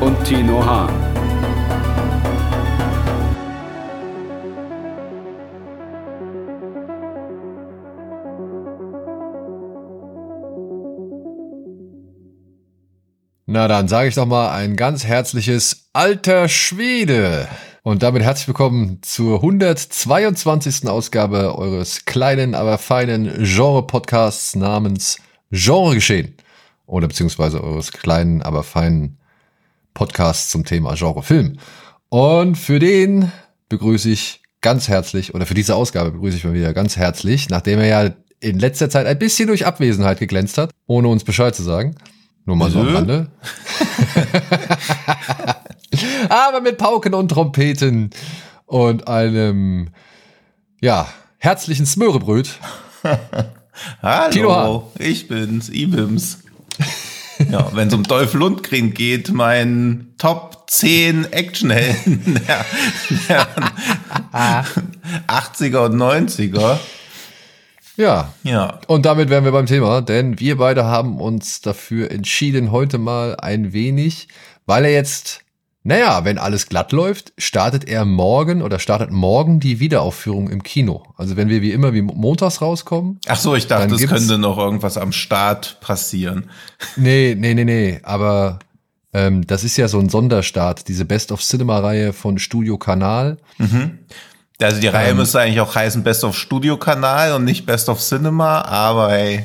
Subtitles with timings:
[0.00, 1.08] und Tino Hahn.
[13.50, 17.48] Na dann sage ich doch mal ein ganz herzliches Alter Schwede.
[17.82, 20.86] Und damit herzlich willkommen zur 122.
[20.86, 25.18] Ausgabe eures kleinen, aber feinen Genre-Podcasts namens
[25.50, 26.36] Genregeschehen.
[26.86, 29.17] Oder beziehungsweise eures kleinen, aber feinen
[29.94, 31.58] Podcasts zum Thema Genrefilm.
[32.08, 33.32] Und für den
[33.68, 37.80] begrüße ich ganz herzlich, oder für diese Ausgabe begrüße ich mal wieder ganz herzlich, nachdem
[37.80, 41.62] er ja in letzter Zeit ein bisschen durch Abwesenheit geglänzt hat, ohne uns Bescheid zu
[41.62, 41.96] sagen.
[42.44, 43.28] Nur mal so am Rande.
[46.28, 48.10] Aber mit Pauken und Trompeten
[48.66, 49.90] und einem,
[50.80, 51.08] ja,
[51.38, 52.58] herzlichen Smörebröt.
[54.02, 56.38] Hallo, ich bin's, Ibims.
[57.50, 62.66] ja, wenn es um Dolph Lundgren geht, mein Top 10 Actionhelden der,
[63.28, 63.46] der
[65.28, 66.78] 80er und 90er.
[67.96, 68.32] Ja.
[68.44, 68.80] Ja.
[68.86, 73.36] Und damit wären wir beim Thema, denn wir beide haben uns dafür entschieden, heute mal
[73.36, 74.28] ein wenig,
[74.66, 75.40] weil er jetzt
[75.88, 81.02] naja, wenn alles glatt läuft, startet er morgen oder startet morgen die Wiederaufführung im Kino.
[81.16, 83.18] Also wenn wir wie immer wie montags rauskommen.
[83.26, 86.50] Ach so, ich dachte, es könnte noch irgendwas am Start passieren.
[86.96, 88.00] Nee, nee, nee, nee.
[88.02, 88.58] Aber
[89.14, 93.38] ähm, das ist ja so ein Sonderstart, diese Best of Cinema-Reihe von Studio Kanal.
[93.56, 94.00] Mhm.
[94.60, 97.88] Also die Reihe ähm, müsste eigentlich auch heißen Best of Studio Kanal und nicht Best
[97.88, 99.44] of Cinema, aber ey.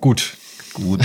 [0.00, 0.32] Gut.
[0.72, 1.00] Gut.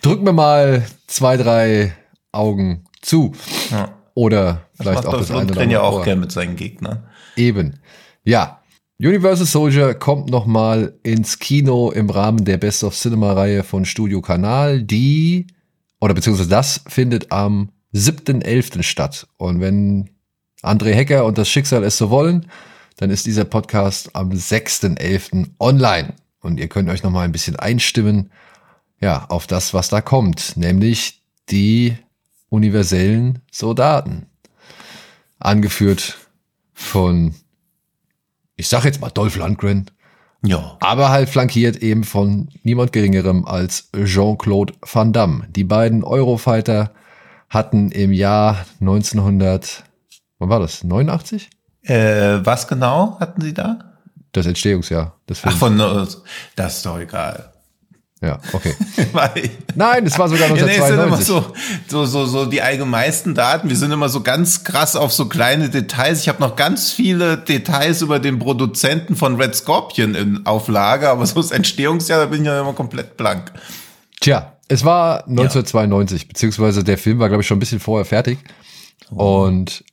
[0.00, 1.94] Drück mir mal zwei, drei
[2.32, 3.32] Augen zu.
[3.70, 3.90] Ja.
[4.14, 5.70] Oder vielleicht auch das eine oder andere.
[5.70, 7.04] ja auch gern mit seinen Gegnern.
[7.36, 7.78] Eben.
[8.24, 8.60] Ja.
[8.98, 14.20] Universal Soldier kommt nochmal ins Kino im Rahmen der Best of Cinema Reihe von Studio
[14.20, 15.48] Kanal, die,
[16.00, 18.82] oder beziehungsweise das findet am 7.11.
[18.84, 19.26] statt.
[19.38, 20.10] Und wenn
[20.62, 22.46] André Hecker und das Schicksal es so wollen,
[22.96, 25.50] dann ist dieser Podcast am 6.11.
[25.58, 26.14] online.
[26.40, 28.30] Und ihr könnt euch nochmal ein bisschen einstimmen,
[29.00, 30.56] ja, auf das, was da kommt.
[30.56, 31.96] Nämlich die
[32.52, 34.26] universellen Soldaten.
[35.38, 36.18] Angeführt
[36.74, 37.34] von,
[38.56, 39.90] ich sag jetzt mal Dolph Lundgren.
[40.44, 40.76] Ja.
[40.80, 45.46] Aber halt flankiert eben von niemand geringerem als Jean-Claude Van Damme.
[45.48, 46.92] Die beiden Eurofighter
[47.48, 49.84] hatten im Jahr 1900,
[50.38, 50.84] wann war das?
[50.84, 51.48] 89?
[51.82, 53.96] Äh, was genau hatten sie da?
[54.32, 55.16] Das Entstehungsjahr.
[55.42, 57.51] Ach, von, das ist doch egal.
[58.22, 58.74] Ja, okay.
[59.74, 60.60] Nein, es war sogar 1992.
[60.60, 61.44] Ja, nee, sind immer so,
[61.88, 63.68] so, so, so die allgemeinsten Daten.
[63.68, 66.20] Wir sind immer so ganz krass auf so kleine Details.
[66.20, 71.26] Ich habe noch ganz viele Details über den Produzenten von Red Scorpion in Auflage, aber
[71.26, 73.50] so das Entstehungsjahr, da bin ich ja immer komplett blank.
[74.20, 76.28] Tja, es war 1992, ja.
[76.28, 78.38] beziehungsweise der Film war, glaube ich, schon ein bisschen vorher fertig
[79.10, 79.46] oh.
[79.46, 79.84] und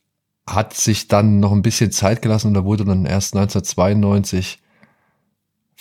[0.46, 4.60] hat sich dann noch ein bisschen Zeit gelassen und da wurde dann erst 1992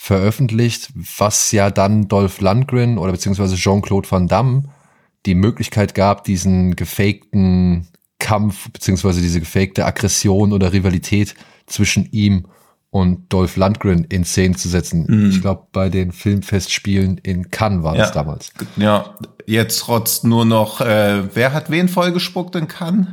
[0.01, 4.63] veröffentlicht, was ja dann Dolph Lundgren oder beziehungsweise Jean-Claude Van Damme
[5.25, 7.85] die Möglichkeit gab, diesen gefakten
[8.17, 12.47] Kampf beziehungsweise diese gefakte Aggression oder Rivalität zwischen ihm
[12.91, 15.05] und Dolph Lundgren in Szene zu setzen.
[15.05, 15.31] Mhm.
[15.31, 18.03] Ich glaube, bei den Filmfestspielen in Cannes war ja.
[18.03, 18.53] das damals.
[18.77, 19.17] Ja,
[19.47, 23.07] jetzt rotzt nur noch, äh, wer hat wen vollgespuckt in Cannes?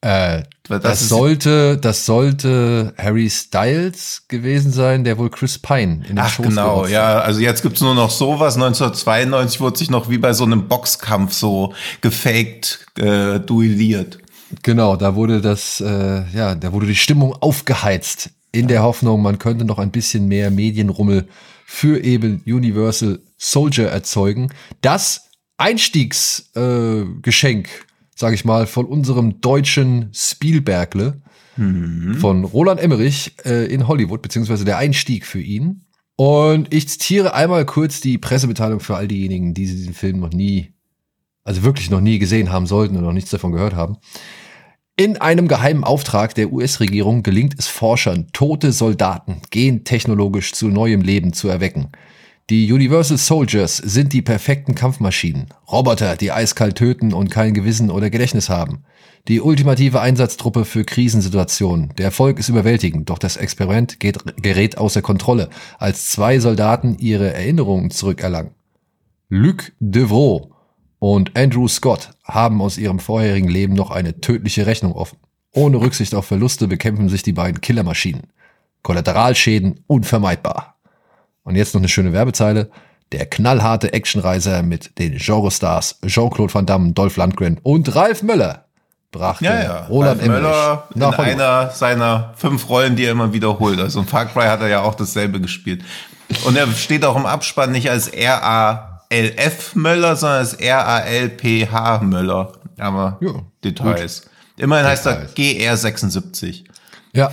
[0.00, 6.16] Äh, das, das sollte, das sollte Harry Styles gewesen sein, der wohl Chris Pine in
[6.16, 7.20] den Ach, Shows genau, ja.
[7.20, 8.54] Also jetzt gibt's nur noch sowas.
[8.54, 14.18] 1992 wurde sich noch wie bei so einem Boxkampf so gefaked äh, duelliert.
[14.62, 19.38] Genau, da wurde das, äh, ja, da wurde die Stimmung aufgeheizt in der Hoffnung, man
[19.38, 21.28] könnte noch ein bisschen mehr Medienrummel
[21.66, 24.50] für eben Universal Soldier erzeugen.
[24.80, 25.28] Das
[25.58, 27.87] Einstiegsgeschenk äh,
[28.18, 31.22] sage ich mal, von unserem deutschen Spielbergle,
[31.56, 32.16] mhm.
[32.16, 35.84] von Roland Emmerich äh, in Hollywood, beziehungsweise der Einstieg für ihn.
[36.16, 40.72] Und ich zitiere einmal kurz die Pressemitteilung für all diejenigen, die diesen Film noch nie,
[41.44, 43.98] also wirklich noch nie gesehen haben sollten und noch nichts davon gehört haben.
[44.96, 51.32] In einem geheimen Auftrag der US-Regierung gelingt es Forschern, tote Soldaten gentechnologisch zu neuem Leben
[51.32, 51.92] zu erwecken.
[52.50, 55.48] Die Universal Soldiers sind die perfekten Kampfmaschinen.
[55.70, 58.84] Roboter, die eiskalt töten und kein Gewissen oder Gedächtnis haben.
[59.28, 61.92] Die ultimative Einsatztruppe für Krisensituationen.
[61.98, 67.34] Der Erfolg ist überwältigend, doch das Experiment geht, gerät außer Kontrolle, als zwei Soldaten ihre
[67.34, 68.52] Erinnerungen zurückerlangen.
[69.28, 70.48] Luc Devaux
[71.00, 75.18] und Andrew Scott haben aus ihrem vorherigen Leben noch eine tödliche Rechnung offen.
[75.52, 78.22] Ohne Rücksicht auf Verluste bekämpfen sich die beiden Killermaschinen.
[78.82, 80.77] Kollateralschäden unvermeidbar.
[81.48, 82.68] Und jetzt noch eine schöne Werbezeile.
[83.12, 88.66] Der knallharte Actionreiser mit den Genrestars Jean-Claude Van Damme, Dolph Lundgren und Ralf Möller
[89.12, 89.86] brachte Ja, ja.
[89.86, 91.40] Roland Ralf Möller in nach Hollywood.
[91.40, 93.80] einer seiner fünf Rollen, die er immer wiederholt.
[93.80, 95.82] Also in Far Cry hat er ja auch dasselbe gespielt.
[96.44, 102.52] Und er steht auch im Abspann nicht als R-A-L-F Möller, sondern als R-A-L-P-H Möller.
[102.78, 103.30] Aber Ja,
[103.64, 104.28] Details.
[104.58, 105.84] Immerhin heißt er Details.
[105.84, 106.64] GR76.
[107.14, 107.32] Ja.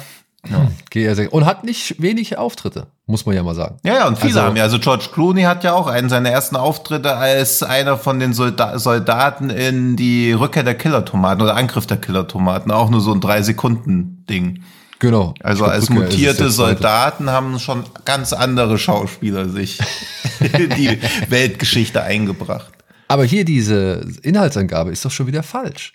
[0.50, 0.70] Ja.
[0.94, 1.28] GR6.
[1.30, 3.78] Und hat nicht wenig Auftritte, muss man ja mal sagen.
[3.84, 4.64] Ja, ja, und viele Also- haben ja.
[4.64, 8.78] Also George Clooney hat ja auch einen seiner ersten Auftritte als einer von den Solda
[8.80, 12.72] Soldaten in die Rückkehr der Killertomaten oder Angriff der Killertomaten.
[12.72, 14.64] Auch nur so ein Drei-Sekunden-Ding.
[15.00, 15.34] Genau.
[15.44, 16.50] Also glaub, als mutierte.
[16.50, 19.80] Soldaten haben schon ganz andere Schauspieler sich
[20.40, 21.00] in die
[21.30, 22.72] Weltgeschichte eingebracht.
[23.08, 25.94] Aber hier diese Inhaltsangabe ist doch schon wieder falsch.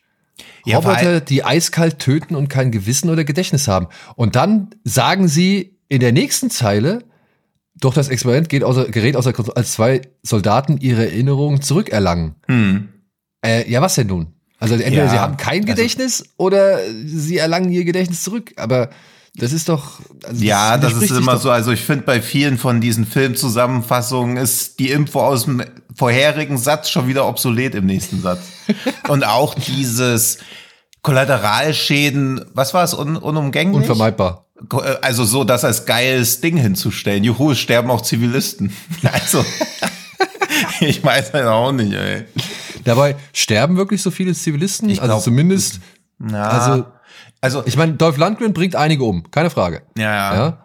[0.65, 3.89] Ja, Roboter, die eiskalt töten und kein Gewissen oder Gedächtnis haben.
[4.17, 7.05] Und dann sagen sie in der nächsten Zeile,
[7.75, 12.35] doch das Experiment geht außer, gerät außer Kontrolle, als zwei Soldaten ihre Erinnerungen zurückerlangen.
[13.45, 14.35] Äh, ja, was denn nun?
[14.59, 15.07] Also entweder Hm.
[15.07, 18.53] Ja, sie haben kein also- Gedächtnis oder sie erlangen ihr Gedächtnis zurück.
[18.57, 18.91] Aber
[19.37, 20.01] das ist doch.
[20.25, 21.41] Also Ja, das ist widerspricht sich immer doch.
[21.43, 21.51] so.
[21.51, 25.63] Also ich finde, bei vielen von diesen Filmzusammenfassungen ist die Info aus dem
[25.95, 28.41] vorherigen Satz schon wieder obsolet im nächsten Satz.
[29.09, 30.39] Und auch dieses
[31.03, 33.77] Kollateralschäden, was war es, Un unumgänglich?
[33.89, 34.47] Unvermeidbar.
[34.73, 37.25] Äh, Also so, das als geiles Ding hinzustellen.
[37.25, 38.73] Juhu, es sterben auch Zivilisten.
[39.13, 39.45] Also,
[40.81, 42.25] ich weiß halt auch nicht, ey.
[42.85, 44.89] Dabei sterben wirklich so viele Zivilisten.
[44.91, 45.81] Ich also glaub- zumindest.
[46.19, 46.85] Na, Also,
[47.41, 49.83] also, ich meine, Dolph Lundgren bringt einige um, keine Frage.
[49.97, 50.35] ja, ja.
[50.35, 50.59] Ja.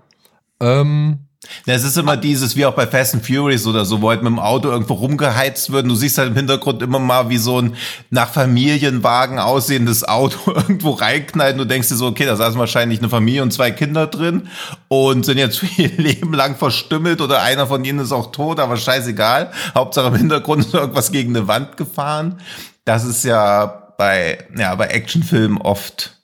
[0.82, 1.20] Ähm,
[1.66, 4.32] Es ist immer dieses, wie auch bei Fast and Furious oder so, wo halt mit
[4.32, 5.84] dem Auto irgendwo rumgeheizt wird.
[5.84, 7.76] Und du siehst halt im Hintergrund immer mal, wie so ein
[8.10, 11.54] nach Familienwagen aussehendes Auto irgendwo reinknallt.
[11.54, 14.48] Und du denkst dir so, okay, da saßen wahrscheinlich eine Familie und zwei Kinder drin
[14.88, 18.78] und sind jetzt ihr Leben lang verstümmelt oder einer von ihnen ist auch tot, aber
[18.78, 19.52] scheißegal.
[19.76, 22.40] Hauptsache im Hintergrund ist irgendwas gegen eine Wand gefahren.
[22.86, 23.66] Das ist ja
[23.98, 26.15] bei, ja, bei Actionfilmen oft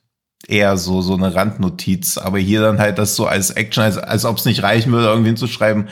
[0.47, 4.25] eher so, so eine Randnotiz, aber hier dann halt das so als Action, als, als
[4.25, 5.88] ob es nicht reichen würde, irgendwie zu schreiben,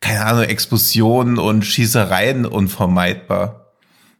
[0.00, 3.72] keine Ahnung, Explosionen und Schießereien unvermeidbar.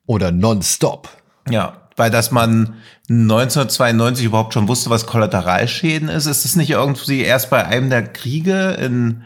[0.07, 1.09] oder nonstop.
[1.49, 2.75] Ja, weil dass man
[3.09, 8.05] 1992 überhaupt schon wusste, was Kollateralschäden ist, ist es nicht irgendwie erst bei einem der
[8.05, 9.25] Kriege in,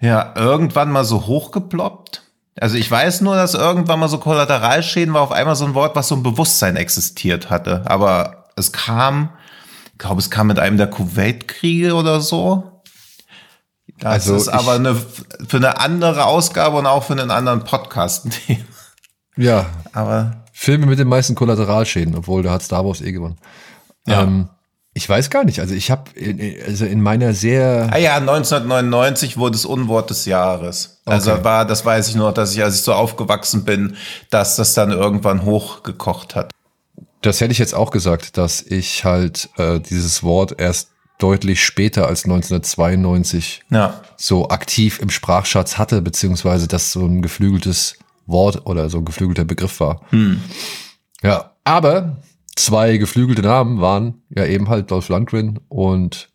[0.00, 2.22] ja, irgendwann mal so hochgeploppt?
[2.60, 5.94] Also ich weiß nur, dass irgendwann mal so Kollateralschäden war auf einmal so ein Wort,
[5.94, 7.82] was so ein Bewusstsein existiert hatte.
[7.86, 9.30] Aber es kam,
[9.98, 12.70] ich glaube, es kam mit einem der Kuwait-Kriege oder so.
[13.98, 18.24] Das Also ist aber eine, für eine andere Ausgabe und auch für einen anderen Podcast.
[18.26, 18.60] ein Thema.
[19.36, 23.38] Ja, aber Filme mit den meisten Kollateralschäden, obwohl da hat Star Wars eh gewonnen.
[24.06, 24.22] Ja.
[24.22, 24.48] Ähm,
[24.94, 25.58] ich weiß gar nicht.
[25.58, 26.04] Also ich habe
[26.64, 31.00] also in meiner sehr Ah ja, 1999 wurde es Unwort des Jahres.
[31.04, 31.44] Also Okay.
[31.44, 33.96] war, das weiß ich nur, dass ich, als ich so aufgewachsen bin,
[34.30, 36.52] dass das dann irgendwann hochgekocht hat.
[37.22, 42.06] Das hätte ich jetzt auch gesagt, dass ich halt äh, dieses Wort erst deutlich später
[42.06, 44.00] als 1992 Ja.
[44.16, 47.96] so aktiv im Sprachschatz hatte, beziehungsweise das so ein geflügeltes
[48.26, 50.00] Wort oder so ein geflügelter Begriff war.
[51.22, 52.18] Ja, aber
[52.54, 56.28] zwei geflügelte Namen waren ja eben halt Dolph Lundgren und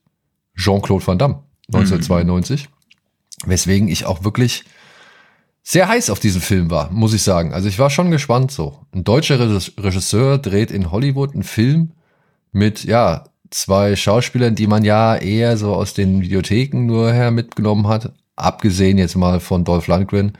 [0.57, 2.67] Jean-Claude Van Damme 1992,
[3.45, 4.65] weswegen ich auch wirklich
[5.63, 7.53] sehr heiß auf diesen Film war, muss ich sagen.
[7.53, 8.79] Also ich war schon gespannt so.
[8.93, 11.91] Ein deutscher Regis- Regisseur dreht in Hollywood einen Film
[12.51, 17.87] mit, ja, zwei Schauspielern, die man ja eher so aus den Videotheken nur her mitgenommen
[17.87, 18.11] hat.
[18.35, 20.33] Abgesehen jetzt mal von Dolph Lundgren,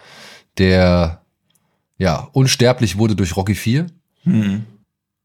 [0.57, 1.21] der,
[1.97, 3.85] ja, unsterblich wurde durch Rocky 4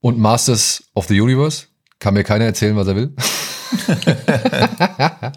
[0.00, 1.67] und Masters of the Universe.
[1.99, 3.14] Kann mir keiner erzählen, was er will.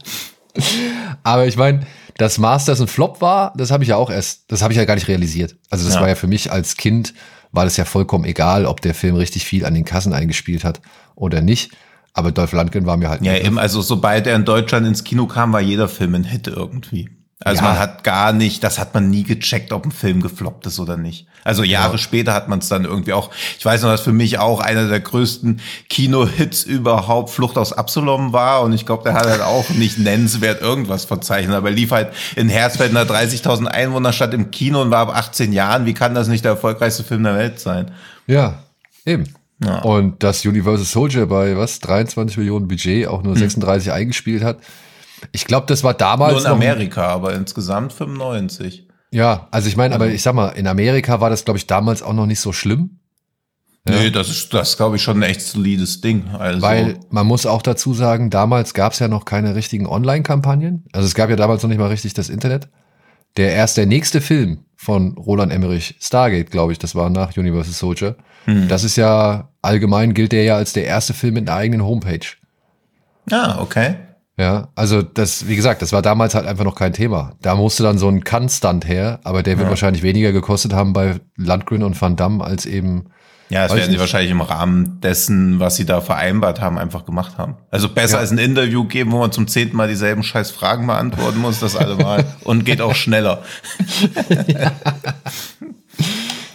[1.23, 1.85] Aber ich meine,
[2.21, 4.85] dass Masters ein Flop war, das habe ich ja auch erst, das habe ich ja
[4.85, 5.55] gar nicht realisiert.
[5.71, 6.01] Also das Ja.
[6.01, 7.13] war ja für mich als Kind,
[7.51, 10.81] war das ja vollkommen egal, ob der Film richtig viel an den Kassen eingespielt hat
[11.15, 11.71] oder nicht.
[12.13, 15.25] Aber Dolph Lundgren war mir halt Ja, eben, also sobald er in Deutschland ins Kino
[15.27, 17.09] kam, war jeder Film ein Hit irgendwie.
[17.43, 17.69] Also Ja.
[17.69, 20.95] man hat gar nicht, das hat man nie gecheckt, ob ein Film gefloppt ist oder
[20.97, 21.25] nicht.
[21.43, 21.97] Also Jahre Ja.
[21.97, 24.87] später hat man es dann irgendwie auch, ich weiß noch, dass für mich auch einer
[24.87, 29.69] der größten Kino-Hits überhaupt Flucht aus Absalom war und ich glaube, der hat halt auch
[29.71, 34.81] nicht nennenswert irgendwas verzeichnet, aber er lief halt in Hersfeld einer 30.000 Einwohnerstadt im Kino
[34.81, 35.85] und war ab 18 Jahren.
[35.87, 37.91] Wie kann das nicht der erfolgreichste Film der Welt sein?
[38.27, 38.59] Ja,
[39.05, 39.25] eben.
[39.63, 39.79] Ja.
[39.81, 43.25] Und dass Universal Soldier bei was 23 Millionen Budget auch Hm.
[43.27, 44.57] nur 36 eingespielt hat.
[45.31, 48.87] Ich glaube, das war damals Nur in Amerika, aber insgesamt 95.
[49.11, 52.01] Ja, also ich meine, aber ich sag mal, in Amerika war das glaube ich damals
[52.01, 53.01] auch noch nicht so schlimm,
[53.83, 56.27] Nee, das ist, das glaube ich schon ein echt solides Ding.
[56.37, 60.85] Also, weil man muss auch dazu sagen, damals gab es ja noch keine richtigen Online-Kampagnen.
[60.93, 62.69] Also es gab ja damals noch nicht mal richtig das Internet.
[63.37, 67.73] Der erst der nächste Film von Roland Emmerich, Stargate, glaube ich, das war nach Universal
[67.73, 68.15] Soldier.
[68.45, 68.67] Hm.
[68.67, 72.27] Das ist ja allgemein gilt der ja als der erste Film mit einer eigenen Homepage.
[73.31, 73.95] ah, okay.
[74.37, 77.33] Ja, also das, wie gesagt, das war damals halt einfach noch kein Thema.
[77.41, 79.69] Da musste dann so ein Kann-Stunt her, aber der wird Ja.
[79.69, 83.07] wahrscheinlich weniger gekostet haben bei Landgren und Van Damme als eben.
[83.49, 83.99] Ja, das werden sie nicht.
[83.99, 87.57] wahrscheinlich im Rahmen dessen, was sie da vereinbart haben, einfach gemacht haben.
[87.69, 88.19] Also besser Ja.
[88.21, 91.75] als ein Interview geben, wo man zum zehnten Mal dieselben scheiß Fragen beantworten muss, das
[91.75, 92.23] alle Mal.
[92.45, 93.43] Und geht auch schneller.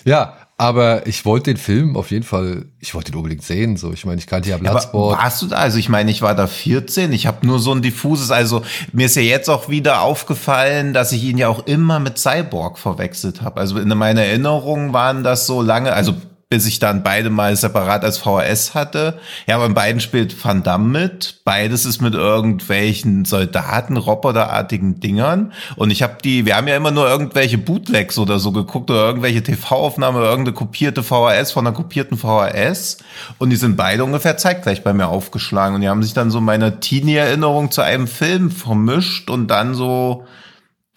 [0.04, 3.76] Ja, aber ich wollte den Film auf jeden Fall, ich wollte ihn unbedingt sehen.
[3.76, 5.18] So, ich meine, ich kannte ja Aber Bloodsport.
[5.18, 5.56] warst du da?
[5.56, 7.12] Also ich meine, ich war da 14.
[7.12, 11.12] Ich habe nur so ein diffuses, also mir ist ja jetzt auch wieder aufgefallen, dass
[11.12, 13.60] ich ihn ja auch immer mit Cyborg verwechselt habe.
[13.60, 16.14] Also in meiner Erinnerung waren das so lange, also
[16.48, 19.18] bis ich dann beide mal separat als VHS hatte.
[19.48, 21.40] Ja, aber in beiden spielt Van Damme mit.
[21.44, 25.52] Beides ist mit irgendwelchen Soldaten, Roboterartigen Dingern.
[25.74, 29.06] Und ich habe die, wir haben ja immer nur irgendwelche Bootlegs oder so geguckt oder
[29.06, 32.98] irgendwelche TV-Aufnahmen irgendeine kopierte VHS von einer kopierten VHS.
[33.38, 35.74] Und die sind beide ungefähr zeitgleich bei mir aufgeschlagen.
[35.74, 40.26] Und die haben sich dann so meine Teenie-Erinnerung zu einem Film vermischt und dann so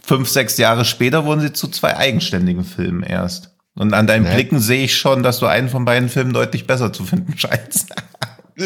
[0.03, 3.58] fünf, sechs Jahre später wurden sie zu zwei eigenständigen Filmen erst.
[3.79, 4.33] Und an deinen Nee.
[4.33, 7.87] Blicken sehe ich schon, dass du einen von beiden Filmen deutlich besser zu finden scheinst.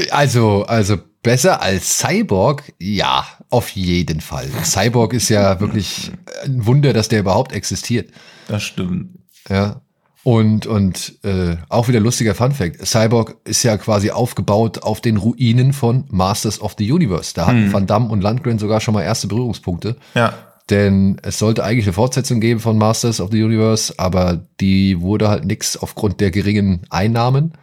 [0.09, 4.49] Also, also besser als Cyborg, ja, auf jeden Fall.
[4.63, 6.11] Cyborg ist ja wirklich
[6.43, 8.09] ein Wunder, dass der überhaupt existiert.
[8.47, 9.19] Das stimmt.
[9.49, 9.81] Ja.
[10.23, 12.83] Und, und äh, auch wieder lustiger Funfact.
[12.83, 17.33] Cyborg ist ja quasi aufgebaut auf den Ruinen von Masters of the Universe.
[17.35, 19.95] Da hatten Van Damme und Landgren sogar schon mal erste Berührungspunkte.
[20.15, 20.33] Ja.
[20.69, 25.27] Denn es sollte eigentlich eine Fortsetzung geben von Masters of the Universe, aber die wurde
[25.27, 27.53] halt nix aufgrund der geringen Einnahmen.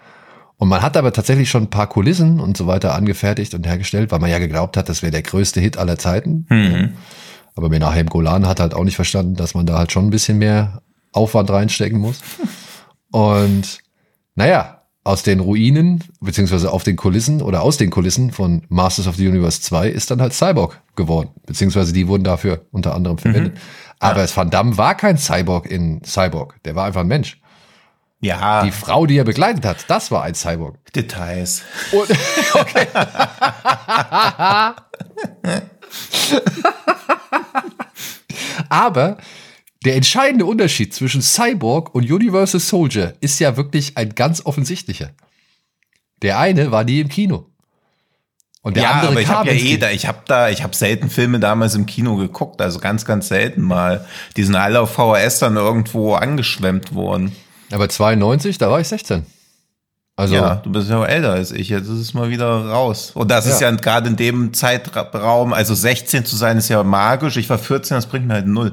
[0.58, 4.12] Und man hat aber tatsächlich schon ein paar Kulissen und so weiter angefertigt und hergestellt,
[4.12, 6.46] weil man ja geglaubt hat, das wäre der größte Hit aller Zeiten.
[6.50, 6.92] Mhm.
[7.54, 10.36] Aber Menahem Golan hat halt auch nicht verstanden, dass man da halt schon ein bisschen
[10.36, 12.20] mehr Aufwand reinstecken muss.
[13.10, 13.78] Und
[14.34, 19.16] naja, aus den Ruinen, beziehungsweise auf den Kulissen oder aus den Kulissen von Masters of
[19.16, 21.30] the Universe 2 ist dann halt Cyborg geworden.
[21.46, 23.58] Beziehungsweise die wurden dafür unter anderem verwendet.
[23.98, 26.62] Aber Van Damme war kein Cyborg in Cyborg.
[26.64, 27.40] Der war einfach ein Mensch.
[28.22, 30.76] Ja, Die Frau, die er begleitet hat, das war ein Cyborg.
[30.92, 31.62] Details.
[31.90, 32.10] Und,
[32.54, 32.86] okay.
[38.68, 39.16] Aber
[39.84, 45.12] der entscheidende Unterschied zwischen Cyborg und Universal Soldier ist ja wirklich ein ganz offensichtlicher.
[46.20, 47.49] Der eine war nie im Kino.
[48.62, 50.76] Und der ja, andere aber ich habe ja eh da, ich habe da, ich habe
[50.76, 54.04] selten Filme damals im Kino geguckt, also ganz, ganz selten mal.
[54.36, 57.34] Die sind alle auf VHS dann irgendwo angeschwemmt worden.
[57.72, 59.24] Aber 92, da war ich 16.
[60.16, 63.12] Also, Ja, du bist ja auch älter als ich, jetzt ist es mal wieder raus.
[63.14, 63.70] Und das ist Ja.
[63.70, 67.38] ja gerade in dem Zeitraum, also 16 zu sein, ist ja magisch.
[67.38, 68.72] Ich war 14, das bringt mir halt null.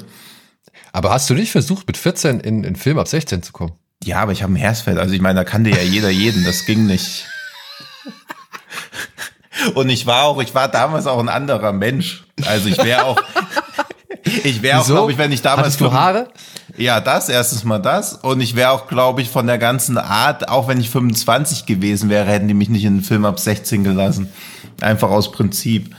[0.92, 3.72] aber hast du nicht versucht, mit 14 in in Film ab 16 zu kommen?
[4.04, 4.98] Ja, aber ich habe ein Hersfeld.
[4.98, 6.44] Also ich meine, da kannte ja jeder jeden.
[6.44, 7.26] Das ging nicht.
[9.74, 12.26] Und ich war auch, ich war damals auch ein anderer Mensch.
[12.46, 13.22] Also ich wäre auch,
[14.44, 16.28] ich wäre auch, glaube ich, wenn ich damals Hattest du Haare?
[16.78, 18.14] Ja, das erstens mal das.
[18.14, 22.10] Und ich wäre auch, glaube ich, von der ganzen Art, auch wenn ich 25 gewesen
[22.10, 24.32] wäre, hätten die mich nicht in den Film ab 16 gelassen.
[24.82, 25.96] Einfach aus Prinzip.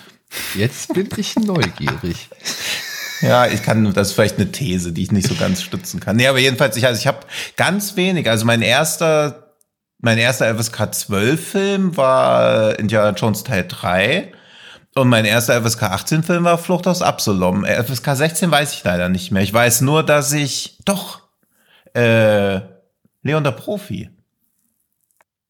[0.55, 2.29] Jetzt bin ich neugierig.
[3.21, 6.17] Ja, ich kann, das ist vielleicht eine These, die ich nicht so ganz stützen kann.
[6.17, 7.19] Nee, aber jedenfalls, ich, also ich habe
[7.57, 8.31] ganz wenig.
[8.31, 9.48] Also mein erster,
[10.01, 14.33] mein erster FSK 12 Film war Indiana Jones Teil 3.
[14.95, 17.65] Und mein erster FSK 18 Film war Flucht aus Absalom.
[17.65, 19.43] Äh, FSK 16 weiß ich leider nicht mehr.
[19.43, 21.23] Ich weiß nur, dass ich, doch,
[21.95, 22.61] äh,
[23.23, 24.11] Leon der Profi.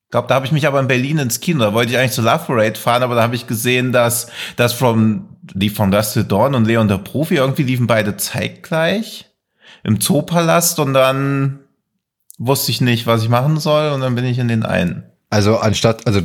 [0.05, 1.61] Ich glaube, da habe ich mich aber in Berlin ins Kino.
[1.61, 4.73] Da wollte ich eigentlich zu Love Parade fahren, aber da habe ich gesehen, dass das
[4.73, 9.27] from die von Dust to Dawn und Leon der Profi irgendwie liefen beide zeitgleich
[9.85, 11.61] im Zoopalast und dann
[12.39, 15.05] wusste ich nicht, was ich machen soll und dann bin ich in den einen.
[15.31, 16.23] Also anstatt, also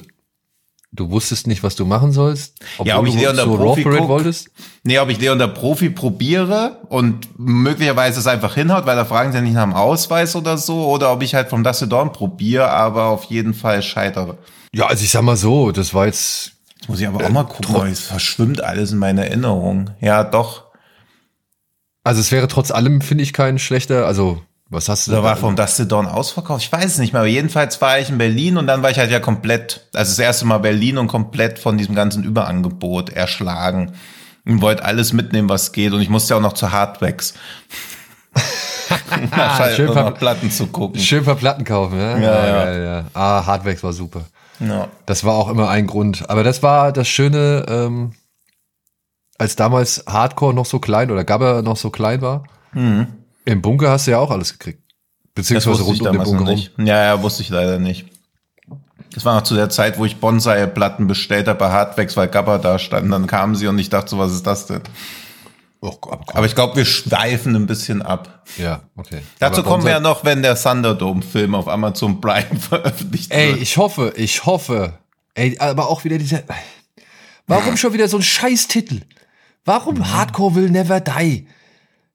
[0.93, 2.55] du wusstest nicht, was du machen sollst?
[2.83, 4.07] Ja, ob ich Leon der so Profi guck.
[4.07, 4.49] wolltest?
[4.83, 9.31] Nee, ob ich Leon der Profi probiere und möglicherweise es einfach hinhaut, weil da fragen
[9.31, 12.13] sie ja nicht nach dem Ausweis oder so, oder ob ich halt vom Dusty Dawn
[12.13, 14.37] probiere, aber auf jeden Fall scheitere.
[14.73, 17.45] Ja, also ich sag mal so, das war jetzt, Jetzt muss ich aber auch mal
[17.45, 19.91] gucken, weil es verschwimmt alles in meiner Erinnerung.
[20.01, 20.65] Ja, doch.
[22.03, 24.41] also es wäre trotz allem, finde ich, kein schlechter, also
[24.73, 26.63] was hast du Da war vom Dusty Dawn ausverkauft.
[26.63, 28.97] Ich weiß es nicht mehr, aber jedenfalls war ich in Berlin und dann war ich
[28.97, 33.93] halt ja komplett, also das erste Mal Berlin und komplett von diesem ganzen Überangebot erschlagen.
[34.45, 35.93] Und wollte alles mitnehmen, was geht.
[35.93, 37.33] Und ich musste ja auch noch zu Hardwax.
[39.75, 40.99] Schön noch Platten zu gucken.
[40.99, 42.17] Schön paar Platten kaufen, ja?
[42.17, 42.63] Ja, ja.
[42.65, 43.05] geil, ja.
[43.13, 44.25] Ah, Hardwax war super.
[44.59, 44.87] Ja.
[45.05, 46.29] Das war auch immer ein Grund.
[46.29, 48.13] Aber das war das Schöne, ähm,
[49.37, 52.43] als damals Hardcore noch so klein oder Gabber noch so klein war.
[53.45, 54.79] Im Bunker hast du ja auch alles gekriegt.
[54.79, 55.29] Mhm.
[55.35, 56.55] Beziehungsweise wusste ich rund um den damals Bunker noch rum.
[56.55, 56.71] nicht.
[56.77, 58.05] Ja, ja, wusste ich leider nicht.
[59.13, 62.57] Das war noch zu der Zeit, wo ich Bonsai-Platten bestellt habe bei Hardwax, weil Gabba
[62.57, 63.11] da stand.
[63.11, 64.81] Dann kamen sie und ich dachte so, was ist das denn?
[65.81, 68.43] Oh Gott, Aber ich glaube, wir schweifen ein bisschen ab.
[68.57, 69.21] ja, okay.
[69.39, 73.61] Dazu Aber kommen wir ja noch, wenn der Thunderdome-Film auf Amazon Prime veröffentlicht Ey, wird.
[73.61, 74.93] ich hoffe, ich hoffe.
[75.35, 76.43] Ey, aber auch wieder dieser.
[77.47, 79.01] Warum schon wieder so ein Scheiß-Titel?
[79.65, 81.47] Warum Hardcore will never die?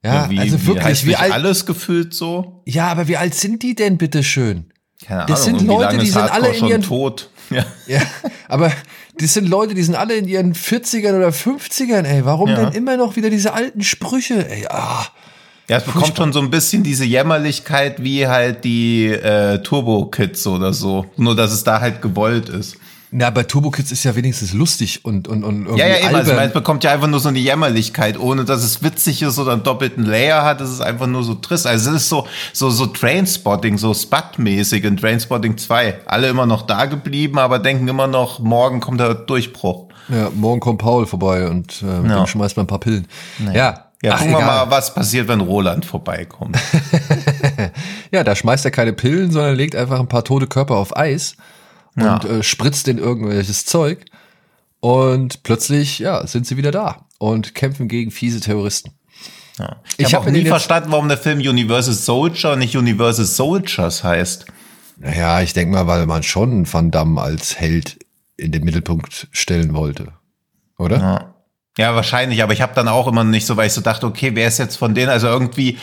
[0.05, 1.33] Ja, wie, also wie wirklich, wie, nicht alt.
[1.33, 2.63] alles gefühlt so?
[2.67, 4.73] Ja, aber wie alt sind die denn, bitteschön?
[5.05, 7.31] Keine Das sind wie Leute, die sind Hardcore alle in ihren- tot.
[7.51, 7.65] Ja.
[7.87, 8.03] Ja,
[8.49, 8.71] aber
[9.19, 12.25] das sind Leute, die sind alle in ihren 40ern oder 50ern, ey.
[12.27, 12.57] Warum Ja.
[12.67, 14.67] denn immer noch wieder diese alten Sprüche, ey?
[14.69, 15.07] Ah,
[15.71, 20.75] Ja, es bekommt schon so ein bisschen diese Jämmerlichkeit wie halt die äh, Turbo-Kids oder
[20.75, 21.07] so.
[21.17, 22.77] Nur, dass es da halt gewollt ist.
[23.11, 26.15] Na, bei Turbo Kids ist ja wenigstens lustig und, und, und irgendwie Ja, ja, eben.
[26.15, 29.53] Also, es bekommt ja einfach nur so eine Jämmerlichkeit, ohne dass es witzig ist oder
[29.53, 30.61] einen doppelten Layer hat.
[30.61, 31.67] Es ist einfach nur so trist.
[31.67, 36.01] Also, es ist so, so, so Trainspotting, so Spud-mäßig in Trainspotting 2.
[36.07, 39.89] Alle immer noch da geblieben, aber denken immer noch, morgen kommt der Durchbruch.
[40.09, 42.27] ja, morgen kommt Paul vorbei und äh, Ja.
[42.27, 43.07] schmeißt man ein paar Pillen.
[43.55, 44.67] Ja, Ja, Ach, gucken wir egal.
[44.67, 46.57] mal, was passiert, wenn Roland vorbeikommt.
[48.11, 51.37] Ja, da schmeißt er keine Pillen, sondern legt einfach ein paar tote Körper auf Eis
[52.03, 52.39] und Ja.
[52.39, 54.05] äh, spritzt in irgendwelches Zeug.
[54.81, 58.93] Und plötzlich, ja, sind sie wieder da und kämpfen gegen fiese Terroristen.
[59.59, 59.77] Ja.
[59.97, 63.25] Ich Ich, hab habe auch nie verstanden, warum der Film Universal Soldier und nicht Universal
[63.25, 64.47] Soldiers heißt.
[64.99, 67.99] Naja, ich denke mal, weil man schon Van Damme als Held
[68.37, 70.13] in den Mittelpunkt stellen wollte.
[70.79, 70.99] Oder?
[70.99, 71.35] Ja.
[71.77, 74.33] Ja, wahrscheinlich, aber ich habe dann auch immer nicht so, weil ich so dachte, okay,
[74.35, 75.11] wer ist jetzt von denen?
[75.11, 75.79] Also irgendwie,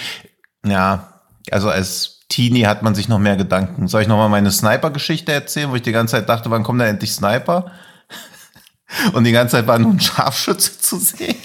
[0.65, 3.87] ja, also als Teenie hat man sich noch mehr Gedanken.
[3.87, 6.81] Soll ich noch mal meine Sniper-Geschichte erzählen, wo ich die ganze Zeit dachte, wann kommt
[6.81, 7.71] da endlich Sniper?
[9.13, 11.35] Und die ganze Zeit war nur ein Scharfschütze zu sehen.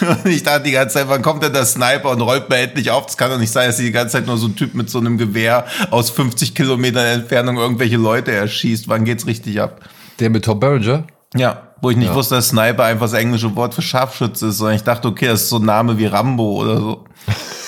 [0.00, 2.90] Und ich dachte die ganze Zeit, wann kommt denn der Sniper und räumt mir endlich
[2.90, 3.06] auf?
[3.06, 4.98] Das kann doch nicht sein, dass die ganze Zeit nur so ein Typ mit so
[4.98, 8.88] einem Gewehr aus 50 Kilometern Entfernung irgendwelche Leute erschießt.
[8.88, 9.80] Wann geht's richtig ab?
[10.18, 11.04] Der mit Tom Berenger?
[11.34, 12.14] Ja, wo ich nicht Ja.
[12.14, 15.42] wusste, dass Sniper einfach das englische Wort für Scharfschütze ist, sondern ich dachte, okay, das
[15.42, 17.04] ist so ein Name wie Rambo oder so.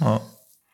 [0.00, 0.20] Ja.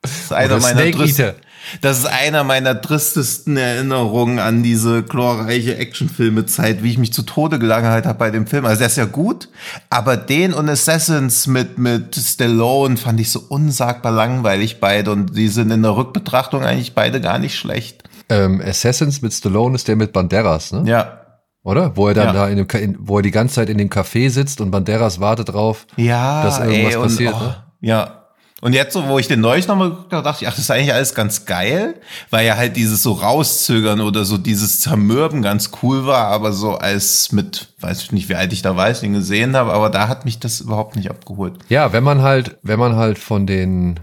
[0.02, 1.34] Das ist einer Oder meiner Snake.
[1.82, 7.58] Das ist einer meiner tristesten Erinnerungen an diese glorreiche Actionfilme-Zeit, wie ich mich zu Tode
[7.58, 8.64] gelangweilt habe bei dem Film.
[8.64, 9.50] Also der ist ja gut,
[9.90, 15.48] aber den und Assassins mit, mit Stallone fand ich so unsagbar langweilig beide und die
[15.48, 18.04] sind in der Rückbetrachtung eigentlich beide gar nicht schlecht.
[18.30, 20.84] Ähm, Assassins mit Stallone ist der mit Banderas, ne?
[20.86, 21.18] Ja,
[21.62, 21.94] Oder?
[21.94, 22.32] Wo er dann Ja.
[22.32, 25.20] da in dem, in, wo er die ganze Zeit in dem Café sitzt und Banderas
[25.20, 25.86] wartet drauf.
[25.96, 27.56] Ja, dass irgendwas ey, und, passiert, oh, ne?
[27.80, 28.19] Ja.
[28.60, 30.70] Und jetzt so, wo ich den neulich nochmal geguckt habe, dachte ich, ach, das ist
[30.70, 31.94] eigentlich alles ganz geil,
[32.28, 36.74] weil ja halt dieses so rauszögern oder so dieses Zermürben ganz cool war, aber so
[36.74, 40.08] als mit, weiß ich nicht, wie alt ich da ich ihn gesehen habe, aber da
[40.08, 41.58] hat mich das überhaupt nicht abgeholt.
[41.68, 44.00] Ja, wenn man halt, wenn man halt von den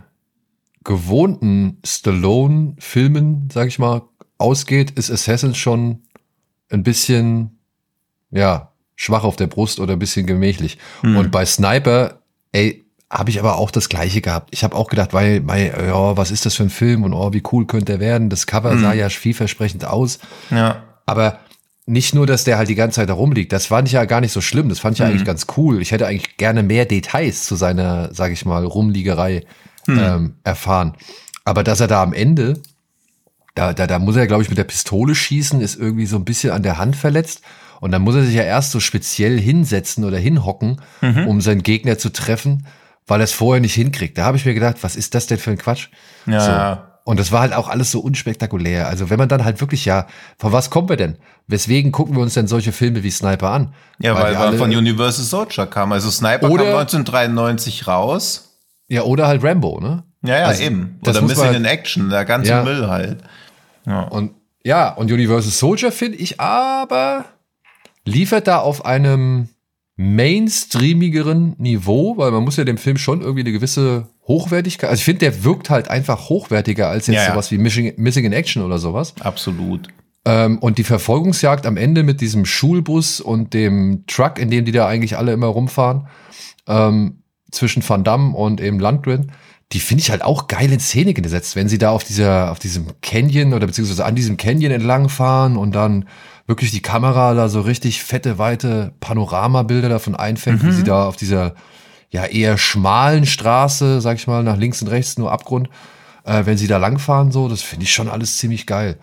[0.84, 4.04] gewohnten Stallone-Filmen, sag ich mal,
[4.38, 6.04] ausgeht, ist Assassins schon
[6.70, 7.60] ein bisschen,
[8.32, 10.78] ja, schwach auf der Brust oder ein bisschen gemächlich.
[11.04, 14.50] Und bei Sniper, ey, habe ich aber auch das Gleiche gehabt.
[14.52, 17.32] Ich habe auch gedacht, weil, weil, ja, was ist das für ein Film und oh,
[17.34, 18.30] wie cool könnte er werden?
[18.30, 20.20] Das Cover sah ja vielversprechend aus.
[20.52, 20.84] Ja.
[21.06, 21.39] Aber
[21.86, 24.20] nicht nur, dass der halt die ganze Zeit da rumliegt, das fand ich ja gar
[24.20, 24.67] nicht so schlimm.
[24.67, 25.82] Das fand ich ja eigentlich ganz cool.
[25.82, 29.46] Ich hätte eigentlich gerne mehr Details zu seiner, sag ich mal, Rumliegerei
[29.88, 30.96] ähm, erfahren.
[31.46, 32.60] Aber dass er da am Ende,
[33.56, 36.26] da, da, da muss er, glaube ich, mit der Pistole schießen, ist irgendwie so ein
[36.26, 37.41] bisschen an der Hand verletzt.
[37.80, 40.82] Und dann muss er sich ja erst so speziell hinsetzen oder hinhocken,
[41.28, 42.65] um seinen Gegner zu treffen,
[43.08, 44.17] weil er es vorher nicht hinkriegt.
[44.17, 45.88] Da habe ich mir gedacht, was ist das denn für ein Quatsch?
[46.26, 46.76] Ja.
[46.76, 46.88] So.
[47.12, 48.88] Und das war halt auch alles so unspektakulär.
[48.89, 51.17] Also wenn man dann halt wirklich, ja, von was kommen wir denn?
[51.48, 53.74] Weswegen gucken wir uns denn solche Filme wie Sniper an?
[54.00, 55.93] Ja, weil, weil alle- von Universal Soldier kam.
[55.93, 58.58] Also Sniper Oder- kam 1993 raus.
[58.89, 60.04] Ja, oder halt Rambo, ne?
[60.24, 61.00] Ja, ja, Also, eben.
[61.02, 62.63] das Oder Missing man- in Action, der ganze Ja.
[62.63, 63.20] Müll halt.
[64.10, 64.32] Und
[64.65, 67.24] Ja, und Universal Soldier finde ich aber
[68.04, 69.48] liefert da auf einem
[69.97, 75.05] mainstreamigeren Niveau, weil man muss ja dem Film schon irgendwie eine gewisse Hochwertigkeit, also ich
[75.05, 77.31] finde, der wirkt halt einfach hochwertiger als jetzt Ja, ja.
[77.31, 79.15] sowas wie Missing, Missing in Action oder sowas.
[79.19, 79.88] Absolut.
[80.25, 84.71] Ähm, und die Verfolgungsjagd am Ende mit diesem Schulbus und dem Truck, in dem die
[84.71, 86.07] da eigentlich alle immer rumfahren,
[86.67, 89.31] ähm, zwischen Van Damme und eben Landgren,
[89.71, 92.60] die finde ich halt auch geil in Szene gesetzt, wenn sie da auf dieser, auf
[92.60, 96.05] diesem Canyon oder beziehungsweise an diesem Canyon entlang fahren und dann
[96.47, 101.15] wirklich die Kamera da so richtig fette, weite Panoramabilder davon einfängt, wie sie da auf
[101.17, 101.53] dieser
[102.10, 105.69] ja eher schmalen Straße, sag ich mal, nach links und rechts nur Abgrund,
[106.23, 108.97] äh, wenn sie da langfahren, so, das finde ich schon alles ziemlich geil.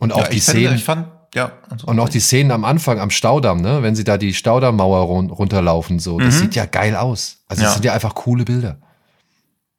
[0.00, 0.78] Und auch ja, die Szenen.
[0.78, 1.52] fand, ja.
[1.70, 3.82] also- Und auch die Szenen am Anfang am Staudamm, ne?
[3.84, 6.18] Wenn sie da die Staudammmauer run runterlaufen, so.
[6.18, 7.44] Das sieht ja geil aus.
[7.46, 7.74] Also, das Ja.
[7.74, 8.78] sind ja einfach coole Bilder.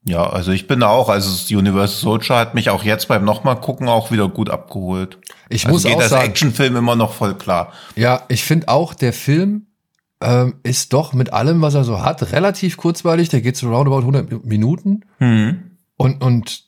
[0.05, 3.59] Ja, also ich bin auch, also das Universal Soldier hat mich auch jetzt beim nochmal
[3.59, 5.17] gucken auch wieder gut abgeholt.
[5.49, 7.71] Ich Also muss geht auch das sagen, Actionfilm immer noch voll klar.
[7.95, 9.67] ja, ich finde auch, der Film
[10.19, 13.29] ähm, ist doch mit allem, was er so hat, relativ kurzweilig.
[13.29, 15.05] Der geht so roundabout 100 Minuten.
[15.19, 15.77] Mhm.
[15.95, 16.63] Und, und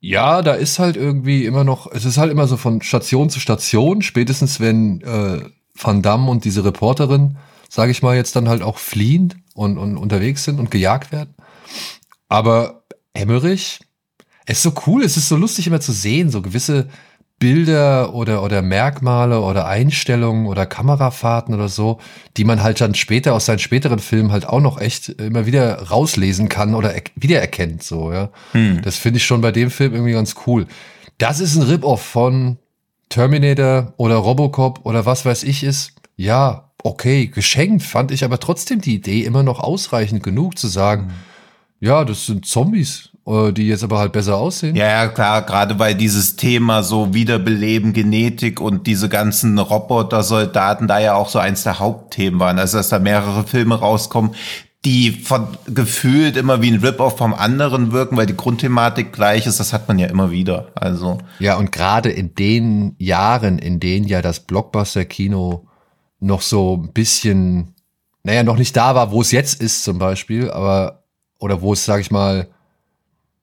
[0.00, 3.40] ja, da ist halt irgendwie immer noch, es ist halt immer so von Station zu
[3.40, 5.42] Station, spätestens wenn äh,
[5.74, 9.96] Van Damme und diese Reporterin, sage ich mal, jetzt dann halt auch fliehen und, und
[9.96, 11.34] unterwegs sind und gejagt werden.
[12.34, 13.78] Aber Emmerich,
[14.44, 16.88] es ist so cool, es ist so lustig immer zu sehen, so gewisse
[17.38, 22.00] Bilder oder, oder Merkmale oder Einstellungen oder Kamerafahrten oder so,
[22.36, 25.80] die man halt dann später aus seinen späteren Filmen halt auch noch echt immer wieder
[25.82, 28.30] rauslesen kann oder er wiedererkennt, so, ja.
[28.82, 30.66] Das finde ich schon bei dem Film irgendwie ganz cool.
[31.18, 32.58] Das ist ein Rip-Off von
[33.10, 35.92] Terminator oder Robocop oder was weiß ich ist.
[36.16, 41.12] Ja, okay, geschenkt fand ich aber trotzdem die Idee immer noch ausreichend genug zu sagen,
[41.84, 44.74] ja, das sind Zombies, äh, die jetzt aber halt besser aussehen.
[44.74, 50.98] Ja, ja, klar, gerade weil dieses Thema so Wiederbeleben, Genetik und diese ganzen Roboter-Soldaten da
[50.98, 52.58] ja auch so eins der Hauptthemen waren.
[52.58, 54.34] Also, dass da mehrere Filme rauskommen,
[54.86, 59.60] die von gefühlt immer wie ein Rip-Off vom anderen wirken, weil die Grundthematik gleich ist,
[59.60, 60.68] das hat man ja immer wieder.
[60.74, 65.66] Also, Ja, und gerade in den Jahren, in denen ja das Blockbuster-Kino
[66.20, 67.74] noch so ein bisschen,
[68.22, 71.03] naja, noch nicht da war, wo es jetzt ist zum Beispiel, aber,
[71.44, 72.48] oder wo es, sag ich mal,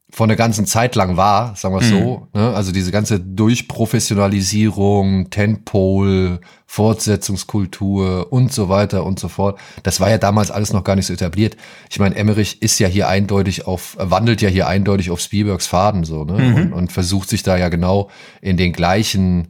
[0.09, 2.51] von der ganzen Zeit lang war, sagen wir es so, ne?
[2.53, 10.17] also diese ganze Durchprofessionalisierung, Tentpole, Fortsetzungskultur und so weiter und so fort, das war ja
[10.17, 11.57] damals alles noch gar nicht so etabliert.
[11.91, 16.03] Ich meine, Emmerich ist ja hier eindeutig auf, wandelt ja hier eindeutig auf Spielbergs Faden
[16.03, 16.55] so, ne?
[16.55, 18.09] Und, und versucht sich da ja genau
[18.41, 19.49] in den gleichen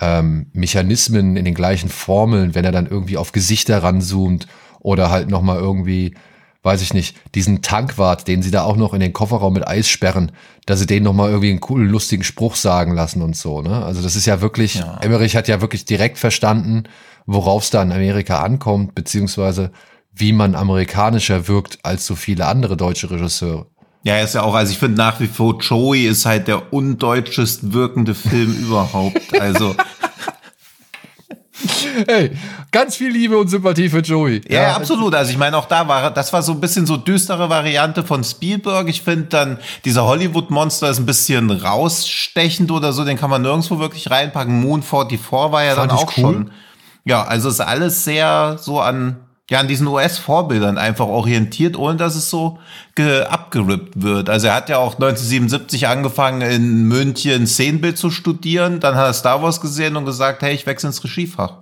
[0.00, 4.46] ähm, Mechanismen, in den gleichen Formeln, wenn er dann irgendwie auf Gesichter ranzoomt
[4.80, 6.14] oder halt nochmal irgendwie,
[6.62, 9.88] weiß ich nicht, diesen Tankwart, den sie da auch noch in den Kofferraum mit Eis
[9.88, 10.32] sperren,
[10.66, 13.84] dass sie den nochmal irgendwie einen coolen, lustigen Spruch sagen lassen und so, ne?
[13.84, 14.98] Also das ist ja wirklich, Ja.
[15.00, 16.84] Emmerich hat ja wirklich direkt verstanden,
[17.26, 19.70] worauf es da in Amerika ankommt, beziehungsweise
[20.12, 23.66] wie man amerikanischer wirkt als so viele andere deutsche Regisseure.
[24.02, 27.72] ja, ist ja auch, also ich finde nach wie vor Joey ist halt der undeutschest
[27.72, 29.40] wirkende Film überhaupt.
[29.40, 29.74] Also,
[32.06, 32.32] Hey,
[32.70, 34.40] ganz viel Liebe und Sympathie für Joey.
[34.48, 35.14] Ja, ja, absolut.
[35.14, 38.24] Also ich meine, auch da war, das war so ein bisschen so düstere Variante von
[38.24, 38.88] Spielberg.
[38.88, 43.78] Ich finde dann, dieser Hollywood-Monster ist ein bisschen rausstechend oder so, den kann man nirgendwo
[43.78, 44.60] wirklich reinpacken.
[44.60, 46.22] Moon 44 war ja Fand dann auch cool.
[46.22, 46.50] schon.
[47.04, 49.16] Ja, also ist alles sehr so an,
[49.50, 52.58] ja, an diesen US-Vorbildern einfach orientiert, ohne dass es so
[52.94, 54.30] ge abgerippt wird.
[54.30, 58.78] Also er hat ja auch 1977 angefangen, in München Szenenbild zu studieren.
[58.78, 61.54] Dann hat er Star Wars gesehen und gesagt, hey, ich wechsle ins Regiefach.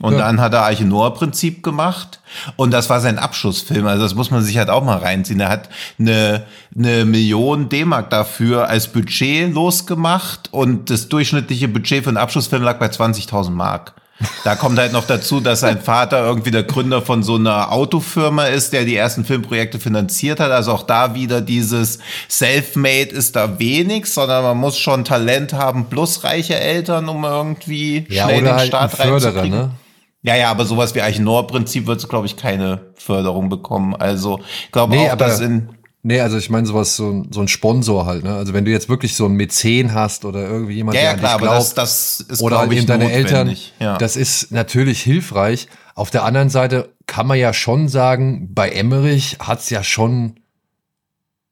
[0.00, 0.20] Und Ja.
[0.20, 2.20] dann hat er Arche Noah Prinzip gemacht
[2.56, 3.86] und das war sein Abschlussfilm.
[3.86, 5.40] Also das muss man sich halt auch mal reinziehen.
[5.40, 6.44] Er hat eine,
[6.76, 12.78] eine Million D-Mark dafür als Budget losgemacht und das durchschnittliche Budget für einen Abschlussfilm lag
[12.78, 13.94] bei 20.000 Mark.
[14.44, 18.46] Da kommt halt noch dazu, dass sein Vater irgendwie der Gründer von so einer Autofirma
[18.46, 20.50] ist, der die ersten Filmprojekte finanziert hat.
[20.50, 25.86] Also auch da wieder dieses Selfmade ist da wenig, sondern man muss schon Talent haben
[25.86, 29.50] plus reiche Eltern, um irgendwie Ja, schnell den halt Start reinzukriegen.
[29.50, 29.70] ne?
[30.24, 33.94] Ja, ja, aber sowas wie Eichenor-Prinzip wird, glaube ich, keine Förderung bekommen.
[33.96, 35.68] Also, ich glaube Nee, auch, dass in,
[36.04, 38.34] Nee, also ich meine sowas, so ein, so ein Sponsor halt, ne?
[38.34, 41.12] Also wenn du jetzt wirklich so einen Mäzen hast oder irgendwie jemand, ja, der ja,
[41.14, 43.56] an klar, dich aber glaubt, das, das ist, oder halt eben deine Eltern.
[43.78, 43.98] Ja.
[43.98, 45.68] das ist natürlich hilfreich.
[45.94, 50.40] Auf der anderen Seite kann man ja schon sagen, bei Emmerich hat's ja schon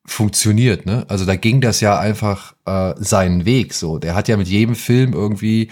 [0.04, 1.04] funktioniert, ne?
[1.08, 3.98] Also da ging das ja einfach äh, seinen Weg so.
[3.98, 5.70] Der hat ja mit jedem Film irgendwie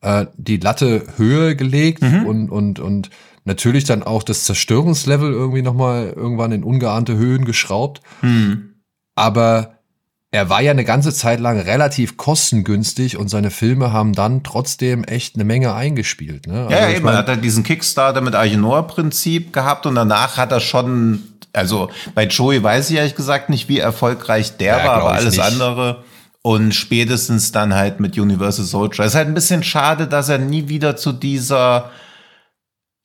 [0.00, 2.26] äh, die Latte höher gelegt Mhm.
[2.26, 3.10] und, und, und
[3.44, 8.00] natürlich dann auch das Zerstörungslevel irgendwie nochmal irgendwann in ungeahnte Höhen geschraubt.
[8.20, 8.74] Hm.
[9.14, 9.74] Aber
[10.34, 15.04] er war ja eine ganze Zeit lang relativ kostengünstig und seine Filme haben dann trotzdem
[15.04, 16.48] echt eine Menge eingespielt.
[16.48, 16.66] Ne?
[16.66, 17.06] Also ja, eben.
[17.06, 22.26] er hat er diesen Kickstarter mit Agenoa-Prinzip gehabt und danach hat er schon, also bei
[22.26, 25.44] Joey weiß ich ehrlich gesagt nicht, wie erfolgreich der ja, war, aber alles nicht.
[25.44, 26.02] andere.
[26.42, 29.04] Und spätestens dann halt mit Universal Soldier.
[29.04, 31.90] Es ist halt ein bisschen schade, dass er nie wieder zu dieser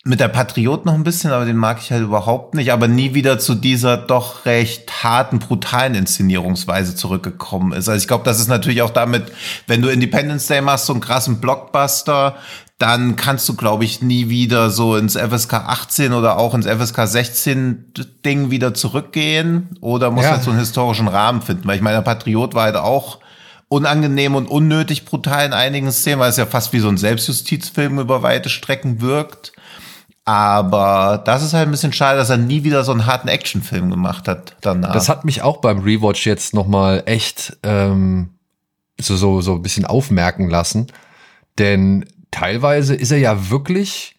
[0.06, 3.14] mit der Patriot noch ein bisschen, aber den mag ich halt überhaupt nicht, aber nie
[3.14, 7.90] wieder zu dieser doch recht harten, brutalen Inszenierungsweise zurückgekommen ist.
[7.90, 9.32] Also ich glaube, das ist natürlich auch damit,
[9.68, 12.38] wenn du Independence Day machst, so einen krassen Blockbuster,
[12.78, 17.06] dann kannst du, glaube ich, nie wieder so ins FSK 18 oder auch ins FSK
[17.06, 20.32] 16 Ding wieder zurückgehen oder muss ja.
[20.32, 23.20] halt so einen historischen Rahmen finden, weil ich meine, der Patriot war halt auch
[23.68, 28.00] unangenehm und unnötig brutal in einigen Szenen, weil es ja fast wie so ein Selbstjustizfilm
[28.00, 29.52] über weite Strecken wirkt.
[30.30, 33.90] Aber das ist halt ein bisschen schade, dass er nie wieder so einen harten Actionfilm
[33.90, 34.94] gemacht hat danach.
[34.94, 38.30] Das hat mich auch beim Rewatch jetzt nochmal echt ähm,
[39.02, 40.86] so, so, so ein bisschen aufmerken lassen.
[41.58, 44.18] Denn teilweise ist er ja wirklich,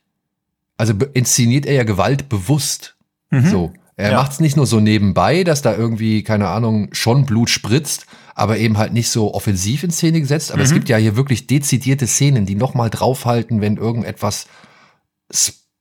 [0.77, 2.97] also inszeniert er ja Gewalt bewusst.
[3.31, 3.47] Mhm.
[3.47, 3.73] So.
[3.97, 4.17] Er ja.
[4.19, 8.59] macht es nicht nur so nebenbei, dass da irgendwie, keine Ahnung, schon Blut spritzt, aber
[8.59, 10.51] eben halt nicht so offensiv in Szene gesetzt.
[10.51, 10.67] Aber mhm.
[10.67, 14.49] es gibt ja hier wirklich dezidierte Szenen, die nochmal draufhalten, wenn irgendetwas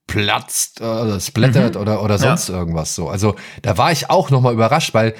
[0.09, 1.81] platzt oder splattert mhm.
[1.81, 2.55] oder, oder sonst ja.
[2.55, 3.09] irgendwas so.
[3.09, 5.15] Also da war ich auch nochmal überrascht, weil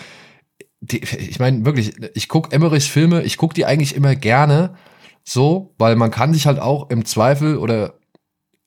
[0.82, 4.76] die, ich meine wirklich, ich gucke Emmerichs Filme, ich gucke die eigentlich immer gerne
[5.24, 7.96] so, weil man kann sich halt auch im Zweifel oder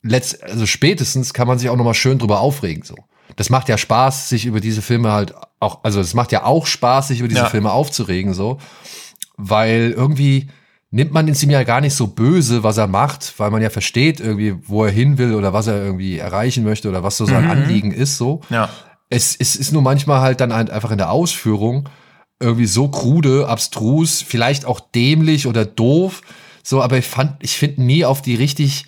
[0.03, 2.97] letzt, also spätestens kann man sich auch nochmal schön drüber aufregen so.
[3.37, 6.67] Das macht ja Spaß, sich über diese Filme halt auch, also es macht ja auch
[6.67, 7.49] Spaß, sich über diese ja.
[7.49, 8.59] Filme aufzuregen so,
[9.37, 10.49] weil irgendwie
[10.92, 13.70] nimmt man es ihm ja gar nicht so böse, was er macht, weil man ja
[13.70, 17.24] versteht irgendwie, wo er hin will oder was er irgendwie erreichen möchte oder was so
[17.24, 17.50] sein mhm.
[17.50, 18.42] Anliegen ist, so.
[18.50, 18.68] Ja.
[19.09, 21.88] Es, es ist nur manchmal halt dann einfach in der Ausführung
[22.40, 26.22] irgendwie so krude, abstrus, vielleicht auch dämlich oder doof,
[26.62, 28.87] so, aber ich fand, ich finde nie auf die richtig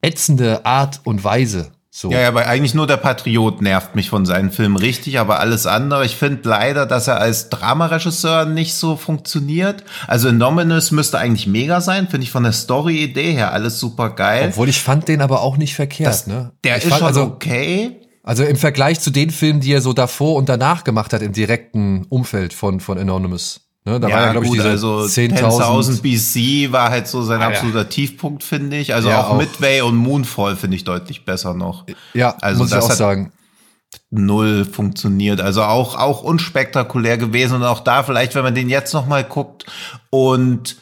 [0.00, 1.72] ätzende Art und Weise.
[1.94, 2.10] So.
[2.10, 5.66] Ja, ja, aber eigentlich nur der Patriot nervt mich von seinen Filmen richtig, aber alles
[5.66, 9.84] andere, ich finde leider, dass er als Dramaregisseur nicht so funktioniert.
[10.06, 14.48] Also Innominus müsste eigentlich mega sein, finde ich von der Story-Idee her alles super geil.
[14.48, 16.52] Obwohl ich fand den aber auch nicht verkehrt, das, ne?
[16.64, 18.00] Der ich ist schon also, okay.
[18.22, 21.34] Also im Vergleich zu den Filmen, die er so davor und danach gemacht hat im
[21.34, 23.60] direkten Umfeld von, von Anonymous.
[23.84, 27.42] Ne, da ja, war ja, glaube ich, diese also 10.000 BC war halt so sein
[27.42, 27.88] ah, absoluter.
[27.88, 28.94] Tiefpunkt, finde ich.
[28.94, 31.84] Also ja, auch, auch, Midway und Moonfall finde ich deutlich besser noch.
[32.14, 33.32] Ja, also muss das ich auch sagen.
[34.10, 35.40] Null funktioniert.
[35.40, 39.24] Also auch, auch unspektakulär gewesen und auch da vielleicht, wenn man den jetzt noch mal
[39.24, 39.66] guckt
[40.10, 40.76] und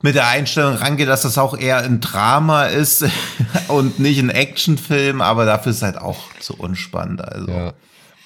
[0.00, 3.04] mit der Einstellung rangeht, dass das auch eher ein Drama ist
[3.68, 7.20] und nicht ein Actionfilm, aber dafür ist es halt auch zu unspannend.
[7.20, 7.50] Also.
[7.50, 7.72] Ja.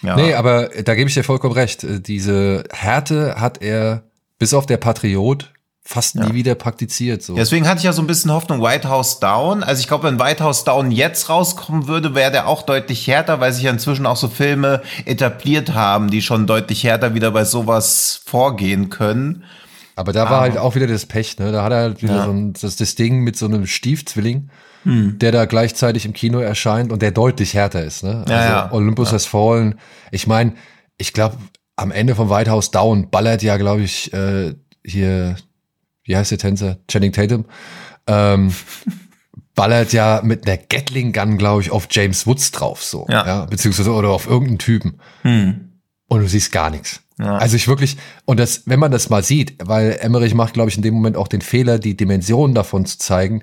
[0.02, 0.16] Ja.
[0.16, 1.84] Nee, aber da gebe ich dir vollkommen recht.
[2.06, 4.02] Diese Härte hat er
[4.38, 6.24] bis auf der Patriot fast ja.
[6.24, 7.22] nie wieder praktiziert.
[7.22, 7.34] So.
[7.34, 9.62] Deswegen hatte ich ja so ein bisschen Hoffnung, White House Down.
[9.62, 13.40] Also ich glaube, wenn White House Down jetzt rauskommen würde, wäre der auch deutlich härter,
[13.40, 17.44] weil sich ja inzwischen auch so Filme etabliert haben, die schon deutlich härter wieder bei
[17.44, 19.44] sowas vorgehen können.
[19.96, 21.52] Aber da war halt auch wieder das Pech, ne?
[21.52, 22.24] Da hat er halt wieder ja.
[22.24, 24.48] so ein, das, das Ding mit so einem Stiefzwilling
[24.84, 25.18] hm.
[25.18, 28.02] der da gleichzeitig im Kino erscheint und der deutlich härter ist.
[28.02, 28.24] Ne?
[28.28, 28.72] Ja, also ja.
[28.72, 29.14] Olympus ja.
[29.14, 29.76] Has Fallen.
[30.10, 30.54] Ich meine,
[30.98, 31.36] ich glaube,
[31.76, 35.36] am Ende von White House Down ballert ja, glaube ich, äh, hier,
[36.04, 36.78] wie heißt der Tänzer?
[36.88, 37.44] Channing Tatum.
[38.06, 38.52] Ähm,
[39.54, 43.06] ballert ja mit einer Gatling Gun, glaube ich, auf James Woods drauf, so.
[43.08, 43.26] Ja.
[43.26, 45.00] ja beziehungsweise oder auf irgendeinen Typen.
[45.22, 45.72] Hm.
[46.08, 47.02] Und du siehst gar nichts.
[47.18, 47.36] Ja.
[47.36, 50.76] Also ich wirklich, und das, wenn man das mal sieht, weil Emmerich macht, glaube ich,
[50.76, 53.42] in dem Moment auch den Fehler, die Dimensionen davon zu zeigen,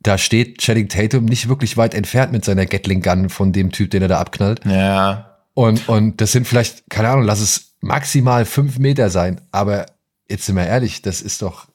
[0.00, 3.90] da steht Channing Tatum nicht wirklich weit entfernt mit seiner Gatling Gun von dem Typ,
[3.90, 4.64] den er da abknallt.
[4.64, 5.38] Ja.
[5.54, 9.40] Und, und das sind vielleicht, keine Ahnung, lass es maximal fünf Meter sein.
[9.52, 9.86] Aber
[10.28, 11.66] jetzt sind wir ehrlich, das ist doch.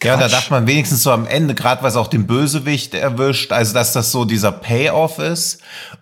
[0.00, 0.04] Quatsch.
[0.04, 3.74] Ja, da dachte man wenigstens so am Ende, gerade was auch den Bösewicht erwischt, also
[3.74, 5.60] dass das so dieser Payoff ist.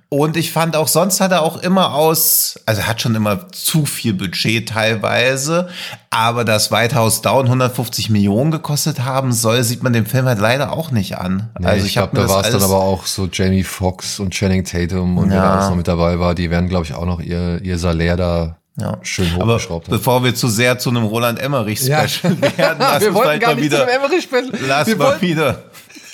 [0.08, 3.48] Und ich fand auch, sonst hat er auch immer aus, also er hat schon immer
[3.50, 5.68] zu viel Budget teilweise,
[6.10, 10.38] aber das White House Down 150 Millionen gekostet haben soll, sieht man dem Film halt
[10.38, 11.48] leider auch nicht an.
[11.58, 14.34] Nee, also ich, ich glaube, da war es dann aber auch so Jamie Foxx und
[14.34, 15.36] Channing Tatum und ja.
[15.36, 18.18] wer alles noch mit dabei war, die werden, glaube ich, auch noch ihr, ihr Salär
[18.18, 18.98] da ja.
[19.02, 22.08] schön hochgeschraubt Aber bevor wir zu sehr zu einem Roland Emmerich Special
[22.40, 22.40] ja.
[22.58, 24.50] werden, lass wir uns gar nicht wieder, zu einem Emmerich Special.
[24.66, 25.64] Lass wir mal wieder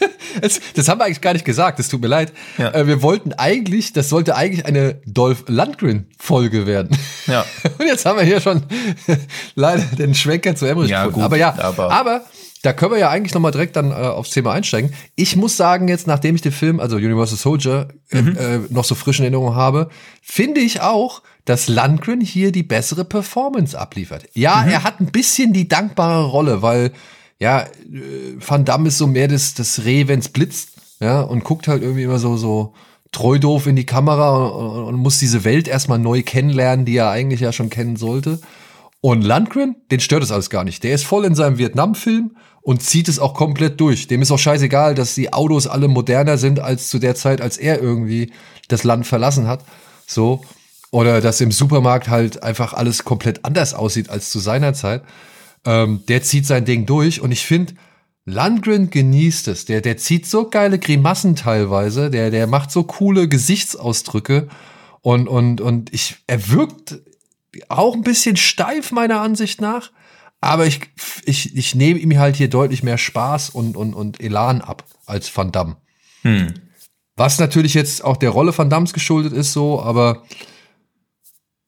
[0.41, 2.33] das, das, haben wir eigentlich gar nicht gesagt, es tut mir leid.
[2.57, 2.73] Ja.
[2.73, 6.97] Äh, wir wollten eigentlich, das sollte eigentlich eine Dolph Landgren-Folge werden.
[7.27, 7.45] Ja.
[7.79, 8.63] Und jetzt haben wir hier schon
[9.55, 12.23] leider den Schwenker zu Emmerich ja, Gut, aber ja, aber, aber
[12.63, 14.93] da können wir ja eigentlich nochmal direkt dann äh, aufs Thema einsteigen.
[15.15, 18.37] Ich muss sagen, jetzt, nachdem ich den Film, also Universal Soldier, äh, mhm.
[18.37, 19.89] äh, noch so frisch in Erinnerung habe,
[20.23, 24.29] finde ich auch, dass Landgren hier die bessere Performance abliefert.
[24.35, 26.93] Ja, er hat ein bisschen die dankbare Rolle, weil
[27.39, 27.69] ja, äh,
[28.39, 32.03] Van Damme ist so mehr das, das Reh, wenn's blitzt, ja, und guckt halt irgendwie
[32.03, 32.75] immer so, so
[33.13, 37.09] treu doof in die Kamera und, und muss diese Welt erstmal neu kennenlernen, die er
[37.09, 38.41] eigentlich ja schon kennen sollte.
[39.01, 40.85] Und Landgren, den stört es alles gar nicht.
[40.85, 44.09] Der ist voll in seinem Vietnam-Film und zieht es auch komplett durch.
[44.09, 47.57] Dem ist auch scheißegal, dass die Autos alle moderner sind als zu der Zeit, als
[47.57, 48.33] er irgendwie
[48.67, 49.65] das Land verlassen hat.
[50.07, 50.43] So.
[50.91, 55.03] Oder dass im Supermarkt halt einfach alles komplett anders aussieht als zu seiner Zeit.
[55.65, 57.75] Ähm, der zieht sein Ding durch und ich finde,
[58.25, 59.65] Landgren genießt es.
[59.65, 62.11] Der, der zieht so geile Grimassen teilweise.
[62.11, 64.49] Der, der macht so coole Gesichtsausdrücke.
[65.01, 67.01] Und, und, und ich, er wirkt
[67.69, 69.91] auch ein bisschen steif meiner Ansicht nach.
[70.41, 70.81] Aber ich,
[71.25, 75.35] ich, ich nehme ihm halt hier deutlich mehr Spaß und, und, und Elan ab als
[75.35, 75.77] Van Damme.
[76.23, 76.55] Hm.
[77.17, 80.23] Was natürlich jetzt auch der Rolle Van Dammes geschuldet ist, so, aber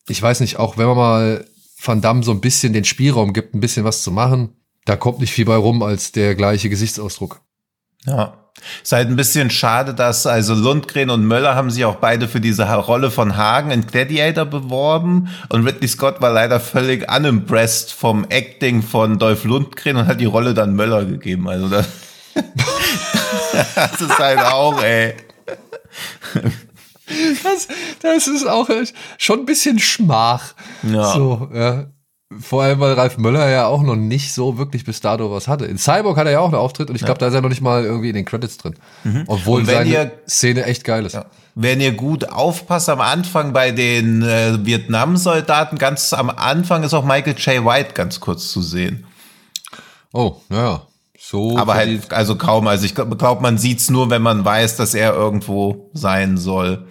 [0.08, 1.44] ich weiß nicht, auch wenn man mal
[1.82, 5.20] Van Damme so ein bisschen den Spielraum gibt, ein bisschen was zu machen, da kommt
[5.20, 7.40] nicht viel bei rum als der gleiche Gesichtsausdruck.
[8.06, 8.34] Ja.
[8.82, 12.40] Ist halt ein bisschen schade, dass also Lundgren und Möller haben sich auch beide für
[12.40, 18.26] diese Rolle von Hagen in Gladiator beworben und Ridley Scott war leider völlig unimpressed vom
[18.28, 21.48] Acting von Dolph Lundgren und hat die Rolle dann Möller gegeben.
[21.48, 21.88] Also das,
[23.74, 25.14] das ist halt auch, ey.
[27.42, 27.68] Das,
[28.02, 28.68] das ist auch
[29.18, 30.54] schon ein bisschen Schmach.
[30.82, 31.12] Ja.
[31.12, 31.86] So, ja.
[32.38, 35.64] Vor allem, weil Ralf Möller ja auch noch nicht so wirklich bis dato was hatte.
[35.64, 37.18] In Cyborg hat er ja auch einen Auftritt und ich glaube, ja.
[37.18, 38.76] da ist er noch nicht mal irgendwie in den Credits drin.
[39.02, 39.24] Mhm.
[39.26, 41.14] Obwohl seine ihr, Szene echt geil ist.
[41.14, 41.26] Ja.
[41.56, 47.04] Wenn ihr gut aufpasst am Anfang bei den äh, Vietnam-Soldaten, ganz am Anfang ist auch
[47.04, 47.64] Michael J.
[47.64, 49.06] White ganz kurz zu sehen.
[50.12, 50.86] Oh, ja.
[51.30, 52.66] So Aber halt, also kaum.
[52.66, 56.88] Also ich glaube, man sieht's nur, wenn man weiß, dass er irgendwo sein soll.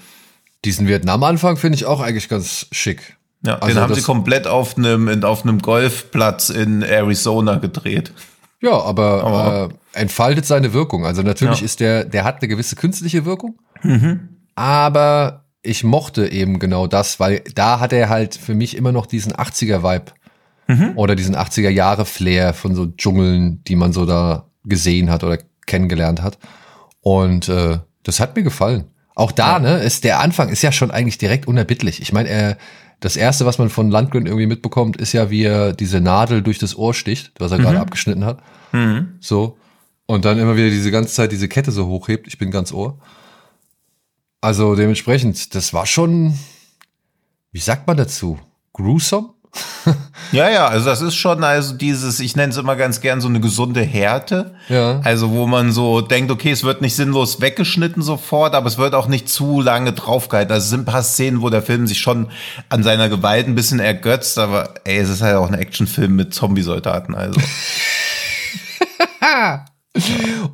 [0.63, 3.17] Diesen Vietnam-Anfang finde ich auch eigentlich ganz schick.
[3.41, 8.13] Ja, also den haben sie komplett auf einem auf einem Golfplatz in Arizona gedreht.
[8.61, 11.05] Ja, aber, aber äh, entfaltet seine Wirkung.
[11.05, 11.65] Also natürlich ja.
[11.65, 14.37] ist der, der hat eine gewisse künstliche Wirkung, mhm.
[14.55, 19.05] aber ich mochte eben genau das, weil da hat er halt für mich immer noch
[19.05, 20.13] diesen 80er-Vibe
[20.69, 20.93] mhm.
[20.95, 26.37] oder diesen 80er-Jahre-Flair von so Dschungeln, die man so da gesehen hat oder kennengelernt hat.
[27.01, 28.85] Und äh, das hat mir gefallen.
[29.15, 29.59] Auch da, ja.
[29.59, 32.01] ne, ist der Anfang ist ja schon eigentlich direkt unerbittlich.
[32.01, 32.57] Ich meine, er
[32.99, 36.59] das erste, was man von Landgren irgendwie mitbekommt, ist ja, wie er diese Nadel durch
[36.59, 37.63] das Ohr sticht, was er mhm.
[37.63, 38.41] gerade abgeschnitten hat.
[38.73, 39.15] Mhm.
[39.19, 39.57] So.
[40.05, 42.27] Und dann immer wieder diese ganze Zeit diese Kette so hochhebt.
[42.27, 42.99] Ich bin ganz Ohr.
[44.41, 46.37] Also dementsprechend, das war schon,
[47.51, 48.39] wie sagt man dazu?
[48.73, 49.33] Gruesome?
[50.31, 53.27] ja, ja, also das ist schon also dieses, ich nenne es immer ganz gern so
[53.27, 54.53] eine gesunde Härte.
[54.67, 54.99] Ja.
[55.03, 58.93] Also wo man so denkt, okay, es wird nicht sinnlos weggeschnitten sofort, aber es wird
[58.93, 60.53] auch nicht zu lange draufgehalten.
[60.53, 62.29] Also es sind ein paar Szenen, wo der Film sich schon
[62.69, 66.33] an seiner Gewalt ein bisschen ergötzt, aber ey, es ist halt auch ein Actionfilm mit
[66.33, 67.39] Zombie-Soldaten, also.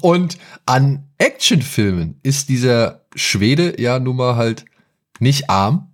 [0.02, 4.66] Und an Actionfilmen ist dieser Schwede ja nun mal halt
[5.20, 5.94] nicht arm.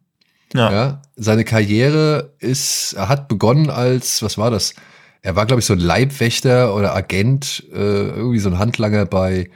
[0.53, 0.71] Ja.
[0.71, 1.01] ja.
[1.15, 4.73] Seine Karriere ist, er hat begonnen als, was war das?
[5.21, 9.49] Er war, glaube ich, so ein Leibwächter oder Agent, äh, irgendwie so ein Handlanger bei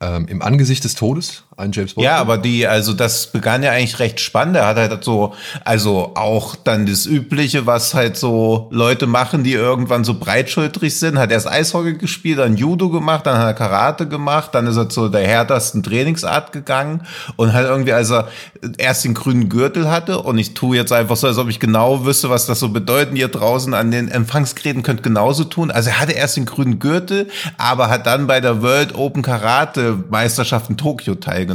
[0.00, 2.04] ähm, Im Angesicht des Todes, ein James Bond.
[2.04, 4.56] Ja, aber die, also das begann ja eigentlich recht spannend.
[4.56, 5.32] Er hat halt so,
[5.64, 11.18] also auch dann das Übliche, was halt so Leute machen, die irgendwann so breitschultrig sind.
[11.18, 14.90] Hat erst Eishockey gespielt, dann Judo gemacht, dann hat er Karate gemacht, dann ist er
[14.90, 18.28] zu der härtesten Trainingsart gegangen und halt irgendwie, als er
[18.76, 22.04] erst den grünen Gürtel hatte und ich tue jetzt einfach so, als ob ich genau
[22.04, 23.16] wüsste, was das so bedeutet.
[23.16, 25.70] Ihr draußen an den Empfangsgeräten könnt genauso tun.
[25.70, 30.04] Also er hatte erst den grünen Gürtel, aber hat dann bei der World Open Karate
[30.10, 31.45] Meisterschaft in Tokio teilgenommen.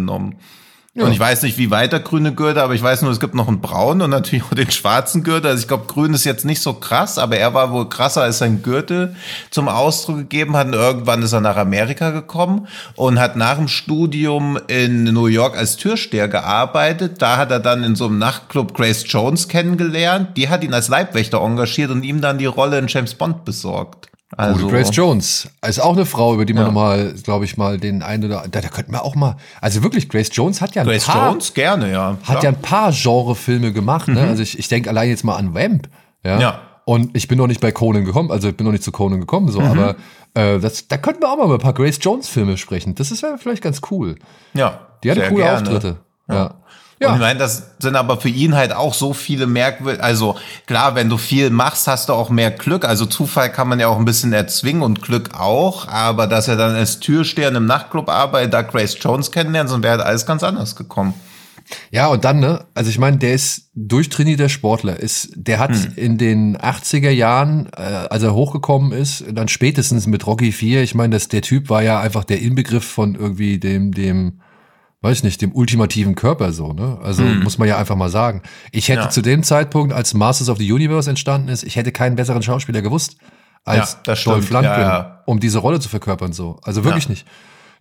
[0.94, 1.06] Ja.
[1.06, 3.34] Und ich weiß nicht, wie weit der grüne Gürtel, aber ich weiß nur, es gibt
[3.34, 5.52] noch einen braunen und natürlich auch den schwarzen Gürtel.
[5.52, 8.40] Also ich glaube, grün ist jetzt nicht so krass, aber er war wohl krasser als
[8.40, 9.16] sein Gürtel
[9.52, 10.68] zum Ausdruck gegeben hat.
[10.68, 15.58] Und irgendwann ist er nach Amerika gekommen und hat nach dem Studium in New York
[15.58, 17.22] als Türsteher gearbeitet.
[17.22, 20.36] Da hat er dann in so einem Nachtclub Grace Jones kennengelernt.
[20.36, 24.11] Die hat ihn als Leibwächter engagiert und ihm dann die Rolle in James Bond besorgt.
[24.38, 26.68] Also, Gute Grace Jones ist auch eine Frau, über die man ja.
[26.68, 29.36] nochmal, glaube ich, mal den einen oder da, da könnten wir auch mal.
[29.60, 31.16] Also wirklich, Grace Jones hat ja ein Grace paar.
[31.16, 32.18] Grace Jones gerne, ja.
[32.24, 34.08] Hat ja, ja ein paar Genrefilme gemacht.
[34.08, 34.16] Ne?
[34.16, 34.22] Mhm.
[34.22, 34.28] Ne?
[34.28, 35.90] Also ich, ich denke allein jetzt mal an Vamp.
[36.24, 36.40] Ja.
[36.40, 36.62] ja.
[36.86, 39.20] Und ich bin noch nicht bei Conan gekommen, also ich bin noch nicht zu Conan
[39.20, 39.68] gekommen, so, mhm.
[39.68, 39.96] aber
[40.34, 42.96] äh, das, da könnten wir auch mal über ein paar Grace Jones Filme sprechen.
[42.96, 44.16] Das ist ja vielleicht ganz cool.
[44.54, 44.80] Ja.
[45.04, 45.70] Die hatte coole gerne.
[45.70, 45.98] Auftritte.
[46.28, 46.36] ja.
[46.36, 46.56] Ja.
[47.10, 50.36] Und ich meine, das sind aber für ihn halt auch so viele merkwürdige, also
[50.68, 52.86] klar, wenn du viel machst, hast du auch mehr Glück.
[52.86, 56.58] Also Zufall kann man ja auch ein bisschen erzwingen und Glück auch, aber dass er
[56.58, 60.44] dann als Türsteher im Nachtclub arbeitet, da Grace Jones kennenlernt, sonst wäre halt alles ganz
[60.44, 61.14] anders gekommen.
[61.90, 65.94] Ja, und dann, ne, also ich meine, der ist durchtrainierter Sportler, ist, der hat Hm.
[65.96, 70.96] in den 80er Jahren, äh, als er hochgekommen ist, dann spätestens mit Rocky 4, ich
[70.96, 74.42] meine, dass der Typ war ja einfach der Inbegriff von irgendwie dem, dem,
[75.02, 77.00] weiß ich nicht, dem ultimativen Körper so, ne?
[77.04, 78.42] Also muss man ja einfach mal sagen.
[78.72, 79.06] Ich hätte Hm.
[79.06, 79.10] Ja.
[79.10, 82.82] zu dem Zeitpunkt, als Masters of the Universe entstanden ist, ich hätte keinen besseren Schauspieler
[82.82, 83.18] gewusst
[83.64, 84.50] als Ja, Dolph.
[84.50, 86.60] Lundgren, Ja, um diese Rolle zu verkörpern so.
[86.64, 87.26] Also wirklich nicht.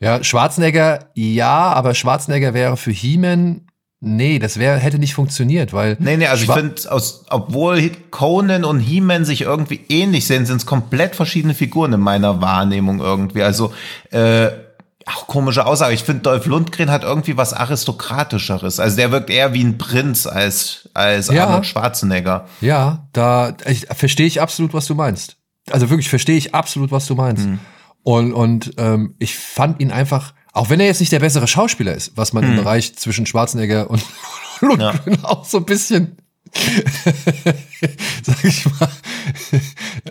[0.01, 3.67] Ja, Schwarzenegger, ja, aber Schwarzenegger wäre für He-Man,
[4.01, 5.99] nee, das wäre, hätte nicht funktioniert, weil.
[6.01, 10.47] Nee, nee, also ich Schwa- finde, aus, obwohl Conan und He-Man sich irgendwie ähnlich sehen,
[10.47, 13.43] sind es komplett verschiedene Figuren in meiner Wahrnehmung irgendwie.
[13.43, 13.75] Also,
[14.11, 14.49] äh,
[15.07, 15.95] auch komische Aussage.
[15.95, 18.81] Ich finde, Dolph Lundgren hat irgendwie was Aristokratischeres.
[18.81, 21.47] Also der wirkt eher wie ein Prinz als, als Ja.
[21.47, 22.47] Arnold Schwarzenegger.
[22.61, 23.55] Ja, da
[23.97, 25.37] verstehe ich absolut, was du meinst.
[25.71, 27.45] Also wirklich verstehe ich absolut, was du meinst.
[27.45, 27.59] Hm.
[28.03, 31.95] Und, und ähm, ich fand ihn einfach, auch wenn er jetzt nicht der bessere Schauspieler
[31.95, 34.03] ist, was man im Bereich zwischen Schwarzenegger und
[34.61, 36.17] Lundgren auch so ein bisschen,
[38.23, 38.89] sag ich mal,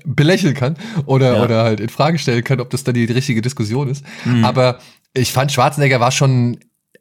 [0.05, 1.43] belächeln kann oder, Ja.
[1.43, 4.03] oder halt in Frage stellen kann, ob das dann die richtige Diskussion ist.
[4.43, 4.79] Aber
[5.13, 6.59] ich fand Schwarzenegger war schon,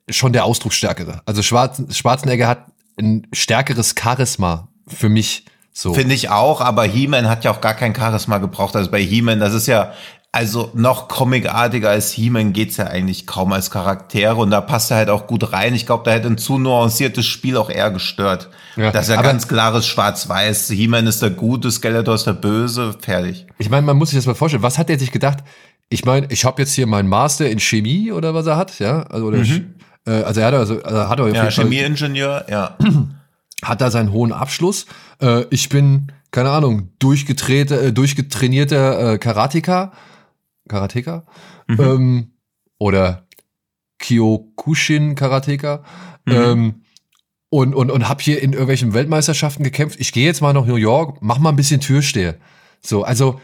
[0.09, 1.23] schon der Ausdrucksstärkere.
[1.27, 2.67] Also Schwarz, Schwarzenegger hat
[2.99, 5.45] ein stärkeres Charisma für mich.
[5.73, 5.95] So.
[5.95, 8.75] Finde ich auch, aber He-Man hat ja auch gar kein Charisma gebraucht.
[8.75, 9.93] Also bei He-Man, das ist ja,
[10.31, 14.99] also noch comicartiger als He-Man geht's ja eigentlich kaum als Charaktere und da passt er
[14.99, 15.75] halt auch gut rein.
[15.75, 18.51] Ich glaube, da hätte ein zu nuanciertes Spiel auch eher gestört.
[18.77, 20.69] Ja, das ist ja ganz klares Schwarz-Weiß.
[20.69, 23.47] He-Man ist der Gute, Skeletor ist der Böse, fertig.
[23.59, 24.63] Ich meine, man muss sich das mal vorstellen.
[24.63, 25.39] Was hat er sich gedacht?
[25.89, 29.05] Ich meine, ich habe jetzt hier meinen Master in Chemie oder was er hat, ja?
[29.05, 31.35] Also, oder, äh, also er hat also, also hat er Mhm.
[31.35, 32.77] Ja, Chemieingenieur, ja.
[33.63, 34.85] hat da seinen hohen Abschluss.
[35.23, 39.93] Äh, ich bin, keine Ahnung, durchgedrehter, äh, durchgetrainierter äh, Karateka.
[40.69, 41.25] Karateka?
[41.67, 41.81] Mhm.
[41.81, 42.31] Ähm,
[42.79, 43.27] oder
[43.99, 45.85] Kyokushin Karateka.
[46.27, 46.33] Mhm.
[46.33, 46.75] Ähm,
[47.51, 49.99] und, und, und hab hier in irgendwelchen Weltmeisterschaften gekämpft.
[49.99, 52.37] Ich gehe jetzt mal nach New York, mach mal ein bisschen Türsteher.
[52.83, 53.41] So, also,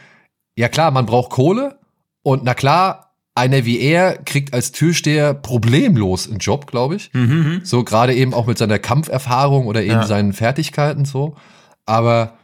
[0.56, 1.78] ja klar, man braucht Kohle.
[2.22, 7.12] Und na klar, einer wie er kriegt als Türsteher problemlos einen Job, glaube ich.
[7.14, 7.62] Mhm.
[7.64, 10.06] So gerade eben auch mit seiner Kampferfahrung oder eben Ja.
[10.06, 11.36] seinen Fertigkeiten so.
[11.86, 12.34] Aber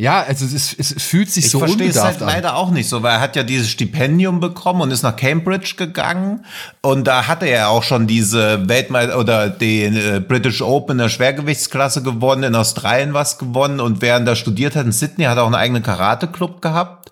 [0.00, 2.28] ja, also es, ist, es fühlt sich Ich so verstehe es unbedarft halt an.
[2.28, 5.74] leider auch nicht so, weil er hat ja dieses Stipendium bekommen und ist nach Cambridge
[5.76, 6.44] gegangen
[6.82, 10.98] und da hatte er ja auch schon diese Weltmeister oder den äh, British Open in
[10.98, 15.36] der Schwergewichtsklasse gewonnen, in Australien was gewonnen und während er studiert hat in Sydney hat
[15.36, 17.10] er auch einen eigenen Karate-Club gehabt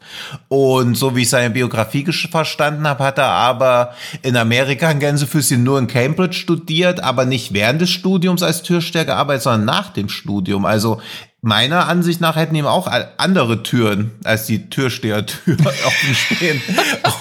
[0.49, 5.62] und so wie ich seine Biografie verstanden habe, hat er aber in Amerika in Gänsefüßchen
[5.62, 10.09] nur in Cambridge studiert, aber nicht während des Studiums als Türsteher gearbeitet, sondern nach dem
[10.09, 10.64] Studium.
[10.64, 11.01] Also
[11.43, 15.57] meiner Ansicht nach hätten ihm auch andere Türen als die Türstehertür
[15.87, 16.62] offen stehen,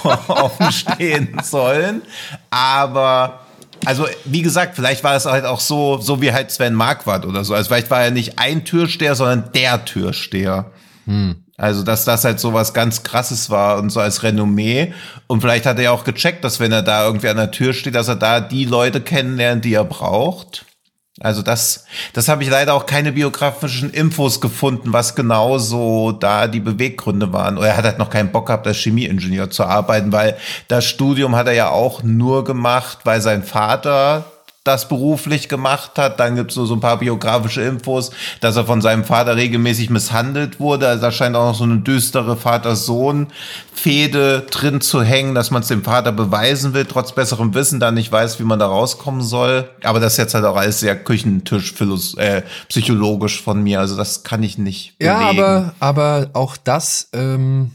[0.27, 2.01] offen stehen sollen.
[2.49, 3.41] Aber
[3.85, 7.43] also wie gesagt, vielleicht war es halt auch so, so wie halt Sven Marquardt oder
[7.43, 7.53] so.
[7.53, 10.71] Also vielleicht war er nicht ein Türsteher, sondern der Türsteher.
[11.57, 14.93] Also, dass das halt so was ganz krasses war und so als Renommee.
[15.27, 17.73] Und vielleicht hat er ja auch gecheckt, dass wenn er da irgendwie an der Tür
[17.73, 20.65] steht, dass er da die Leute kennenlernt, die er braucht.
[21.21, 26.47] Also das, das habe ich leider auch keine biografischen Infos gefunden, was genau so da
[26.47, 27.57] die Beweggründe waren.
[27.57, 30.35] Oder er hat halt noch keinen Bock gehabt, als Chemieingenieur zu arbeiten, weil
[30.67, 34.25] das Studium hat er ja auch nur gemacht, weil sein Vater
[34.65, 36.19] das beruflich gemacht hat.
[36.19, 38.11] Dann gibt es so, so ein paar biografische Infos,
[38.41, 40.87] dass er von seinem Vater regelmäßig misshandelt wurde.
[40.89, 45.67] Also da scheint auch noch so eine düstere Vater-Sohn-Fehde drin zu hängen, dass man es
[45.67, 49.69] dem Vater beweisen will, trotz besserem Wissen, dann nicht weiß, wie man da rauskommen soll.
[49.83, 51.73] Aber das ist jetzt halt auch alles sehr Küchentisch
[52.17, 53.79] äh, psychologisch von mir.
[53.79, 55.43] Also das kann ich nicht Ja, belegen.
[55.43, 57.71] aber, aber auch das, ähm,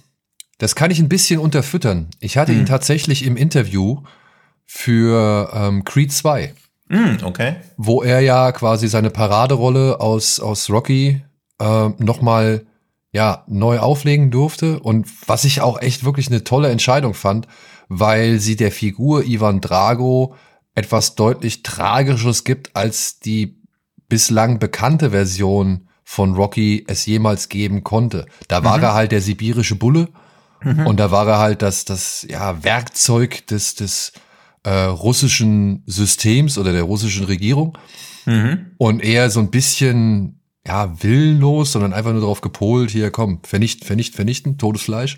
[0.59, 2.09] das kann ich ein bisschen unterfüttern.
[2.21, 2.61] Ich hatte Hm.
[2.61, 4.03] ihn tatsächlich im Interview
[4.67, 6.55] für ähm, Creed 2,
[6.91, 7.57] Hm, okay.
[7.77, 11.23] wo er ja quasi seine Paraderolle aus, aus Rocky
[11.61, 12.67] ähm, nochmal
[13.13, 14.81] ja, neu auflegen durfte.
[14.81, 17.47] Und was ich auch echt wirklich eine tolle Entscheidung fand,
[17.89, 20.35] weil sie der Figur Ivan Drago
[20.75, 23.61] etwas deutlich Tragisches gibt, als die
[24.09, 28.27] bislang bekannte Version von Rocky es jemals geben konnte.
[28.49, 30.09] Da war er halt der sibirische Bulle
[30.85, 34.13] und da war er halt das, das ja, Werkzeug des, des
[34.65, 37.79] äh, russischen Systems oder der russischen Regierung
[38.79, 43.87] und eher so ein bisschen ja willenlos, sondern einfach nur darauf gepolt, hier komm, vernichten,
[43.87, 45.17] vernichten, vernichten, Todesfleisch.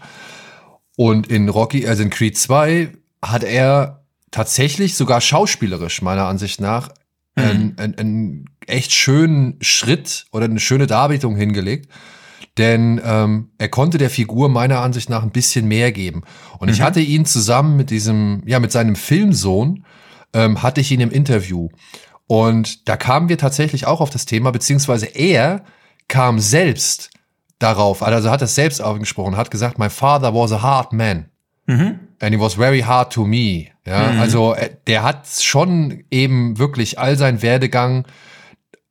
[0.96, 6.90] Und in Rocky, also in Creed 2 hat er tatsächlich sogar schauspielerisch meiner Ansicht nach
[7.34, 11.90] einen, einen, einen echt schönen Schritt oder eine schöne Darbietung hingelegt.
[12.58, 16.22] Denn ähm, er konnte der Figur meiner Ansicht nach ein bisschen mehr geben.
[16.58, 19.84] Und ich hatte ihn zusammen mit diesem, ja, mit seinem Filmsohn,
[20.34, 21.70] ähm, hatte ich ihn im Interview.
[22.26, 25.64] Und da kamen wir tatsächlich auch auf das Thema, beziehungsweise er
[26.08, 27.10] kam selbst
[27.58, 31.30] darauf, also hat es selbst angesprochen, hat gesagt, my father was a hard man.
[31.66, 32.00] Mhm.
[32.20, 33.68] And he was very hard to me.
[33.86, 34.20] Ja, mhm.
[34.20, 38.06] also äh, der hat schon eben wirklich all sein Werdegang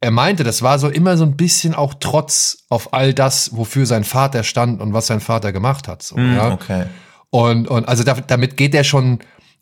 [0.01, 3.85] er meinte, das war so immer so ein bisschen auch Trotz auf all das, wofür
[3.85, 6.01] sein Vater stand und was sein Vater gemacht hat.
[6.01, 6.51] So, mm, ja?
[6.51, 6.85] Okay.
[7.29, 9.19] Und, und also da, damit geht er schon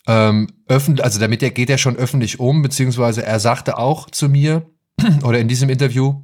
[0.08, 4.30] ähm, öffentlich, also damit er, geht er schon öffentlich um, beziehungsweise er sagte auch zu
[4.30, 4.66] mir
[5.24, 6.24] oder in diesem Interview,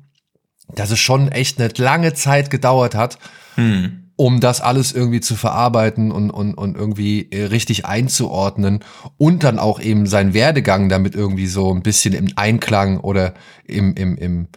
[0.74, 3.20] dass es schon echt eine lange Zeit gedauert hat,
[3.56, 8.80] hm um das alles irgendwie zu verarbeiten und, und, und irgendwie äh, richtig einzuordnen
[9.18, 13.34] und dann auch eben seinen Werdegang damit irgendwie so ein bisschen im Einklang oder
[13.66, 14.48] im, im, im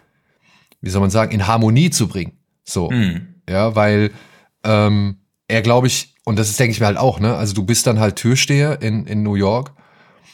[0.81, 2.33] wie soll man sagen, in Harmonie zu bringen.
[2.63, 2.89] So.
[2.89, 3.35] Mhm.
[3.49, 4.11] Ja, weil
[4.63, 7.65] ähm, er, glaube ich, und das ist, denke ich mir halt auch, ne, also du
[7.65, 9.73] bist dann halt Türsteher in, in New York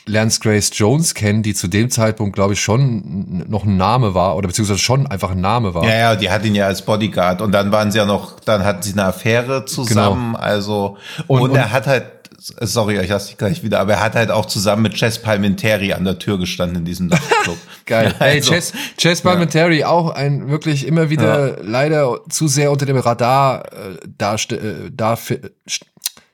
[0.06, 4.36] lernst Grace Jones kennen, die zu dem Zeitpunkt, glaube ich, schon noch ein Name war
[4.36, 5.84] oder beziehungsweise schon einfach ein Name war.
[5.84, 8.64] Ja, ja, die hat ihn ja als Bodyguard und dann waren sie ja noch, dann
[8.64, 10.43] hatten sie eine Affäre zusammen, genau.
[10.43, 10.97] also
[11.28, 12.06] und, und, und er hat halt
[12.39, 15.93] sorry, ich lasse dich gleich wieder, aber er hat halt auch zusammen mit Chess Palminteri
[15.93, 17.58] an der Tür gestanden in diesem Nachtclub.
[17.86, 18.14] Geil.
[18.20, 19.88] Ja, also, hey, Chess, Chess Palminteri ja.
[19.88, 21.64] auch ein wirklich immer wieder ja.
[21.64, 25.18] leider zu sehr unter dem Radar äh, da, äh, da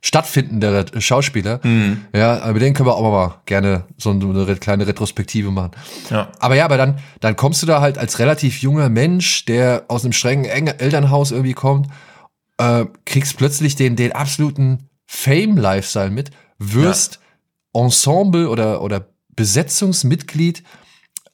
[0.04, 1.60] stattfindende Schauspieler.
[1.64, 2.06] Mhm.
[2.14, 5.72] Ja, aber den können wir auch mal gerne so eine kleine Retrospektive machen.
[6.10, 6.30] Ja.
[6.40, 10.04] Aber ja, aber dann, dann kommst du da halt als relativ junger Mensch, der aus
[10.04, 11.88] einem strengen Elternhaus irgendwie kommt,
[12.58, 17.20] äh, kriegst plötzlich den, den absoluten Fame-Lifestyle mit, wirst
[17.74, 17.82] ja.
[17.82, 20.64] Ensemble oder, oder Besetzungsmitglied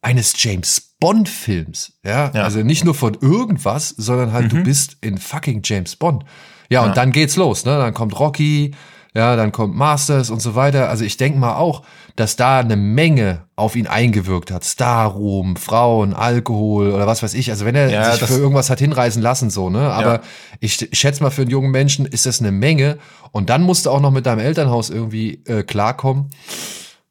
[0.02, 1.94] eines James Bond Films.
[2.04, 2.32] Ja?
[2.34, 4.58] ja, also nicht nur von irgendwas, sondern halt mhm.
[4.58, 6.26] du bist in fucking James Bond.
[6.70, 7.78] Ja, und dann geht's los, ne?
[7.78, 8.74] Dann kommt Rocky,
[9.14, 10.90] ja, dann kommt Masters und so weiter.
[10.90, 11.82] Also ich denke mal auch,
[12.16, 14.64] dass da eine Menge auf ihn eingewirkt hat.
[14.64, 17.50] Starruhm, Frauen, Alkohol oder was weiß ich.
[17.50, 19.92] Also wenn er ja, sich für irgendwas hat hinreißen lassen, so, ne?
[19.92, 20.22] Aber ja.
[20.60, 23.00] ich schätze mal, für einen jungen Menschen ist das eine Menge.
[23.32, 26.30] Und dann musst du auch noch mit deinem Elternhaus irgendwie äh, klarkommen.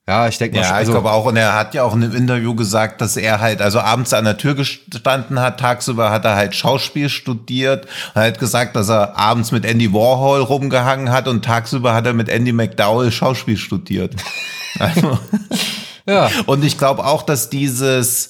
[0.09, 0.63] Ja, ich denke mal.
[0.63, 1.25] Ja, also, ich glaube auch.
[1.25, 4.25] Und er hat ja auch in einem Interview gesagt, dass er halt, also abends an
[4.25, 7.89] der Tür gestanden hat, tagsüber hat er halt Schauspiel studiert.
[8.15, 12.13] Er hat gesagt, dass er abends mit Andy Warhol rumgehangen hat und tagsüber hat er
[12.13, 14.15] mit Andy McDowell Schauspiel studiert.
[14.79, 15.19] Also,
[16.07, 16.29] ja.
[16.45, 18.29] Und ich glaube auch, dass dieses,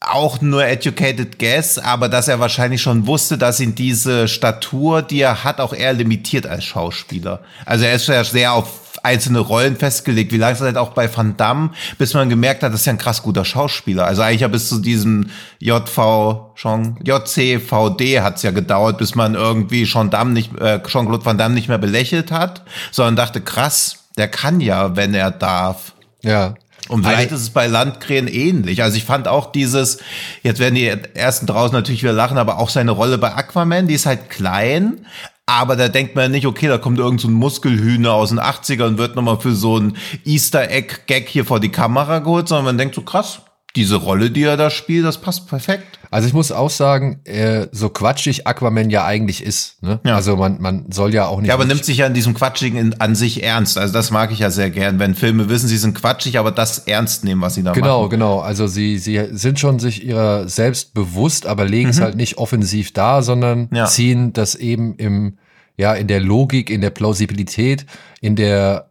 [0.00, 5.20] auch nur educated guess, aber dass er wahrscheinlich schon wusste, dass ihn diese Statur, die
[5.20, 7.42] er hat, auch eher limitiert als Schauspieler.
[7.64, 11.14] Also er ist ja sehr auf einzelne Rollen festgelegt, wie lange es halt auch bei
[11.14, 14.06] Van Damme, bis man gemerkt hat, das ist ja ein krass guter Schauspieler.
[14.06, 19.34] Also eigentlich ja bis zu diesem JV, Jean, JCVD hat es ja gedauert, bis man
[19.34, 24.04] irgendwie Jean Damme nicht, äh, Jean-Claude Van Damme nicht mehr belächelt hat, sondern dachte, krass,
[24.16, 25.92] der kann ja, wenn er darf.
[26.22, 26.54] Ja.
[26.88, 28.82] Und vielleicht ist es bei Landkrähen ähnlich.
[28.82, 29.98] Also ich fand auch dieses,
[30.42, 33.94] jetzt werden die ersten draußen natürlich wieder lachen, aber auch seine Rolle bei Aquaman, die
[33.94, 35.04] ist halt klein,
[35.48, 38.86] aber da denkt man nicht, okay, da kommt irgend so ein Muskelhühner aus den 80ern
[38.86, 39.96] und wird nochmal für so ein
[40.26, 43.40] Easter Egg-Gag hier vor die Kamera geholt, sondern man denkt so krass,
[43.76, 45.98] diese Rolle, die er da spielt, das passt perfekt.
[46.10, 49.82] Also ich muss auch sagen, äh, so quatschig Aquaman ja eigentlich ist.
[49.82, 50.00] Ne?
[50.04, 50.16] Ja.
[50.16, 51.48] Also man, man soll ja auch nicht.
[51.48, 53.76] Ja, aber nimmt sich ja in diesem Quatschigen in, an sich ernst.
[53.76, 56.78] Also das mag ich ja sehr gern, wenn Filme wissen, sie sind quatschig, aber das
[56.78, 58.10] ernst nehmen, was sie da genau, machen.
[58.10, 58.40] Genau, genau.
[58.40, 62.04] Also sie, sie sind schon sich ihrer selbst bewusst, aber legen es mhm.
[62.04, 63.84] halt nicht offensiv da, sondern ja.
[63.84, 65.36] ziehen das eben im,
[65.76, 67.84] ja, in der Logik, in der Plausibilität,
[68.22, 68.90] in der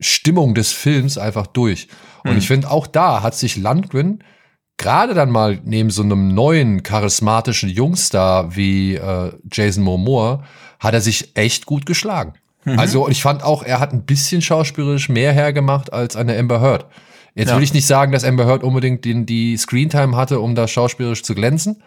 [0.00, 1.88] Stimmung des Films einfach durch.
[2.24, 2.38] Und mhm.
[2.38, 4.22] ich finde, auch da hat sich Landgren
[4.80, 10.42] gerade dann mal neben so einem neuen charismatischen Jungstar wie äh, Jason Momoa,
[10.78, 12.32] hat er sich echt gut geschlagen.
[12.64, 12.78] Mhm.
[12.78, 16.86] Also ich fand auch, er hat ein bisschen schauspielerisch mehr hergemacht als eine Amber Heard.
[17.34, 17.56] Jetzt ja.
[17.56, 21.22] will ich nicht sagen, dass Amber Heard unbedingt den, die Screentime hatte, um da schauspielerisch
[21.22, 21.82] zu glänzen.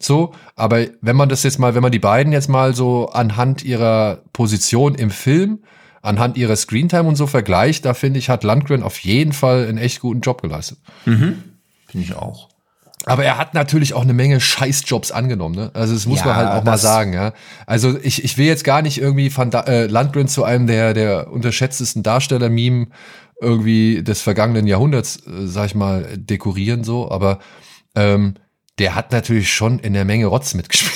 [0.00, 3.62] So, aber wenn man das jetzt mal, wenn man die beiden jetzt mal so anhand
[3.62, 5.60] ihrer Position im Film,
[6.02, 9.78] anhand ihrer Screentime und so vergleicht, da finde ich, hat Landgren auf jeden Fall einen
[9.78, 10.78] echt guten Job geleistet.
[11.04, 11.42] Mhm.
[11.86, 12.48] Finde ich auch.
[13.06, 15.70] Aber er hat natürlich auch eine Menge Scheißjobs angenommen, ne?
[15.72, 17.32] Also das muss ja, man halt auch mal sagen, ja.
[17.66, 20.92] Also ich, ich will jetzt gar nicht irgendwie von da, äh, Landgren zu einem der,
[20.92, 22.88] der unterschätztesten Darsteller-Meme
[23.40, 27.38] irgendwie des vergangenen Jahrhunderts, äh, sag ich mal, dekorieren so, aber
[27.94, 28.34] ähm,
[28.78, 30.92] der hat natürlich schon in der Menge Rotz mitgespielt.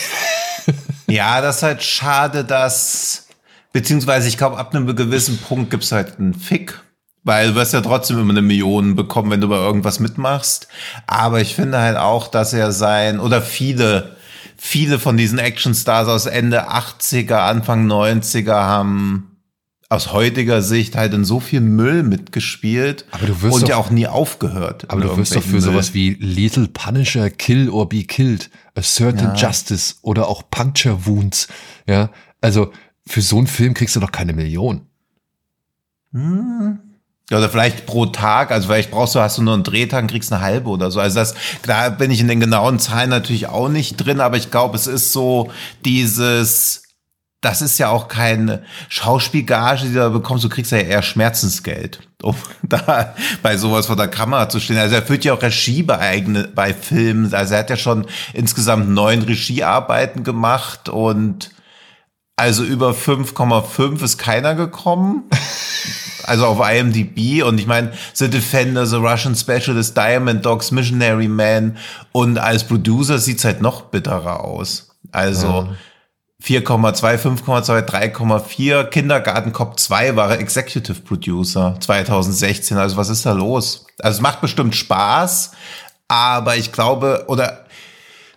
[1.08, 3.28] ja, das ist halt schade, dass,
[3.72, 6.80] beziehungsweise ich glaube, ab einem gewissen Punkt gibt's halt einen Fick.
[7.24, 10.66] Weil du wirst ja trotzdem immer eine Million bekommen, wenn du bei irgendwas mitmachst.
[11.06, 14.16] Aber ich finde halt auch, dass er sein, oder viele,
[14.56, 19.28] viele von diesen Actionstars aus Ende 80er, Anfang 90er haben
[19.88, 23.76] aus heutiger Sicht halt in so viel Müll mitgespielt Aber du wirst und doch- ja
[23.76, 24.86] auch nie aufgehört.
[24.88, 28.82] Aber du wirst doch für irgendwelchen sowas wie Lethal Punisher, Kill or Be Killed, A
[28.82, 29.48] Certain Ja.
[29.48, 31.46] Justice oder auch Puncture Wounds.
[31.86, 32.10] Ja,
[32.40, 32.72] also
[33.06, 34.86] für so einen Film kriegst du doch keine Million.
[37.30, 40.10] Ja, Oder vielleicht pro Tag, also vielleicht brauchst du, hast du nur einen Drehtag, und
[40.10, 41.00] kriegst eine halbe oder so.
[41.00, 44.50] Also das, da bin ich in den genauen Zahlen natürlich auch nicht drin, aber ich
[44.50, 45.50] glaube, es ist so
[45.84, 46.82] dieses,
[47.40, 52.00] das ist ja auch keine Schauspielgage, die du da bekommst, du kriegst ja eher Schmerzensgeld,
[52.22, 54.76] um da bei sowas vor der Kamera zu stehen.
[54.76, 56.22] Also er führt ja auch Regie bei
[56.54, 57.32] bei Filmen.
[57.32, 61.50] Also er hat ja schon insgesamt neun Regiearbeiten gemacht und
[62.42, 65.30] also über 5,5 ist keiner gekommen.
[66.24, 71.76] Also auf IMDb und ich meine, The Defender, The Russian Specialist, Diamond Dogs, Missionary Man
[72.10, 74.90] und als Producer sieht's halt noch bitterer aus.
[75.12, 75.68] Also
[76.42, 78.84] 4,2, 5,2, 3,4.
[78.86, 82.76] Kindergarten Cop 2 war Executive Producer 2016.
[82.76, 83.86] Also was ist da los?
[84.00, 85.52] Also es macht bestimmt Spaß,
[86.08, 87.61] aber ich glaube, oder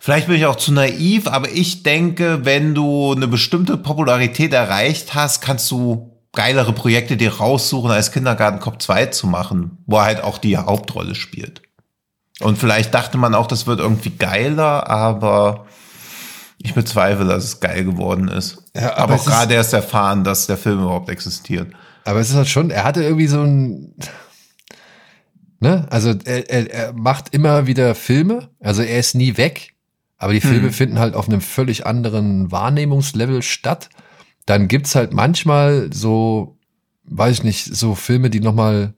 [0.05, 5.15] Vielleicht bin ich auch zu naiv, aber ich denke, wenn du eine bestimmte Popularität erreicht
[5.15, 10.03] hast, kannst du geilere Projekte dir raussuchen, als Kindergarten Cop 2 zu machen, wo er
[10.03, 11.63] halt auch die Hauptrolle spielt.
[12.39, 15.65] Und vielleicht dachte man auch, das wird irgendwie geiler, aber
[16.59, 18.59] ich bezweifle, dass es geil geworden ist.
[18.75, 21.73] Ja, aber aber auch gerade erst erfahren, dass der Film überhaupt existiert.
[22.03, 23.95] Aber es ist halt schon, er hatte irgendwie so ein,
[25.59, 29.71] ne, also er, er, er macht immer wieder Filme, also er ist nie weg,
[30.25, 33.89] aber die Filme finden halt auf einem völlig anderen Wahrnehmungslevel statt.
[34.47, 36.57] Dann gibt's halt manchmal so,
[37.03, 38.93] weiß ich nicht, so Filme, die nochmal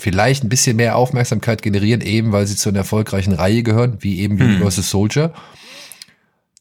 [0.00, 4.18] vielleicht ein bisschen mehr Aufmerksamkeit generieren, eben weil sie zu einer erfolgreichen Reihe gehören, wie
[4.18, 5.32] eben Universal Soldier.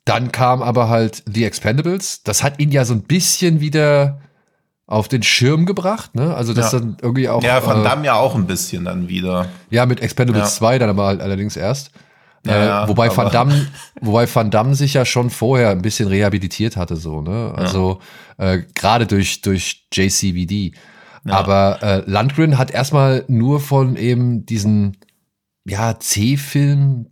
[0.05, 2.23] Dann kam aber halt The Expendables.
[2.23, 4.21] Das hat ihn ja so ein bisschen wieder
[4.85, 6.35] auf den Schirm gebracht, ne?
[6.35, 6.79] Also das Ja.
[6.79, 7.41] dann irgendwie auch.
[7.43, 9.47] Ja, Van äh, Damme ja auch ein bisschen dann wieder.
[9.69, 10.57] ja, mit Expendables Ja.
[10.57, 11.91] 2 dann aber halt allerdings erst.
[12.45, 13.67] Ja, äh, ja, wobei aber- Van Damme,
[14.01, 17.53] wobei Van Damme sich ja schon vorher ein bisschen rehabilitiert hatte, so, ne?
[17.55, 17.99] Also
[18.37, 20.73] äh, gerade durch, durch JCVD.
[21.25, 24.97] Aber äh, Landgren hat erstmal nur von eben diesen
[25.65, 27.07] ja, C-Film,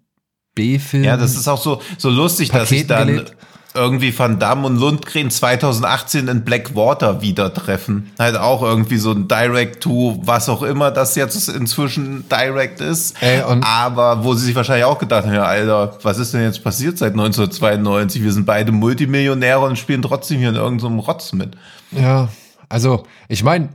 [0.54, 1.04] B-Film.
[1.06, 3.38] Ja, das ist auch so, so lustig, dass sich Paketen dann gelebt.
[3.74, 8.12] Irgendwie Van Damme und Lundgren 2018 in Blackwater wieder treffen.
[8.20, 13.22] Halt auch irgendwie so ein Direct to was auch immer das jetzt inzwischen Direct ist.
[13.22, 16.64] Ey, Aber wo sie sich wahrscheinlich auch gedacht haben, ja, Alter, was ist denn jetzt
[16.64, 18.24] passiert seit 1992?
[18.24, 21.56] Wir sind beide Multimillionäre und spielen trotzdem hier in irgendeinem Rotz mit.
[21.92, 22.30] Ja,
[22.70, 23.70] also ich meine,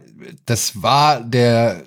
[0.47, 1.83] das war der,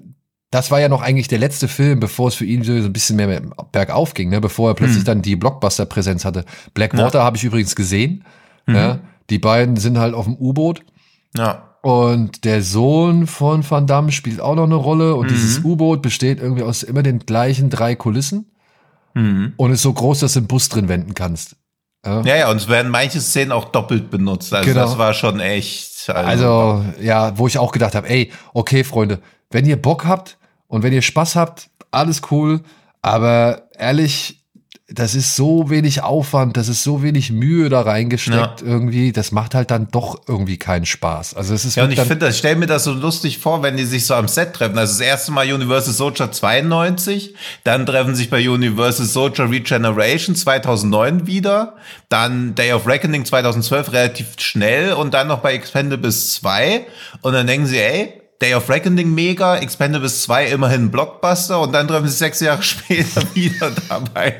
[0.51, 3.17] das war ja noch eigentlich der letzte Film, bevor es für ihn so ein bisschen
[3.17, 3.41] mehr
[3.71, 4.41] bergauf ging, ne?
[4.41, 6.43] bevor er plötzlich dann die Blockbuster-Präsenz hatte.
[6.73, 8.23] Blackwater habe ich übrigens gesehen.
[8.67, 8.99] Ja?
[9.29, 10.81] Die beiden sind halt auf dem U-Boot.
[11.37, 11.75] Ja.
[11.81, 15.15] Und der Sohn von Van Damme spielt auch noch eine Rolle.
[15.15, 18.51] Und dieses U-Boot besteht irgendwie aus immer den gleichen drei Kulissen.
[19.13, 21.57] Und ist so groß, dass du einen Bus drin wenden kannst.
[22.05, 24.53] Ja, ja, und es werden manche Szenen auch doppelt benutzt.
[24.53, 24.81] Also Genau.
[24.85, 26.09] das war schon echt.
[26.09, 29.19] Also, ja, wo ich auch gedacht habe, ey, okay, Freunde,
[29.51, 30.38] wenn ihr Bock habt
[30.69, 32.61] und wenn ihr Spaß habt, alles cool,
[33.01, 34.39] aber ehrlich,
[34.91, 39.53] das ist so wenig Aufwand, das ist so wenig Mühe da reingesteckt irgendwie, das macht
[39.53, 41.35] halt dann doch irgendwie keinen Spaß.
[41.35, 43.77] Also es ist Ja, und ich finde, ich stelle mir das so lustig vor, wenn
[43.77, 44.77] die sich so am Set treffen.
[44.77, 51.27] Also das erste Mal Universal Soldier 92, dann treffen sich bei Universal Soldier Regeneration 2009
[51.27, 51.75] wieder,
[52.09, 56.87] dann Day of Reckoning 2012 relativ schnell und dann noch bei Expendables 2
[57.21, 61.87] und dann denken sie, ey, Day of Reckoning mega, Expendables 2 immerhin Blockbuster und dann
[61.87, 64.35] treffen sie sechs Jahre später wieder dabei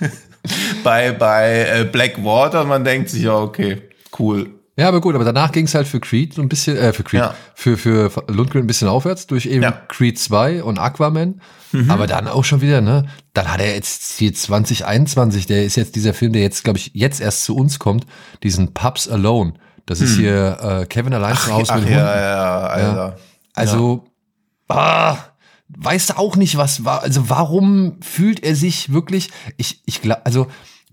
[0.84, 3.82] bei, bei äh, Blackwater und man denkt sich, ja, okay,
[4.18, 4.50] cool.
[4.76, 7.02] ja, aber gut, aber danach ging es halt für Creed so ein bisschen, äh, für
[7.02, 7.34] Creed, Ja.
[7.54, 9.72] für, für Lundgren ein bisschen aufwärts durch eben Ja.
[9.88, 11.40] Creed 2 und Aquaman.
[11.72, 11.90] Mhm.
[11.90, 13.06] Aber dann auch schon wieder, ne?
[13.32, 16.90] Dann hat er jetzt hier 2021, der ist jetzt dieser Film, der jetzt, glaube ich,
[16.94, 18.06] jetzt erst zu uns kommt,
[18.42, 19.54] diesen Pubs Alone.
[19.86, 21.80] Das ist hier äh, Kevin allein zu Hause Hm.
[21.80, 22.18] Ach mit ja, Hunden.
[22.18, 23.16] ja, Alter.
[23.54, 24.04] Also,
[24.68, 25.16] ah,
[25.68, 30.24] weißt du auch nicht, was war, also warum fühlt er sich wirklich, ich, ich glaube,
[30.26, 30.46] also,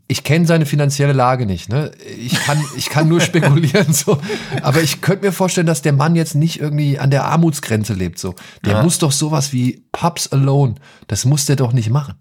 [0.09, 1.91] ich kenne seine finanzielle Lage nicht, ne?
[2.17, 4.19] Ich kann, ich kann nur spekulieren, so.
[4.61, 8.17] Aber ich könnte mir vorstellen, dass der Mann jetzt nicht irgendwie an der Armutsgrenze lebt,
[8.17, 8.35] so.
[8.65, 10.75] Der muss doch sowas wie Pubs Alone,
[11.07, 12.15] das muss der doch nicht machen.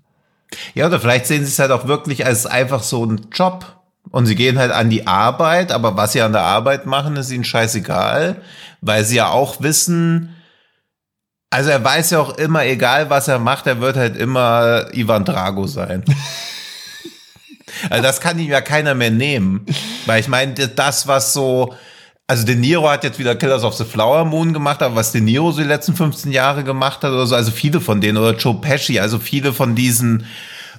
[0.74, 3.76] Ja, oder vielleicht sehen sie es halt auch wirklich als einfach so ein Job.
[4.16, 7.30] Und sie gehen halt an die Arbeit, aber was sie an der Arbeit machen, ist
[7.30, 8.36] ihnen scheißegal,
[8.80, 10.34] weil sie ja auch wissen,
[11.50, 15.26] also er weiß ja auch immer, egal was er macht, er wird halt immer Ivan
[15.26, 16.02] Drago sein.
[17.90, 19.66] also das kann ihm ja keiner mehr nehmen.
[20.06, 21.74] Weil ich meine, das, was so
[22.26, 25.20] Also De Niro hat jetzt wieder Killers of the Flower Moon gemacht, aber was De
[25.20, 28.34] Niro so die letzten 15 Jahre gemacht hat oder so, also viele von denen, oder
[28.34, 30.24] Joe Pesci, also viele von diesen,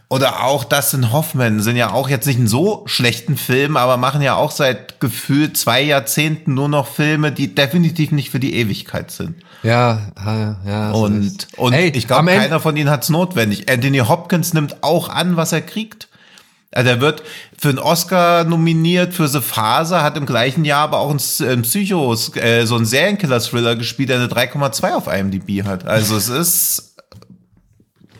[0.09, 4.21] oder auch Dustin Hoffman sind ja auch jetzt nicht in so schlechten Filmen, aber machen
[4.21, 9.11] ja auch seit gefühlt zwei Jahrzehnten nur noch Filme, die definitiv nicht für die Ewigkeit
[9.11, 9.35] sind.
[9.63, 10.93] Ja, ja, ja.
[10.93, 13.69] so Und, ist- und Ey, ich glaube, Ende- keiner von ihnen hat es notwendig.
[13.69, 16.07] Anthony Hopkins nimmt auch an, was er kriegt.
[16.71, 17.23] Also er wird
[17.57, 21.61] für einen Oscar nominiert für The Phase, hat im gleichen Jahr aber auch ein, ein
[21.63, 25.85] Psycho, äh, so ein Serienkiller-Thriller gespielt, der eine 3,2 auf IMDb hat.
[25.87, 26.95] Also es ist,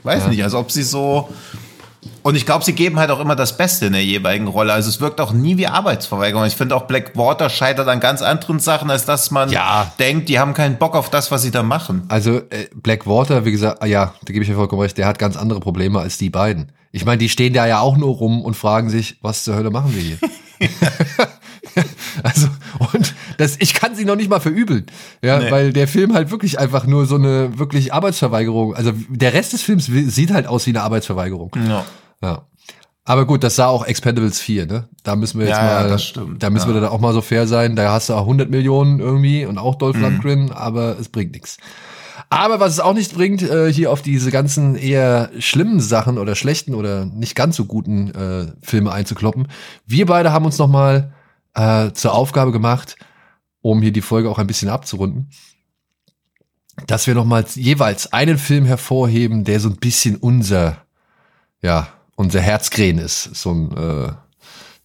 [0.04, 1.30] weiß nicht, als ob sie so
[2.28, 4.74] und ich glaube, sie geben halt auch immer das Beste in der jeweiligen Rolle.
[4.74, 6.46] Also es wirkt auch nie wie Arbeitsverweigerung.
[6.46, 9.94] Ich finde auch Blackwater scheitert an ganz anderen Sachen, als dass man Ja.
[9.98, 12.04] denkt, die haben keinen Bock auf das, was sie da machen.
[12.10, 15.20] Also äh, Blackwater, wie gesagt, ah ja, da gebe ich dir vollkommen recht, der hat
[15.20, 16.74] ganz andere Probleme als die beiden.
[16.92, 19.70] Ich meine, die stehen da ja auch nur rum und fragen sich, was zur Hölle
[19.70, 20.18] machen wir hier?
[22.24, 22.48] also,
[22.94, 24.86] und das, ich kann sie noch nicht mal verübeln.
[25.22, 25.52] Ja, Nee.
[25.52, 29.62] weil der Film halt wirklich einfach nur so eine wirklich Arbeitsverweigerung, also der Rest des
[29.62, 31.52] Films sieht halt aus wie eine Arbeitsverweigerung.
[31.68, 31.86] Ja.
[32.22, 32.47] Ja.
[33.03, 34.89] Aber gut, das sah auch Expendables 4, ne?
[35.03, 36.76] Da müssen wir jetzt Ja, ja, mal, das stimmt, da müssen ja.
[36.76, 37.78] wir dann auch mal so fair sein.
[37.78, 39.80] Da hast du auch 100 Millionen irgendwie und auch Mhm.
[39.80, 41.57] Dolph Lundgren, aber es bringt nichts.
[42.30, 46.36] Aber was es auch nicht bringt, äh, hier auf diese ganzen eher schlimmen Sachen oder
[46.36, 49.47] schlechten oder nicht ganz so guten äh, Filme einzukloppen.
[49.86, 51.13] Wir beide haben uns noch mal
[51.53, 52.97] äh, zur Aufgabe gemacht,
[53.61, 55.30] um hier die Folge auch ein bisschen abzurunden,
[56.86, 60.80] dass wir noch mal jeweils einen Film hervorheben, der so ein bisschen unser,
[61.61, 61.88] ja,
[62.18, 64.11] unser Herzkrähen ist, so ein äh,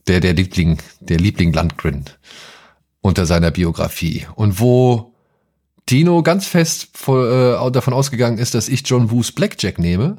[0.07, 2.05] der der Liebling, der Liebling Landgren
[3.01, 5.15] unter seiner Biografie und wo
[5.89, 10.19] Dino ganz fest vor, äh, davon ausgegangen ist, dass ich John Woos Blackjack nehme,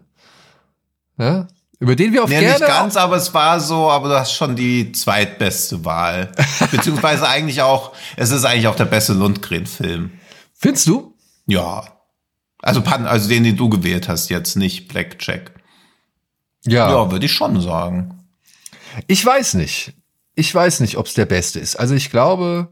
[1.18, 1.48] ja,
[1.80, 4.34] über den wir auf Nee, gerne nicht ganz, aber es war so, aber du hast
[4.34, 6.32] schon die zweitbeste Wahl.
[6.72, 10.12] Beziehungsweise eigentlich auch, es ist eigentlich auch der beste Lundgren-Film.
[10.54, 11.14] findest du?
[11.46, 11.84] Ja.
[12.62, 15.52] Also, Pan, also den, den du gewählt hast, jetzt nicht Blackjack.
[16.66, 18.20] Ja, Ja, würde ich schon sagen.
[19.08, 19.94] ich weiß nicht.
[20.36, 21.76] Ich weiß nicht, ob es der beste ist.
[21.76, 22.70] Also ich glaube,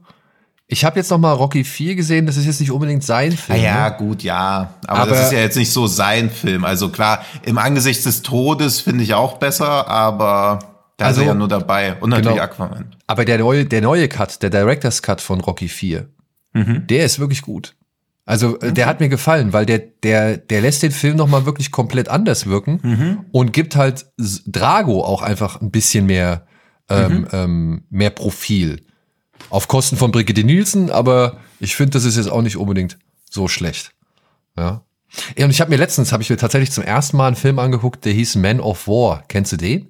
[0.66, 2.26] ich habe jetzt noch mal Rocky 4 gesehen.
[2.26, 3.62] Das ist jetzt nicht unbedingt sein Ah, Film.
[3.62, 3.96] ja, ne?
[3.98, 4.74] gut, ja.
[4.86, 6.64] Aber, Aber- das ist ja jetzt nicht so sein Film.
[6.64, 10.58] Also klar, im Angesicht des Todes finde ich auch besser, aber
[10.96, 11.94] da Also- ist er ja nur dabei.
[12.00, 12.42] Und natürlich Genau.
[12.44, 12.96] Aquaman.
[13.06, 16.08] Aber der neue, der neue Cut, der Director's Cut von Rocky 4,
[16.54, 16.86] Mhm.
[16.88, 17.74] der ist wirklich gut.
[18.24, 21.44] Also äh, der hat mir gefallen, weil der, der, der lässt den Film noch mal
[21.44, 23.24] wirklich komplett anders wirken Mhm.
[23.32, 24.06] und gibt halt
[24.46, 26.46] Drago auch einfach ein bisschen mehr,
[26.88, 27.28] ähm, Mhm.
[27.32, 28.86] ähm, mehr Profil.
[29.50, 32.96] Auf Kosten von Brigitte Nielsen, aber ich finde, das ist jetzt auch nicht unbedingt
[33.28, 33.90] so schlecht.
[34.56, 34.82] Ja.
[35.36, 37.58] ja und ich habe mir letztens, habe ich mir tatsächlich zum ersten Mal einen Film
[37.58, 39.24] angeguckt, der hieß Man of War.
[39.26, 39.88] Kennst du den?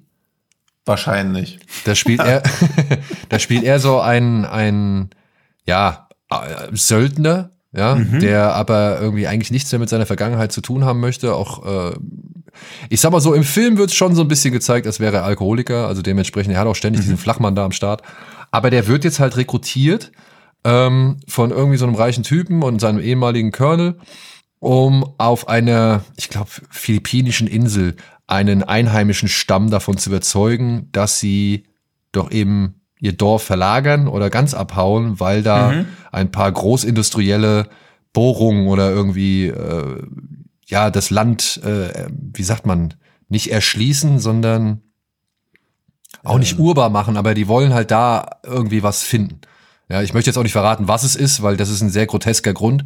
[0.85, 1.59] Wahrscheinlich.
[1.85, 2.41] Da spielt er,
[3.29, 5.11] da spielt er so ein, ein,
[5.65, 10.85] ja, äh, Söldner, ja, der aber irgendwie eigentlich nichts mehr mit seiner Vergangenheit zu tun
[10.85, 11.35] haben möchte.
[11.35, 11.95] Auch, äh,
[12.89, 15.23] ich sag mal so, im Film wird schon so ein bisschen gezeigt, als wäre er
[15.23, 18.03] Alkoholiker, also dementsprechend, er hat auch ständig diesen Flachmann da am Start.
[18.51, 20.11] Aber der wird jetzt halt rekrutiert
[20.63, 23.97] ähm, von irgendwie so einem reichen Typen und seinem ehemaligen Colonel,
[24.59, 27.95] um auf einer, ich glaube, philippinischen Insel
[28.27, 31.63] einen einheimischen Stamm davon zu überzeugen, dass sie
[32.11, 35.83] doch eben ihr Dorf verlagern oder ganz abhauen, weil da
[36.13, 37.67] ein paar großindustrielle
[38.13, 40.01] Bohrungen oder irgendwie äh,
[40.65, 42.93] ja das Land, äh, wie sagt man,
[43.27, 44.83] nicht erschließen, sondern
[46.23, 49.41] auch nicht urbar machen, aber die wollen halt da irgendwie was finden.
[49.89, 52.05] Ja, ich möchte jetzt auch nicht verraten, was es ist, weil das ist ein sehr
[52.05, 52.85] grotesker Grund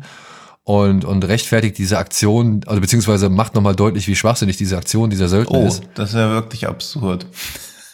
[0.63, 5.28] und, und rechtfertigt diese Aktion, also beziehungsweise macht nochmal deutlich, wie schwachsinnig diese Aktion dieser
[5.28, 5.84] Söldner Oh, ist.
[5.93, 7.28] das ist ja wirklich absurd.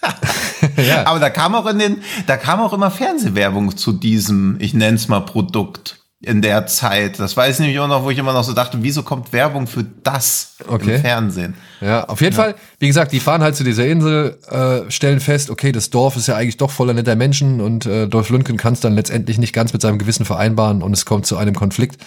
[0.78, 1.06] Ja.
[1.06, 5.08] Aber da kam auch in den, da kam auch immer Fernsehwerbung zu diesem, ich nenn's
[5.08, 7.20] mal Produkt in der Zeit.
[7.20, 9.68] Das weiß ich nämlich auch noch, wo ich immer noch so dachte, wieso kommt Werbung
[9.68, 10.96] für das Okay.
[10.96, 11.56] im Fernsehen?
[11.82, 15.50] Ja, auf jeden Fall, wie gesagt, die fahren halt zu dieser Insel, äh, stellen fest,
[15.50, 18.74] okay, das Dorf ist ja eigentlich doch voller netter Menschen und äh, Dolph Lundgren kann
[18.74, 22.02] es dann letztendlich nicht ganz mit seinem Gewissen vereinbaren und es kommt zu einem Konflikt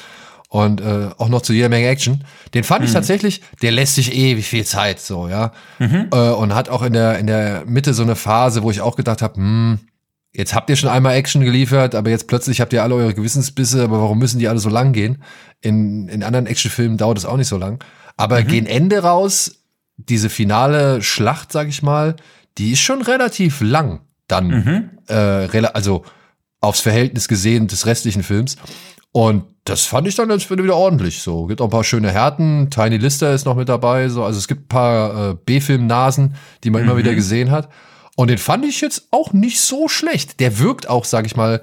[0.65, 2.25] und äh, auch noch zu jeder Menge Action.
[2.55, 5.53] Den fand ich tatsächlich, der lässt sich ewig viel Zeit so, ja.
[6.13, 8.97] Äh, und hat auch in der, in der Mitte so eine Phase, wo ich auch
[8.97, 9.79] gedacht habe, hm,
[10.33, 13.83] jetzt habt ihr schon einmal Action geliefert, aber jetzt plötzlich habt ihr alle eure Gewissensbisse,
[13.85, 15.23] aber warum müssen die alle so lang gehen?
[15.61, 17.83] In, in anderen Actionfilmen dauert es auch nicht so lang.
[18.17, 19.57] Aber gegen Ende raus,
[19.99, 22.17] diese finale Schlacht, sag ich mal,
[22.59, 25.15] die ist schon relativ lang dann, äh,
[25.47, 26.05] rela- also
[26.61, 28.57] aufs Verhältnis gesehen des restlichen Films.
[29.17, 31.23] Und das fand ich dann jetzt wieder ordentlich.
[31.23, 32.69] So gibt auch ein paar schöne Härten.
[32.69, 34.11] Tiny Lister ist noch mit dabei.
[34.11, 37.71] So also es gibt ein paar äh, B-Film-Nasen, die man immer wieder gesehen hat.
[38.17, 40.39] Und den fand ich jetzt auch nicht so schlecht.
[40.39, 41.63] Der wirkt auch, sag ich mal,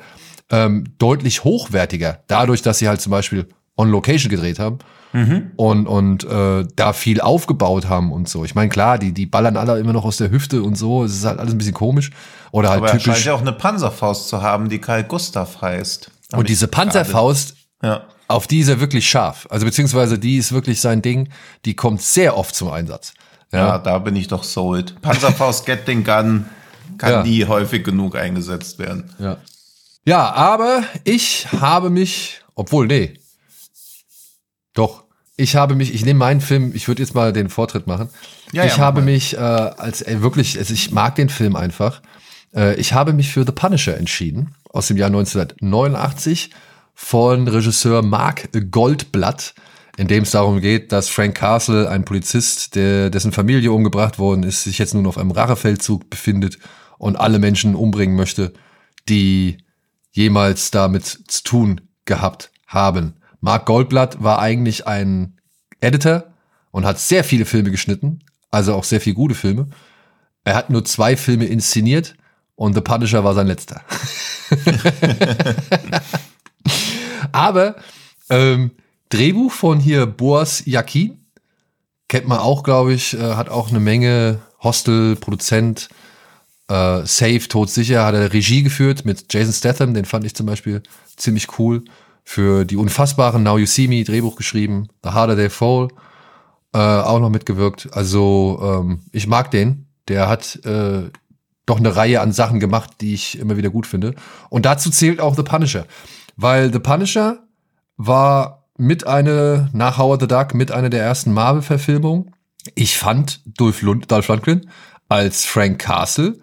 [0.49, 2.23] ähm, deutlich hochwertiger.
[2.25, 3.47] Dadurch, dass sie halt zum Beispiel
[3.77, 4.79] on Location gedreht haben
[5.11, 5.51] mhm.
[5.55, 8.43] und, und äh, da viel aufgebaut haben und so.
[8.45, 11.03] Ich meine, klar, die, die ballern alle immer noch aus der Hüfte und so.
[11.03, 12.09] Es ist halt alles ein bisschen komisch.
[12.51, 13.09] Oder halt Aber typisch.
[13.09, 16.09] er scheint ja auch eine Panzerfaust zu haben, die Karl Gustav heißt.
[16.37, 18.07] Und diese Panzerfaust, Ja.
[18.27, 19.47] auf die ist er wirklich scharf.
[19.49, 21.29] Also beziehungsweise die ist wirklich sein Ding.
[21.65, 23.13] Die kommt sehr oft zum Einsatz.
[23.51, 24.99] Ja, da bin ich doch sold.
[25.01, 26.45] Panzerfaust Gatling Gun
[26.97, 27.23] kann Ja.
[27.23, 29.13] nie häufig genug eingesetzt werden.
[29.19, 29.37] Ja.
[30.05, 33.13] Ja, aber ich habe mich, obwohl, nee.
[34.73, 35.03] Doch.
[35.35, 38.09] Ich habe mich, ich nehme meinen Film, ich würde jetzt mal den Vortritt machen.
[38.51, 42.01] Ja, ich ja, habe mich äh, als äh, wirklich, also ich mag den Film einfach.
[42.55, 46.51] Äh, ich habe mich für The Punisher entschieden, aus dem Jahr 1989
[46.93, 49.53] von Regisseur Mark Goldblatt,
[49.97, 54.43] in dem es darum geht, dass Frank Castle, ein Polizist, der, dessen Familie umgebracht worden
[54.43, 56.57] ist, sich jetzt nun auf einem Rachefeldzug befindet
[56.97, 58.53] und alle Menschen umbringen möchte,
[59.09, 59.57] die
[60.11, 63.15] jemals damit zu tun gehabt haben.
[63.39, 65.39] Mark Goldblatt war eigentlich ein
[65.79, 66.33] Editor
[66.71, 69.67] und hat sehr viele Filme geschnitten, also auch sehr viele gute Filme.
[70.43, 72.15] Er hat nur zwei Filme inszeniert
[72.63, 73.81] und The Punisher war sein letzter.
[77.33, 77.75] Aber
[78.29, 78.71] ähm,
[79.09, 81.17] Drehbuch von hier Boas Yakin
[82.07, 85.89] kennt man auch, glaube ich, äh, hat auch eine Menge Hostel, Produzent,
[86.69, 90.81] äh, Safe, Todsicher, hat er Regie geführt mit Jason Statham, den fand ich zum Beispiel
[91.17, 91.83] ziemlich cool.
[92.23, 95.89] Für die unfassbaren Now You See Me Drehbuch geschrieben, The Harder They Fall,
[96.73, 97.89] äh, auch noch mitgewirkt.
[97.91, 99.87] Also ähm, ich mag den.
[100.07, 101.09] Der hat äh,
[101.65, 104.15] doch eine Reihe an Sachen gemacht, die ich immer wieder gut finde.
[104.49, 105.85] Und dazu zählt auch The Punisher.
[106.35, 107.43] Weil The Punisher
[107.97, 112.31] war mit eine, nach Howard the Duck, mit einer der ersten Marvel-Verfilmungen.
[112.75, 114.69] Ich fand Dolph, Lund, Dolph Lundgren
[115.09, 116.39] als Frank Castle,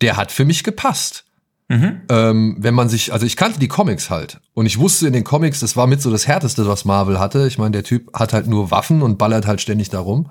[0.00, 1.24] der hat für mich gepasst.
[2.08, 5.22] Ähm, wenn man sich, also ich kannte die Comics halt und ich wusste in den
[5.22, 7.46] Comics, das war mit so das härteste, was Marvel hatte.
[7.46, 10.30] Ich meine, der Typ hat halt nur Waffen und ballert halt ständig darum.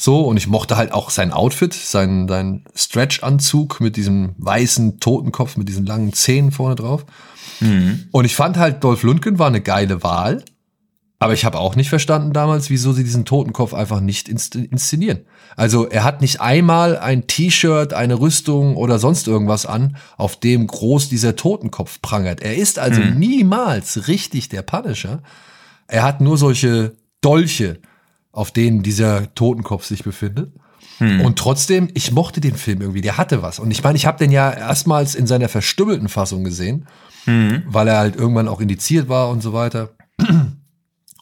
[0.00, 5.56] So, und ich mochte halt auch sein Outfit, sein, sein Stretch-Anzug mit diesem weißen Totenkopf,
[5.56, 7.04] mit diesen langen Zähnen vorne drauf.
[8.12, 10.44] Und ich fand halt, Dolph Lundgren war eine geile Wahl.
[11.18, 15.22] Aber ich habe auch nicht verstanden damals, wieso sie diesen Totenkopf einfach nicht inszenieren.
[15.56, 20.68] Also er hat nicht einmal ein T-Shirt, eine Rüstung oder sonst irgendwas an, auf dem
[20.68, 22.40] groß dieser Totenkopf prangert.
[22.40, 25.20] Er ist also niemals richtig der Punisher.
[25.88, 27.80] Er hat nur solche Dolche,
[28.38, 30.52] auf denen dieser Totenkopf sich befindet.
[31.24, 33.58] Und trotzdem, ich mochte den Film irgendwie, der hatte was.
[33.58, 36.86] Und ich meine, ich habe den ja erstmals in seiner verstümmelten Fassung gesehen,
[37.66, 39.90] weil er halt irgendwann auch indiziert war und so weiter.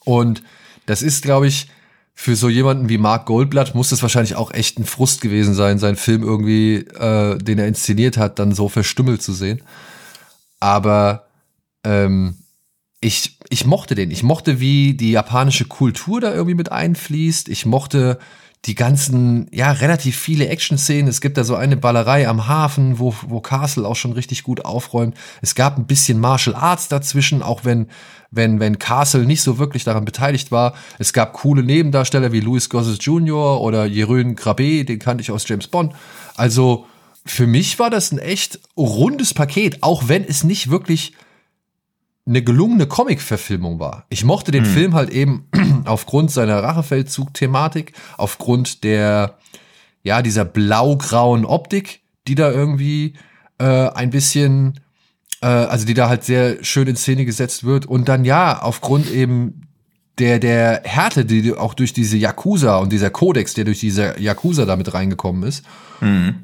[0.05, 0.43] Und
[0.85, 1.69] das ist, glaube ich,
[2.13, 5.79] für so jemanden wie Mark Goldblatt muss das wahrscheinlich auch echt ein Frust gewesen sein,
[5.79, 9.63] seinen Film irgendwie, äh, den er inszeniert hat, dann so verstümmelt zu sehen.
[10.59, 11.27] Aber
[11.83, 12.37] ähm,
[12.99, 14.11] ich, ich mochte den.
[14.11, 17.49] Ich mochte, wie die japanische Kultur da irgendwie mit einfließt.
[17.49, 18.19] Ich mochte
[18.65, 21.07] die ganzen, ja, relativ viele Action-Szenen.
[21.07, 24.65] Es gibt da so eine Ballerei am Hafen, wo, wo Castle auch schon richtig gut
[24.65, 25.15] aufräumt.
[25.41, 27.87] Es gab ein bisschen Martial Arts dazwischen, auch wenn,
[28.31, 30.73] wenn, wenn Castle nicht so wirklich daran beteiligt war.
[30.97, 33.61] Es gab coole Nebendarsteller wie Louis Gossett Jr.
[33.61, 35.93] oder Jeroen Grabé, den kannte ich aus James Bond.
[36.35, 36.87] Also,
[37.25, 41.13] für mich war das ein echt rundes Paket, auch wenn es nicht wirklich
[42.27, 44.05] eine gelungene Comic-Verfilmung war.
[44.09, 45.47] Ich mochte den Film halt eben
[45.85, 49.37] aufgrund seiner Rachefeldzug-Thematik, aufgrund der,
[50.03, 53.13] ja, dieser blau-grauen Optik, die da irgendwie
[53.59, 54.79] äh, ein bisschen,
[55.41, 57.85] äh, also die da halt sehr schön in Szene gesetzt wird.
[57.85, 59.66] Und dann ja, aufgrund eben
[60.19, 64.65] der, der Härte, die auch durch diese Yakuza und dieser Kodex, der durch diese Yakuza
[64.65, 65.63] damit reingekommen ist.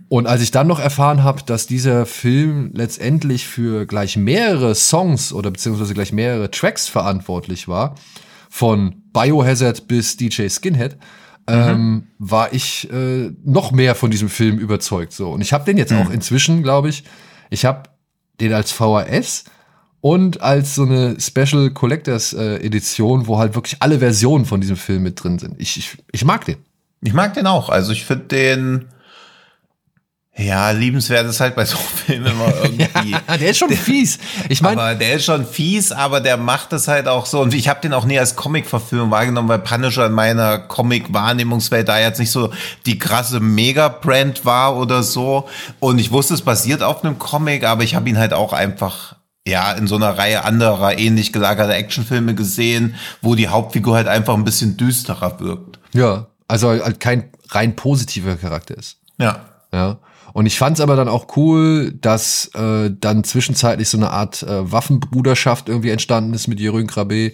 [0.10, 5.34] Und als ich dann noch erfahren habe, dass dieser Film letztendlich für gleich mehrere Songs
[5.34, 7.96] oder beziehungsweise gleich mehrere Tracks verantwortlich war,
[8.50, 10.98] von Biohazard bis DJ Skinhead,
[11.48, 15.14] ähm, war ich äh, noch mehr von diesem Film überzeugt.
[15.14, 17.04] So und ich habe den jetzt auch inzwischen, glaube ich,
[17.50, 17.84] ich habe
[18.40, 19.46] den als VHS
[20.04, 24.76] und als so eine Special Collectors äh, Edition, wo halt wirklich alle Versionen von diesem
[24.76, 25.56] Film mit drin sind.
[25.62, 26.58] Ich, ich, ich mag den.
[27.00, 27.70] Ich mag den auch.
[27.70, 28.90] Also ich finde den,
[30.36, 33.16] ja, liebenswert ist halt bei so Filmen immer irgendwie.
[33.40, 34.20] der ist schon fies.
[34.50, 37.40] Ich meine, der ist schon fies, aber der macht es halt auch so.
[37.40, 41.98] Und ich habe den auch nie als Comic-Verfilmung wahrgenommen, weil Punisher in meiner Comic-Wahrnehmungswelt da
[41.98, 42.52] jetzt nicht so
[42.86, 45.48] die krasse Mega-Brand war oder so.
[45.80, 49.16] Und ich wusste, es basiert auf einem Comic, aber ich habe ihn halt auch einfach
[49.48, 54.34] ja, in so einer Reihe anderer ähnlich gelagerter Actionfilme gesehen, wo die Hauptfigur halt einfach
[54.36, 55.80] ein bisschen düsterer wirkt.
[55.94, 58.98] Ja, also halt kein rein positiver Charakter ist.
[59.18, 59.46] Ja.
[59.72, 59.98] Ja.
[60.34, 64.44] Und ich fand es aber dann auch cool, dass äh, dann zwischenzeitlich so eine Art
[64.44, 67.32] äh, Waffenbruderschaft irgendwie entstanden ist mit Jürgen Krabbe.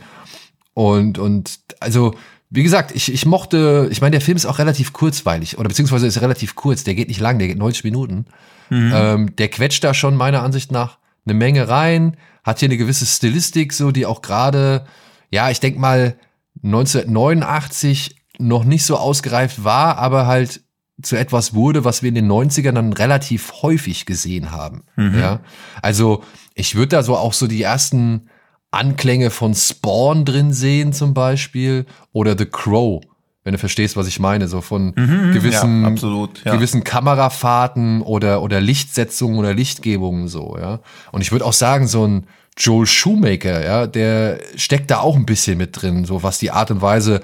[0.74, 2.16] Und, und also,
[2.50, 6.08] wie gesagt, ich, ich mochte, ich meine, der Film ist auch relativ kurzweilig, oder beziehungsweise
[6.08, 8.26] ist relativ kurz, der geht nicht lang, der geht 90 Minuten.
[8.70, 8.92] Mhm.
[8.94, 13.06] Ähm, der quetscht da schon meiner Ansicht nach eine Menge rein, hat hier eine gewisse
[13.06, 14.86] Stilistik, so die auch gerade,
[15.32, 16.16] ja, ich denk mal,
[16.64, 20.62] 1989 noch nicht so ausgereift war, aber halt
[21.02, 24.84] zu etwas wurde, was wir in den 90ern dann relativ häufig gesehen haben.
[24.96, 25.20] Mhm.
[25.20, 25.40] Ja,
[25.82, 26.24] also
[26.56, 28.30] ich würde da so auch so die ersten
[28.72, 33.02] Anklänge von Spawn drin sehen zum Beispiel oder The Crow,
[33.50, 36.54] wenn du verstehst, was ich meine, so von mhm, gewissen, ja, absolut, ja.
[36.54, 40.82] gewissen Kamerafahrten oder, oder Lichtsetzungen oder Lichtgebungen so, ja.
[41.12, 45.26] Und ich würde auch sagen, so ein Joel Shoemaker, ja, der steckt da auch ein
[45.26, 47.22] bisschen mit drin, so was die Art und Weise,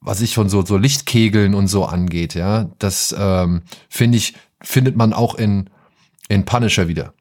[0.00, 2.70] was ich von so, so Lichtkegeln und so angeht, ja.
[2.78, 5.70] Das ähm, finde ich, findet man auch in,
[6.28, 7.14] in Punisher wieder.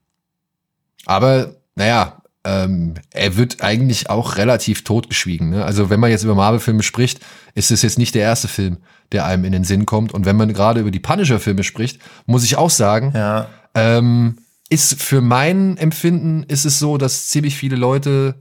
[1.08, 5.52] Aber, naja, ähm, er wird eigentlich auch relativ totgeschwiegen.
[5.52, 5.64] Ne?
[5.64, 7.20] Also wenn man jetzt über Marvel-Filme spricht,
[7.56, 8.78] ist es jetzt nicht der erste Film,
[9.12, 10.14] der einem in den Sinn kommt.
[10.14, 13.48] Und wenn man gerade über die Punisher-Filme spricht, muss ich auch sagen, ja.
[13.76, 14.38] ähm,
[14.70, 18.36] ist für mein Empfinden ist es so, dass ziemlich viele Leute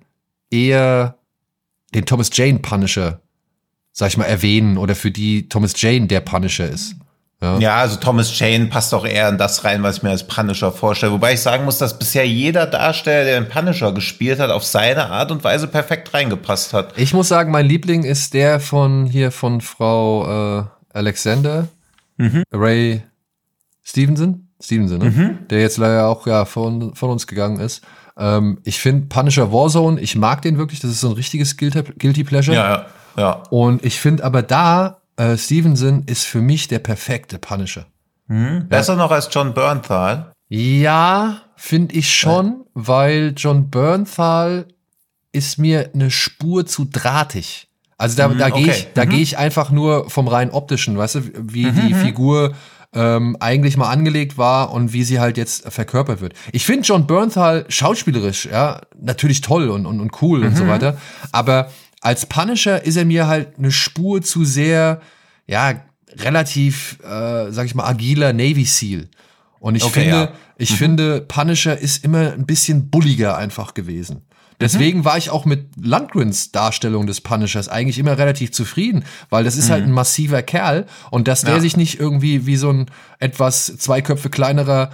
[0.50, 1.18] eher
[1.94, 3.20] den Thomas Jane Punisher,
[3.92, 6.96] sag ich mal, erwähnen oder für die Thomas Jane der Punisher ist.
[7.42, 7.58] Ja.
[7.58, 10.70] ja, also Thomas Jane passt auch eher in das rein, was ich mir als Punisher
[10.70, 11.10] vorstelle.
[11.10, 15.10] Wobei ich sagen muss, dass bisher jeder Darsteller, der den Punisher gespielt hat, auf seine
[15.10, 16.96] Art und Weise perfekt reingepasst hat.
[16.96, 20.64] Ich muss sagen, mein Liebling ist der von hier von Frau äh,
[20.96, 21.66] Alexander,
[22.16, 22.44] mhm.
[22.52, 23.02] Ray
[23.82, 24.46] Stevenson.
[24.62, 25.10] Stevenson, ne?
[25.10, 25.38] Mhm.
[25.50, 27.82] der jetzt leider auch ja von, von uns gegangen ist.
[28.16, 31.82] Ähm, ich finde Punisher Warzone, ich mag den wirklich, das ist so ein richtiges Guilty,
[31.98, 32.56] Guilty Pleasure.
[32.56, 32.86] Ja, ja.
[33.16, 33.42] ja.
[33.50, 37.86] Und ich finde aber da, äh, Stevenson ist für mich der perfekte Punisher.
[38.28, 38.68] Mhm.
[38.68, 38.98] Besser ja.
[38.98, 40.32] noch als John Bernthal?
[40.48, 44.66] Ja, finde ich schon, weil John Bernthal
[45.32, 47.68] ist mir eine Spur zu drahtig.
[47.96, 48.70] Also da, mhm, da gehe okay.
[48.70, 49.10] ich, da mhm.
[49.10, 51.20] gehe ich einfach nur vom rein optischen, weißt du,
[51.52, 51.98] wie mhm, die mhm.
[52.00, 52.54] Figur
[52.94, 56.34] ähm, eigentlich mal angelegt war und wie sie halt jetzt verkörpert wird.
[56.52, 60.68] Ich finde John Bernthal schauspielerisch, ja, natürlich toll und, und, und cool und so mhm.
[60.68, 60.98] weiter.
[61.30, 61.70] Aber
[62.02, 65.00] als Punisher ist er mir halt eine Spur zu sehr,
[65.46, 65.82] ja,
[66.16, 69.08] relativ, äh, sag ich mal, agiler Navy Seal.
[69.60, 70.32] Und ich okay, finde, ja.
[70.58, 70.76] ich mhm.
[70.76, 74.22] finde, Punisher ist immer ein bisschen bulliger einfach gewesen.
[74.60, 75.04] Deswegen mhm.
[75.04, 79.70] war ich auch mit Landgrins Darstellung des Punishers eigentlich immer relativ zufrieden, weil das ist
[79.70, 79.84] halt mhm.
[79.84, 81.60] halt ein massiver Kerl und dass der ja.
[81.60, 82.86] sich nicht irgendwie wie so ein
[83.18, 84.90] etwas zwei Köpfe kleinerer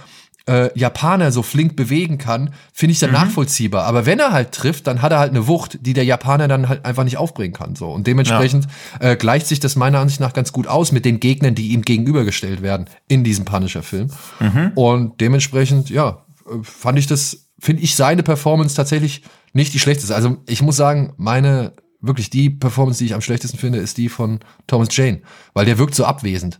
[0.49, 3.17] äh, Japaner so flink bewegen kann, finde ich dann mhm.
[3.17, 3.85] nachvollziehbar.
[3.85, 6.67] Aber wenn er halt trifft, dann hat er halt eine Wucht, die der Japaner dann
[6.67, 7.75] halt einfach nicht aufbringen kann.
[7.75, 7.91] So.
[7.91, 8.67] Und dementsprechend
[8.99, 9.11] ja.
[9.11, 11.83] äh, gleicht sich das meiner Ansicht nach ganz gut aus mit den Gegnern, die ihm
[11.83, 14.09] gegenübergestellt werden in diesem Punisher-Film.
[14.39, 14.71] Mhm.
[14.73, 19.21] Und dementsprechend, ja, äh, fand ich das, finde ich seine Performance tatsächlich
[19.53, 20.15] nicht die schlechteste.
[20.15, 24.09] Also ich muss sagen, meine, wirklich die Performance, die ich am schlechtesten finde, ist die
[24.09, 25.21] von Thomas Jane.
[25.53, 26.59] Weil der wirkt so abwesend.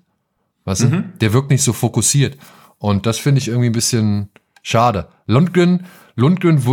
[0.66, 0.92] Weißt mhm.
[0.92, 1.04] du?
[1.22, 2.38] Der wirkt nicht so fokussiert.
[2.80, 4.30] Und das finde ich irgendwie ein bisschen
[4.64, 5.10] schade.
[5.28, 6.64] Lundgren, Lundgren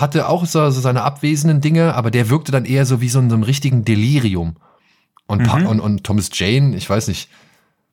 [0.00, 3.18] hatte auch so, so, seine abwesenden Dinge, aber der wirkte dann eher so wie so
[3.18, 4.56] in so einem richtigen Delirium.
[5.26, 5.66] Und, mhm.
[5.66, 7.28] und, und Thomas Jane, ich weiß nicht,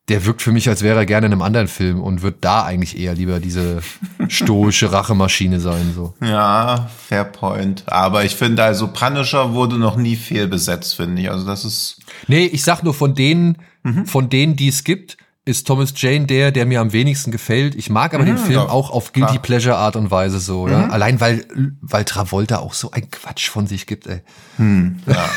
[0.10, 2.64] der wirkt für mich, als wäre er gerne in einem anderen Film und wird da
[2.64, 3.82] eigentlich eher lieber diese
[4.28, 5.94] stoische Rachemaschine sein.
[5.96, 6.14] So.
[6.22, 7.84] Ja, fair point.
[7.88, 11.32] Aber ich finde also Punisher wurde noch nie fehlbesetzt, finde ich.
[11.32, 12.00] Also das ist.
[12.28, 14.06] Nee, ich sag nur von denen, mhm.
[14.06, 17.76] von denen, die es gibt, ist Thomas Jane der, der mir am wenigsten gefällt.
[17.76, 19.42] Ich mag aber mhm, den Film ja, auch auf Guilty klar.
[19.42, 20.72] Pleasure Art und Weise so, mhm.
[20.72, 20.90] ja.
[20.90, 21.46] Allein weil,
[21.82, 24.22] weil Travolta auch so ein Quatsch von sich gibt, ey.
[24.58, 25.30] Hm, ja.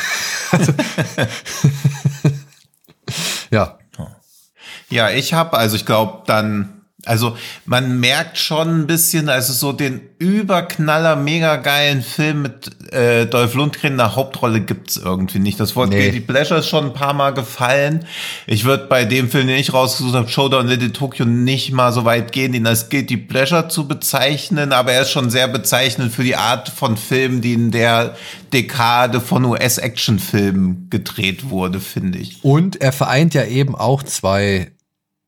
[0.51, 0.73] also,
[3.51, 3.79] ja.
[4.89, 6.74] Ja, ich habe, also ich glaube dann,
[7.05, 13.25] also man merkt schon ein bisschen, also so den Überknaller, mega geilen Film mit äh,
[13.25, 15.59] Dolph Lundgren in der Hauptrolle gibt's irgendwie nicht.
[15.59, 16.01] Das Wort nee.
[16.01, 18.05] Guilty Pleasure ist schon ein paar Mal gefallen.
[18.47, 22.05] Ich würde bei dem Film, den ich rausgesucht habe, Showdown Little Tokyo, nicht mal so
[22.05, 26.23] weit gehen, ihn als Guilty Pleasure zu bezeichnen, aber er ist schon sehr bezeichnend für
[26.23, 28.15] die Art von Film, die in der
[28.53, 32.43] Dekade von US-Action-Filmen gedreht wurde, finde ich.
[32.43, 34.71] Und er vereint ja eben auch zwei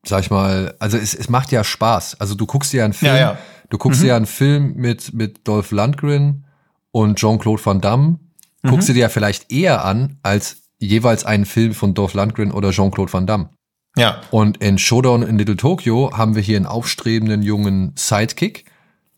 [0.08, 2.20] sag ich mal, also es, es macht ja Spaß.
[2.20, 3.38] Also du guckst dir einen Film, ja, ja.
[3.70, 4.04] du guckst mhm.
[4.04, 6.44] dir einen Film mit, mit Dolph Lundgren
[6.90, 8.18] und Jean-Claude Van Damme,
[8.62, 8.68] mhm.
[8.68, 12.70] guckst du dir ja vielleicht eher an, als jeweils einen Film von Dolph Lundgren oder
[12.70, 13.50] Jean-Claude Van Damme.
[13.96, 14.20] Ja.
[14.30, 18.64] Und in Showdown in Little Tokyo haben wir hier einen aufstrebenden jungen Sidekick,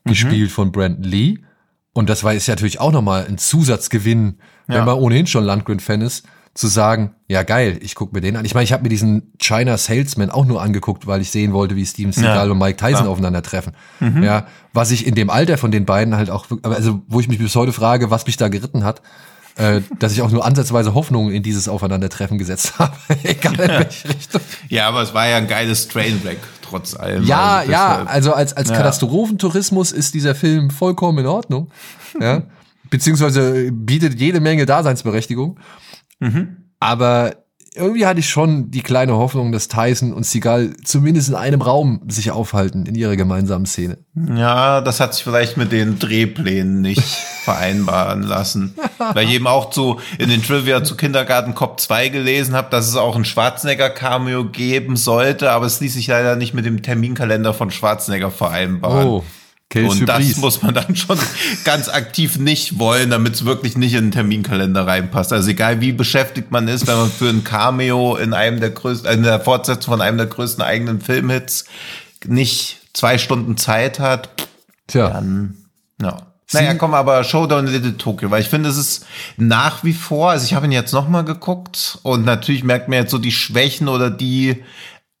[0.03, 0.09] mhm.
[0.09, 1.39] gespielt von Brandon Lee.
[1.93, 4.75] Und das war ist ja natürlich auch nochmal ein Zusatzgewinn, ja.
[4.75, 8.43] wenn man ohnehin schon Lundgren-Fan ist, zu sagen, ja geil, ich gucke mir den an.
[8.43, 11.77] Ich meine, ich habe mir diesen China Salesman auch nur angeguckt, weil ich sehen wollte,
[11.77, 13.09] wie Steven Seagal Ja, und Mike Tyson klar.
[13.09, 13.73] aufeinandertreffen.
[14.21, 17.37] Ja, was ich in dem Alter von den beiden halt auch, also wo ich mich
[17.39, 19.01] bis heute frage, was mich da geritten hat,
[19.55, 24.09] äh, dass ich auch nur ansatzweise Hoffnungen in dieses Aufeinandertreffen gesetzt habe, egal in welche
[24.09, 24.41] Richtung.
[24.67, 27.23] Ja, aber es war ja ein geiles Trainwreck, trotz allem.
[27.23, 28.75] Ja, Also ja, also als, als Ja.
[28.75, 31.69] Katastrophentourismus ist dieser Film vollkommen in Ordnung.
[32.19, 32.43] Ja.
[32.89, 35.57] Beziehungsweise bietet jede Menge Daseinsberechtigung.
[36.21, 36.57] Mhm.
[36.79, 37.35] Aber
[37.73, 42.01] irgendwie hatte ich schon die kleine Hoffnung, dass Tyson und Seagal zumindest in einem Raum
[42.09, 43.99] sich aufhalten in ihrer gemeinsamen Szene.
[44.13, 47.01] Ja, das hat sich vielleicht mit den Drehplänen nicht
[47.43, 48.75] vereinbaren lassen.
[48.97, 52.89] Weil ich eben auch zu, in den Trivia zu Kindergarten Cop 2 gelesen habe, dass
[52.89, 57.53] es auch ein Schwarzenegger-Cameo geben sollte, aber es ließ sich leider nicht mit dem Terminkalender
[57.53, 59.07] von Schwarzenegger vereinbaren.
[59.07, 59.23] Oh,
[59.71, 60.39] quelle Und das surprise.
[60.39, 61.17] muss man dann schon
[61.63, 65.33] ganz aktiv nicht wollen, damit es wirklich nicht in den Terminkalender reinpasst.
[65.33, 69.11] Also egal wie beschäftigt man ist, wenn man für ein Cameo in einem der größten,
[69.11, 71.65] in der Fortsetzung von einem der größten eigenen Filmhits
[72.25, 74.29] nicht zwei Stunden Zeit hat,
[74.87, 75.55] Tja, dann,
[76.01, 76.17] ja.
[76.53, 79.05] Naja, komm, aber Showdown in Little Tokyo, weil ich finde, es ist
[79.37, 83.11] nach wie vor, also ich habe ihn jetzt nochmal geguckt und natürlich merkt man jetzt
[83.11, 84.61] so die Schwächen oder die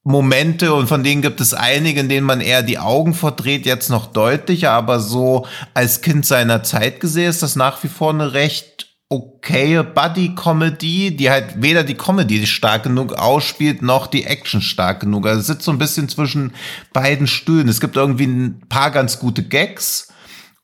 [0.03, 3.89] Momente und von denen gibt es einige, in denen man eher die Augen verdreht, jetzt
[3.89, 5.45] noch deutlicher, aber so
[5.75, 11.29] als Kind seiner Zeit gesehen ist das nach wie vor eine recht okaye Buddy-Comedy, die
[11.29, 15.27] halt weder die Comedy stark genug ausspielt, noch die Action stark genug.
[15.27, 16.53] Also es sitzt so ein bisschen zwischen
[16.93, 17.67] beiden Stühlen.
[17.67, 20.07] Es gibt irgendwie ein paar ganz gute Gags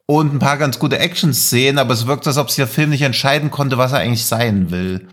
[0.05, 3.01] und ein paar ganz gute Action-Szenen, aber es wirkt, als ob sich der Film nicht
[3.01, 5.09] entscheiden konnte, was er eigentlich sein will.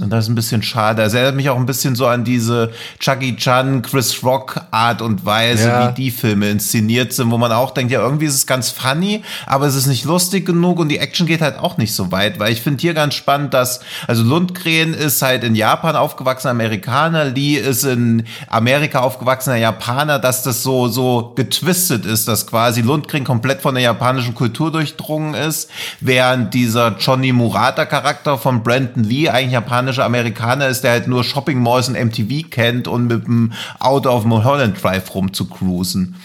[0.00, 1.02] Und das ist ein bisschen schade.
[1.02, 5.24] Es erinnert mich auch ein bisschen so an diese Chucky Chan, Chris Rock Art und
[5.26, 5.88] Weise, Ja.
[5.90, 9.22] wie die Filme inszeniert sind, wo man auch denkt, ja, irgendwie ist es ganz funny,
[9.46, 12.38] aber es ist nicht lustig genug und die Action geht halt auch nicht so weit,
[12.38, 17.24] weil ich finde hier ganz spannend, dass, also Lundgren ist halt in Japan aufgewachsener Amerikaner,
[17.24, 23.24] Lee ist in Amerika aufgewachsener Japaner, dass das so, so getwistet ist, dass quasi Lundgren
[23.24, 25.70] komplett von der japanischen Kultur durchdrungen ist,
[26.00, 29.56] während dieser Johnny Murata Charakter von Brandon Lee eigentlich
[29.90, 34.10] japanischer Amerikaner ist, der halt nur Shopping Malls und MTV kennt und mit dem Auto
[34.10, 36.16] auf Mulholland Drive rum zu cruisen.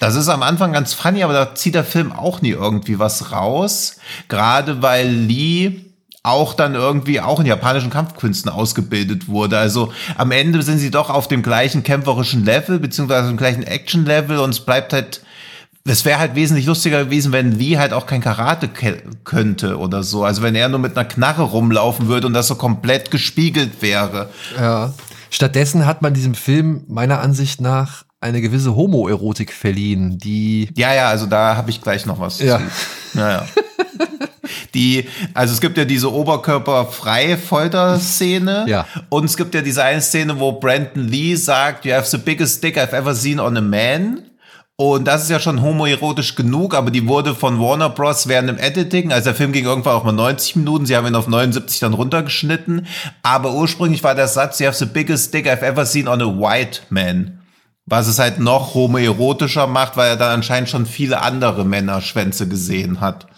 [0.00, 3.32] Das ist am Anfang ganz funny, aber da zieht der Film auch nie irgendwie was
[3.32, 3.96] raus.
[4.28, 5.80] Gerade weil Lee
[6.22, 9.58] auch dann irgendwie auch in japanischen Kampfkünsten ausgebildet wurde.
[9.58, 14.38] Also am Ende sind sie doch auf dem gleichen kämpferischen Level, beziehungsweise dem gleichen Action-Level
[14.38, 15.22] und es bleibt halt,
[15.84, 18.68] es wäre halt wesentlich lustiger gewesen, wenn Lee halt auch kein Karate
[19.24, 20.24] könnte oder so.
[20.24, 24.30] Also wenn er nur mit einer Knarre rumlaufen würde und das so komplett gespiegelt wäre.
[24.58, 24.92] ja.
[25.30, 31.08] Stattdessen hat man diesem Film meiner Ansicht nach eine gewisse Homoerotik verliehen, die Ja, ja,
[31.08, 32.58] also da habe ich gleich noch was Ja.
[32.58, 33.18] zu.
[33.18, 33.46] Ja, ja.
[34.74, 38.66] Die, also es gibt ja diese oberkörperfreie Folterszene.
[38.68, 38.86] Ja.
[39.08, 42.62] Und es gibt ja diese eine Szene, wo Brandon Lee sagt, you have the biggest
[42.62, 44.22] dick I've ever seen on a man.
[44.82, 48.26] Und das ist ja schon homoerotisch genug, aber die wurde von Warner Bros.
[48.26, 51.14] während dem Editing, also der Film ging irgendwann auch mal 90 Minuten, sie haben ihn
[51.14, 52.88] auf 79 dann runtergeschnitten,
[53.22, 56.26] aber ursprünglich war der Satz, you have the biggest dick I've ever seen on a
[56.26, 57.38] white man.
[57.86, 63.00] Was es halt noch homoerotischer macht, weil er dann anscheinend schon viele andere Männerschwänze gesehen
[63.00, 63.28] hat.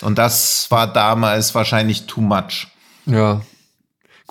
[0.00, 2.66] Und das war damals wahrscheinlich too much.
[3.06, 3.40] ja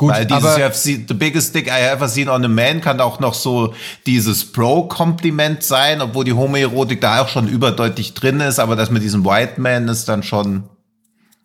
[0.02, 3.00] gut, Weil dieses aber seen, The biggest dick I ever seen on a man kann
[3.00, 3.76] auch noch so
[4.08, 9.04] dieses Pro-Kompliment sein, obwohl die Homoerotik da auch schon überdeutlich drin ist, aber das mit
[9.04, 10.64] diesem White Man ist dann schon,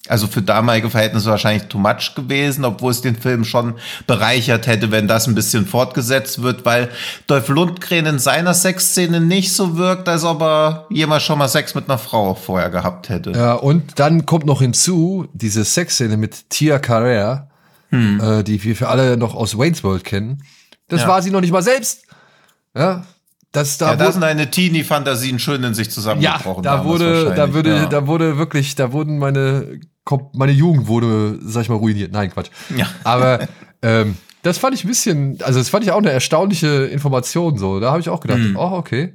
[0.09, 3.74] also für damalige Verhältnisse wahrscheinlich too much gewesen, obwohl es den Film schon
[4.07, 6.88] bereichert hätte, wenn das ein bisschen fortgesetzt wird, weil
[7.26, 11.74] Dolph Lundgren in seiner Sexszene nicht so wirkt, als ob er jemals schon mal Sex
[11.74, 13.32] mit einer Frau vorher gehabt hätte.
[13.32, 16.78] Ja, und dann kommt noch hinzu diese Sexszene mit Tia
[18.18, 20.42] Carrere, äh, die wir für alle noch aus Wayne's World kennen.
[20.88, 21.09] Das Ja.
[21.09, 22.05] war sie noch nicht mal selbst.
[22.76, 23.05] Ja,
[23.53, 26.62] das da Ja, da sind eine Teenie-Fantasien schön in sich ja, zusammengebrochen.
[26.62, 27.86] da damals wurde, da wurde, ja.
[27.86, 29.80] da wurde wirklich, da wurden meine,
[30.34, 32.12] meine Jugend wurde, sag ich mal, ruiniert.
[32.12, 32.51] Nein, Quatsch.
[32.76, 32.86] Ja.
[33.05, 33.49] Aber
[33.82, 37.59] ähm, das fand ich ein bisschen, also das fand ich auch eine erstaunliche Information.
[37.59, 39.14] So, da habe ich auch gedacht, oh okay,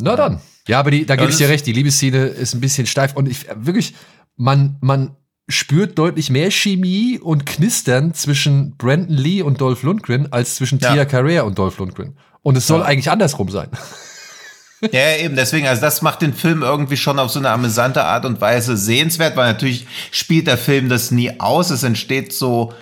[0.00, 0.40] na dann.
[0.66, 1.66] Ja, aber die, da gebe ich dir recht.
[1.66, 3.94] Die Liebesszene ist ein bisschen steif und ich wirklich,
[4.36, 5.16] man, man
[5.50, 10.92] spürt deutlich mehr Chemie und Knistern zwischen Brandon Lee und Dolph Lundgren als zwischen Ja.
[10.94, 12.16] Tia Carrere und Dolph Lundgren.
[12.42, 12.86] Und es soll Ja.
[12.86, 13.68] eigentlich andersrum sein.
[14.92, 18.02] Ja, ja, eben, deswegen, also das macht den Film irgendwie schon auf so eine amüsante
[18.02, 21.68] Art und Weise sehenswert, weil natürlich spielt der Film das nie aus.
[21.68, 22.72] Es entsteht so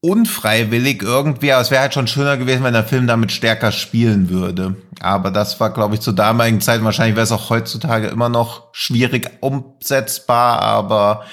[0.00, 4.30] unfreiwillig irgendwie, aber es wäre halt schon schöner gewesen, wenn der Film damit stärker spielen
[4.30, 4.76] würde.
[5.00, 8.68] Aber das war, glaube ich, zur damaligen Zeit, wahrscheinlich wäre es auch heutzutage immer noch
[8.72, 11.24] schwierig umsetzbar, aber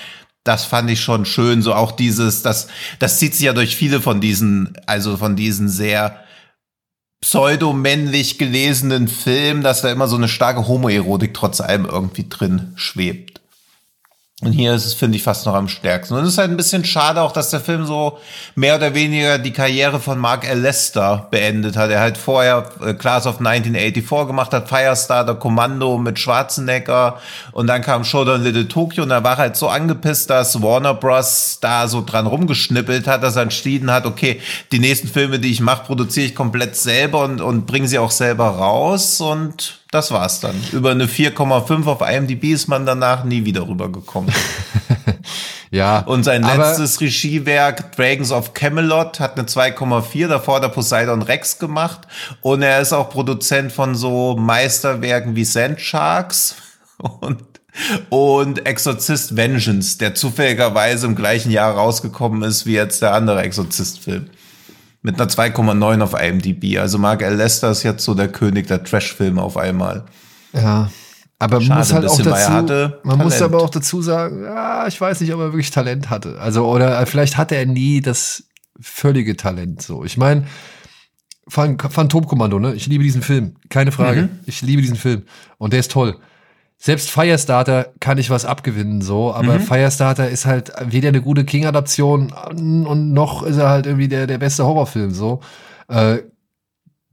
[0.45, 1.61] das fand ich schon schön.
[1.61, 2.67] So auch dieses, das,
[2.99, 6.23] das zieht sich ja durch viele von diesen, also von diesen sehr
[7.19, 13.34] pseudomännlich gelesenen Filmen, dass da immer so eine starke Homoerotik trotz allem irgendwie drin schwebt.
[14.45, 16.13] Und hier ist es, finde ich, fast noch am stärksten.
[16.13, 18.19] Und es ist halt ein bisschen schade auch, dass der Film so
[18.53, 20.59] mehr oder weniger die Karriere von Mark L.
[20.59, 21.89] Lester beendet hat.
[21.89, 27.19] Er hat vorher äh, Class of 1984 gemacht, hat Firestarter, Kommando mit Schwarzenegger
[27.53, 31.57] und dann kam Showdown Little Tokyo und er war halt so angepisst, dass Warner Bros.
[31.59, 34.41] da so dran rumgeschnippelt hat, dass er entschieden hat, okay,
[34.71, 38.11] die nächsten Filme, die ich mache, produziere ich komplett selber und, und bringe sie auch
[38.11, 40.55] selber raus und das war's dann.
[40.73, 44.29] Über eine 4,5 auf IMDb ist man danach nie wieder rübergekommen.
[45.71, 45.99] ja.
[45.99, 52.01] Und sein letztes Regiewerk, Dragons of Camelot, hat eine 2,4, davor der Poseidon Rex gemacht.
[52.41, 56.55] Und er ist auch Produzent von so Meisterwerken wie Sand Sharks
[56.97, 57.43] und
[58.09, 64.29] und Exorzist Vengeance, der zufälligerweise im gleichen Jahr rausgekommen ist wie jetzt der andere Exorzist-Film.
[65.05, 66.79] Mit einer 2,9 auf IMDb.
[66.79, 67.35] Also Mark L.
[67.35, 70.05] Lester ist jetzt so der König der Trash-Filme auf einmal.
[70.51, 70.89] Ja.
[71.37, 75.21] Aber man muss halt auch dazu, man muss aber auch dazu sagen, ja, ich weiß
[75.21, 76.39] nicht, ob er wirklich Talent hatte.
[76.39, 78.45] Also, oder vielleicht hatte er nie das
[78.79, 80.03] völlige Talent so.
[80.03, 80.47] Ich meine,
[81.47, 82.73] Phantomkommando, ne?
[82.73, 83.57] Ich liebe diesen Film.
[83.69, 84.23] Keine Frage.
[84.23, 84.39] Mhm.
[84.47, 85.23] Ich liebe diesen Film.
[85.59, 86.17] Und der ist toll
[86.77, 89.61] selbst Firestarter kann ich was abgewinnen, so, aber mhm.
[89.61, 94.37] Firestarter ist halt weder eine gute King-Adaption und noch ist er halt irgendwie der, der
[94.37, 95.41] beste Horrorfilm, so.
[95.87, 96.19] Äh,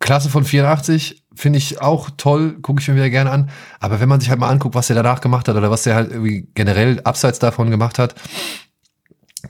[0.00, 3.50] Klasse von 84 finde ich auch toll, gucke ich mir wieder gerne an.
[3.78, 5.94] Aber wenn man sich halt mal anguckt, was er danach gemacht hat oder was er
[5.94, 8.14] halt irgendwie generell abseits davon gemacht hat,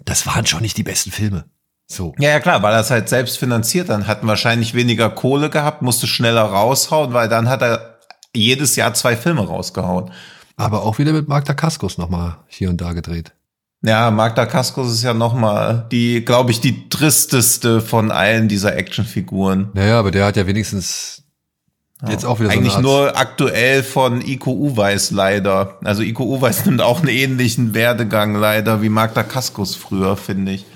[0.05, 1.47] das waren schon nicht die besten Filme.
[1.87, 2.15] So.
[2.19, 5.83] Ja, ja, klar, weil er es halt selbst finanziert dann hat wahrscheinlich weniger Kohle gehabt,
[5.83, 7.92] musste schneller raushauen, weil dann hat er
[8.35, 10.11] jedes Jahr zwei Filme rausgehauen.
[10.57, 13.33] Aber auch wieder mit Mark Dacascos nochmal hier und da gedreht.
[13.85, 19.71] Ja, Mark Dacascos ist ja nochmal die, glaube ich, die tristeste von allen dieser Actionfiguren.
[19.75, 21.25] Naja, aber der hat ja wenigstens
[22.09, 25.79] jetzt auch wieder so Eigentlich nur aktuell von IQ weiß leider.
[25.83, 30.67] Also IQ weiß nimmt auch einen ähnlichen Werdegang leider wie Mark Dacascos früher, finde ich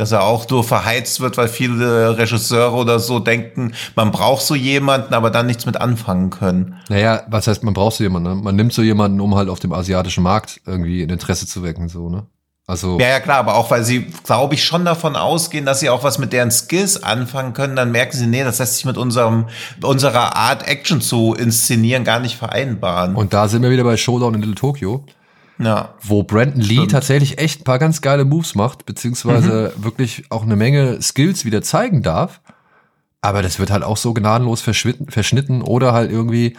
[0.00, 4.54] dass er auch nur verheizt wird, weil viele Regisseure oder so denken, man braucht so
[4.54, 6.76] jemanden, aber dann nichts mit anfangen können.
[6.88, 8.30] Naja, was heißt, man braucht so jemanden?
[8.30, 8.34] Ne?
[8.36, 11.90] Man nimmt so jemanden, um halt auf dem asiatischen Markt irgendwie ein Interesse zu wecken,
[11.90, 12.26] so, ne?
[12.66, 12.98] Also.
[13.00, 16.04] Ja, ja, klar, aber auch weil sie, glaube ich, schon davon ausgehen, dass sie auch
[16.04, 19.46] was mit deren Skills anfangen können, dann merken sie, nee, das lässt sich mit unserem,
[19.82, 23.16] unserer Art Action zu inszenieren gar nicht vereinbaren.
[23.16, 25.04] Und da sind wir wieder bei Showdown in Little Tokyo.
[25.60, 25.94] Ja.
[26.02, 26.90] Wo Brandon Lee Stimmt.
[26.90, 29.84] tatsächlich echt ein paar ganz geile Moves macht, beziehungsweise mhm.
[29.84, 32.40] wirklich auch eine Menge Skills wieder zeigen darf.
[33.20, 36.56] Aber das wird halt auch so gnadenlos verschnitten oder halt irgendwie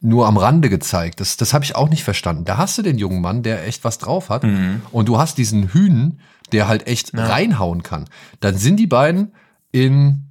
[0.00, 1.20] nur am Rande gezeigt.
[1.20, 2.44] Das, das habe ich auch nicht verstanden.
[2.44, 4.44] Da hast du den jungen Mann, der echt was drauf hat.
[4.44, 4.82] Mhm.
[4.92, 6.20] Und du hast diesen Hühn,
[6.52, 7.26] der halt echt ja.
[7.26, 8.06] reinhauen kann.
[8.40, 9.32] Dann sind die beiden
[9.72, 10.30] in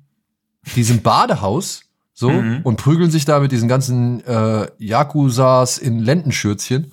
[0.76, 1.82] diesem Badehaus
[2.14, 2.62] so mhm.
[2.64, 6.92] und prügeln sich da mit diesen ganzen äh, Yakuzas in Lendenschürzchen.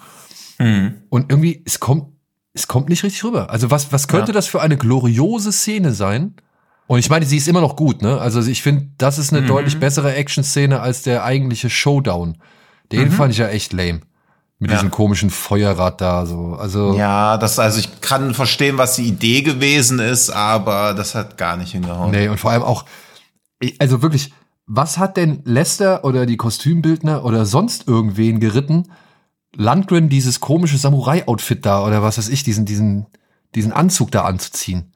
[0.58, 0.94] Mhm.
[1.08, 2.12] Und irgendwie, es kommt,
[2.52, 3.50] es kommt nicht richtig rüber.
[3.50, 4.34] Also was, was könnte ja.
[4.34, 6.34] das für eine gloriose Szene sein?
[6.86, 8.20] Und ich meine, sie ist immer noch gut, ne?
[8.20, 9.48] Also ich finde, das ist eine mhm.
[9.48, 12.36] deutlich bessere Action-Szene als der eigentliche Showdown.
[12.92, 13.12] Den mhm.
[13.12, 14.00] fand ich ja echt lame.
[14.58, 14.76] Mit ja.
[14.76, 16.56] diesem komischen Feuerrad da, so.
[16.58, 16.94] Also.
[16.96, 21.56] Ja, das, also ich kann verstehen, was die Idee gewesen ist, aber das hat gar
[21.56, 22.12] nicht hingehauen.
[22.12, 22.84] Nee, und vor allem auch,
[23.78, 24.32] also wirklich,
[24.66, 28.84] was hat denn Lester oder die Kostümbildner oder sonst irgendwen geritten,
[29.56, 33.06] Landgren dieses komische Samurai-Outfit da oder was weiß ich, diesen, diesen,
[33.54, 34.90] diesen Anzug da anzuziehen.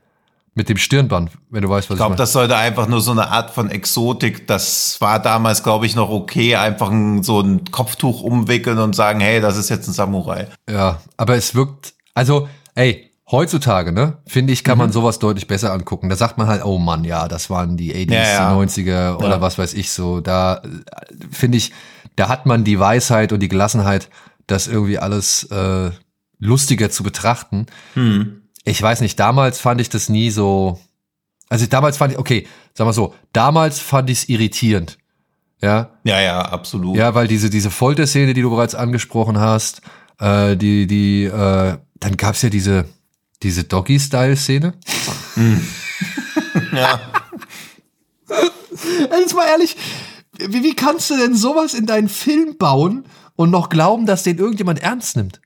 [0.54, 3.28] Mit dem Stirnband, wenn du weißt, was ich, glaube, das sollte einfach nur so eine
[3.28, 4.48] Art von Exotik.
[4.48, 6.56] Das war damals, glaube ich, noch okay.
[6.56, 10.48] Einfach ein, so ein Kopftuch umwickeln und sagen, hey, das ist jetzt ein Samurai.
[10.68, 14.84] Ja, aber es wirkt, also, ey, heutzutage, ne, finde ich, kann mhm.
[14.84, 16.08] man sowas deutlich besser angucken.
[16.08, 18.52] Da sagt man halt, oh Mann, ja, das waren die 80s, ja, ja.
[18.52, 19.40] 90er oder ja.
[19.40, 20.20] was weiß ich so.
[20.20, 20.68] Da äh,
[21.30, 21.72] finde ich,
[22.16, 24.08] da hat man die Weisheit und die Gelassenheit,
[24.48, 25.90] das irgendwie alles äh,
[26.38, 27.66] lustiger zu betrachten.
[27.94, 28.42] Hm.
[28.64, 30.80] Ich weiß nicht, damals fand ich das nie so.
[31.48, 34.98] Also damals fand ich, okay, sagen wir so, damals fand ich es irritierend.
[35.62, 35.90] Ja.
[36.04, 36.96] Ja, ja, absolut.
[36.96, 39.82] Ja, weil diese, diese Folterszene, die du bereits angesprochen hast,
[40.18, 42.84] äh, die, die, äh, dann gab's ja diese,
[43.42, 44.74] diese Doggy-Style-Szene.
[45.34, 45.66] Hm.
[46.72, 47.00] ja.
[49.10, 49.76] Jetzt mal ehrlich,
[50.38, 53.04] wie, wie kannst du denn sowas in deinen Film bauen
[53.38, 55.40] und noch glauben, dass den irgendjemand ernst nimmt.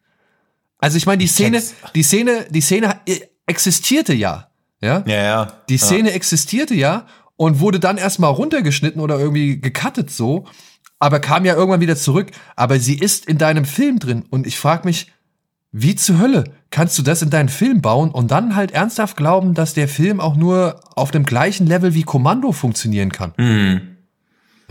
[0.78, 1.62] Also ich meine, die Szene,
[1.94, 2.98] die Szene, die Szene
[3.44, 4.48] existierte ja.
[4.81, 5.23] Ja, ja.
[5.23, 5.52] ja.
[5.69, 6.14] Die Szene ja.
[6.14, 7.06] existierte ja
[7.36, 10.47] und wurde dann erstmal runtergeschnitten oder irgendwie gecuttet so,
[10.98, 12.31] aber kam ja irgendwann wieder zurück.
[12.56, 15.12] Aber sie ist in deinem Film drin und ich frage mich,
[15.70, 19.52] wie zur Hölle kannst du das in deinen Film bauen und dann halt ernsthaft glauben,
[19.52, 23.35] dass der Film auch nur auf dem gleichen Level wie Kommando funktionieren kann?
[23.36, 23.91] Mhm.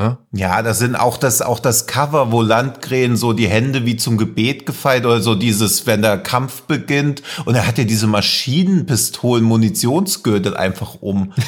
[0.02, 0.18] Ja?
[0.32, 4.18] Ja, das sind auch das, auch das Cover, wo Landgren so die Hände wie zum
[4.18, 9.44] Gebet gefeilt oder so dieses, wenn der Kampf beginnt und er hat ja diese Maschinenpistolen,
[9.44, 11.34] Munitionsgürtel einfach um.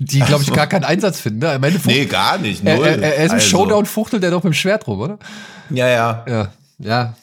[0.00, 1.38] Die, glaube ich, gar keinen Einsatz finden.
[1.38, 1.54] Ne?
[1.54, 2.84] Im Endeffekt, Nee, gar nicht, er, null.
[2.84, 5.20] er, er ist ein Also, Showdown, fuchtelt er doch mit dem Schwert rum, oder?
[5.70, 6.24] Ja, ja.
[6.28, 6.48] Ja,
[6.80, 7.14] ja.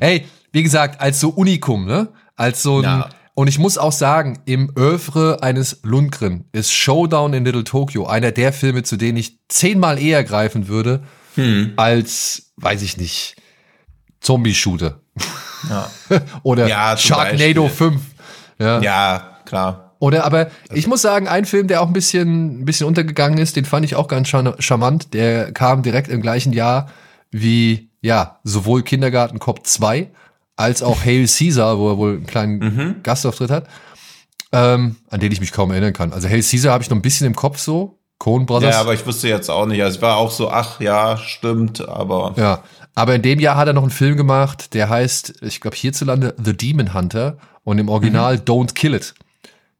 [0.00, 2.06] Hey, wie gesagt, als so Unikum, ne?
[2.36, 3.08] Als so ein, Ja.
[3.34, 8.30] Und ich muss auch sagen, im Oeuvre eines Lundgren ist Showdown in Little Tokyo einer
[8.32, 11.02] der Filme, zu denen ich zehnmal eher greifen würde,
[11.36, 11.72] Hm.
[11.76, 13.36] als, weiß ich nicht,
[14.20, 15.00] Zombie-Shooter.
[15.68, 15.90] Ja.
[16.42, 17.68] Oder Ja, Sharknado Beispiel.
[17.90, 18.02] 5.
[18.58, 18.80] Ja.
[18.80, 19.94] ja, klar.
[19.98, 23.54] Oder aber ich muss sagen, ein Film, der auch ein bisschen, ein bisschen untergegangen ist,
[23.56, 25.14] den fand ich auch ganz char- charmant.
[25.14, 26.90] Der kam direkt im gleichen Jahr
[27.30, 30.10] wie, ja, sowohl Kindergarten Cop 2
[30.56, 32.96] als auch Hail Caesar, wo er wohl einen kleinen Mhm.
[33.02, 33.66] Gastauftritt hat,
[34.52, 36.12] ähm, an den ich mich kaum erinnern kann.
[36.12, 37.98] Also Hail Caesar habe ich noch ein bisschen im Kopf so.
[38.18, 38.74] Coen Brothers.
[38.74, 39.82] Ja, aber ich wusste jetzt auch nicht.
[39.82, 42.62] Also ich war auch so, ach ja, stimmt, aber Ja,
[42.94, 46.34] aber in dem Jahr hat er noch einen Film gemacht, der heißt, ich glaube hierzulande
[46.42, 48.40] The Demon Hunter und im Original Mhm.
[48.42, 49.14] Don't Kill It.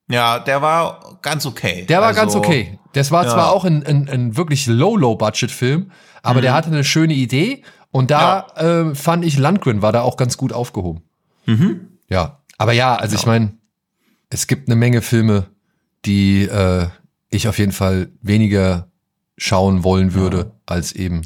[0.08, 1.86] ja, der war ganz okay.
[1.88, 2.78] Der war also, ganz okay.
[2.94, 3.30] Das war ja.
[3.30, 5.92] zwar auch ein, ein, ein wirklich Low-Low-Budget-Film,
[6.24, 6.42] aber Mhm.
[6.42, 7.62] der hatte eine schöne Idee
[7.92, 11.02] und da äh, fand ich Landgren war da auch ganz gut aufgehoben.
[11.46, 11.88] Mhm.
[12.08, 13.52] Ja, aber ja, also ich meine,
[14.30, 15.46] es gibt eine Menge Filme,
[16.04, 16.88] die äh,
[17.28, 18.88] ich auf jeden Fall weniger
[19.36, 21.22] schauen wollen würde als eben.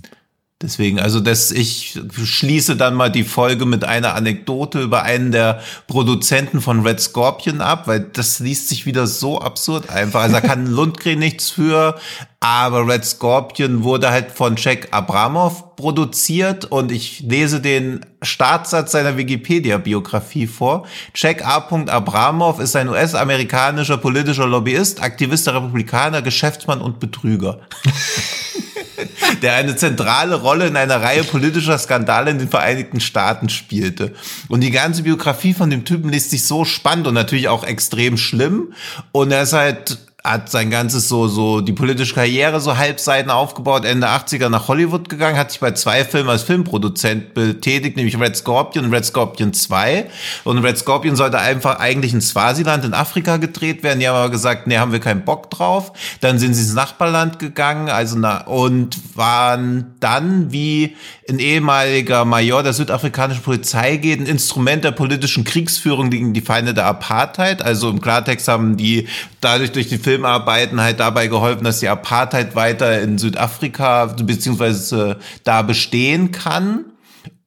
[0.63, 5.61] Deswegen, also das, ich schließe dann mal die Folge mit einer Anekdote über einen der
[5.87, 10.23] Produzenten von Red Scorpion ab, weil das liest sich wieder so absurd einfach.
[10.23, 11.97] Also da kann Lundgren nichts für,
[12.41, 19.19] aber Red Scorpion wurde halt von Jack Abramov produziert und ich lese den Startsatz seiner
[19.19, 20.87] Wikipedia-Biografie vor.
[21.15, 21.57] Jack A.
[21.59, 27.61] Abramov ist ein US-amerikanischer politischer Lobbyist, Aktivist der Republikaner, Geschäftsmann und Betrüger
[29.43, 34.15] der eine zentrale Rolle in einer Reihe politischer Skandale in den Vereinigten Staaten spielte.
[34.49, 38.17] Und die ganze Biografie von dem Typen liest sich so spannend und natürlich auch extrem
[38.17, 38.73] schlimm.
[39.13, 43.85] Und er ist halt hat sein ganzes so, so, die politische Karriere so Halbseiten aufgebaut,
[43.85, 48.37] Ende 80er nach Hollywood gegangen, hat sich bei zwei Filmen als Filmproduzent betätigt, nämlich Red
[48.37, 50.07] Scorpion und Red Scorpion 2.
[50.45, 54.01] Und Red Scorpion sollte einfach eigentlich in Swasiland in Afrika gedreht werden.
[54.01, 55.93] Die haben aber gesagt, nee, haben wir keinen Bock drauf.
[56.21, 60.97] Dann sind sie ins Nachbarland gegangen, also na, und waren dann wie
[61.29, 66.75] ein ehemaliger Major der südafrikanischen Polizei geht, ein Instrument der politischen Kriegsführung gegen die Feinde
[66.75, 67.63] der Apartheid.
[67.63, 69.09] Also im Klartext haben die
[69.47, 75.63] dadurch durch die Filmarbeiten halt dabei geholfen, dass die Apartheid weiter in Südafrika beziehungsweise da
[75.63, 76.85] bestehen kann.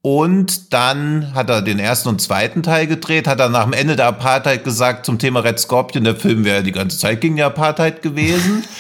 [0.02, 3.98] Und dann hat er den ersten und zweiten Teil gedreht, hat er nach dem Ende
[3.98, 7.44] der Apartheid gesagt zum Thema Red Scorpion, der Film wäre die ganze Zeit gegen die
[7.44, 8.64] Apartheid gewesen.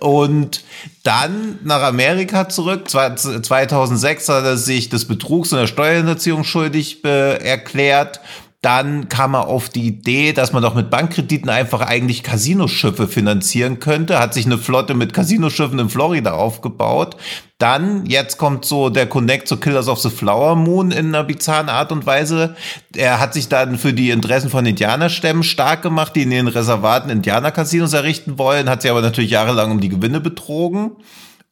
[0.00, 0.62] Und
[1.02, 2.88] dann nach Amerika zurück.
[2.88, 8.20] Zwei- 2006 hat er sich des Betrugs und der Steuerhinterziehung schuldig be- erklärt.
[8.60, 13.78] Dann kam er auf die Idee, dass man doch mit Bankkrediten einfach eigentlich Casinoschiffe finanzieren
[13.78, 17.16] könnte, hat sich eine Flotte mit Casinoschiffen in Florida aufgebaut.
[17.58, 21.68] Dann, jetzt kommt so der Connect zu Killers of the Flower Moon in einer bizarren
[21.68, 22.56] Art und Weise.
[22.96, 27.10] Er hat sich dann für die Interessen von Indianerstämmen stark gemacht, die in den Reservaten
[27.10, 30.96] Indianercasinos errichten wollen, hat sie aber natürlich jahrelang um die Gewinne betrogen.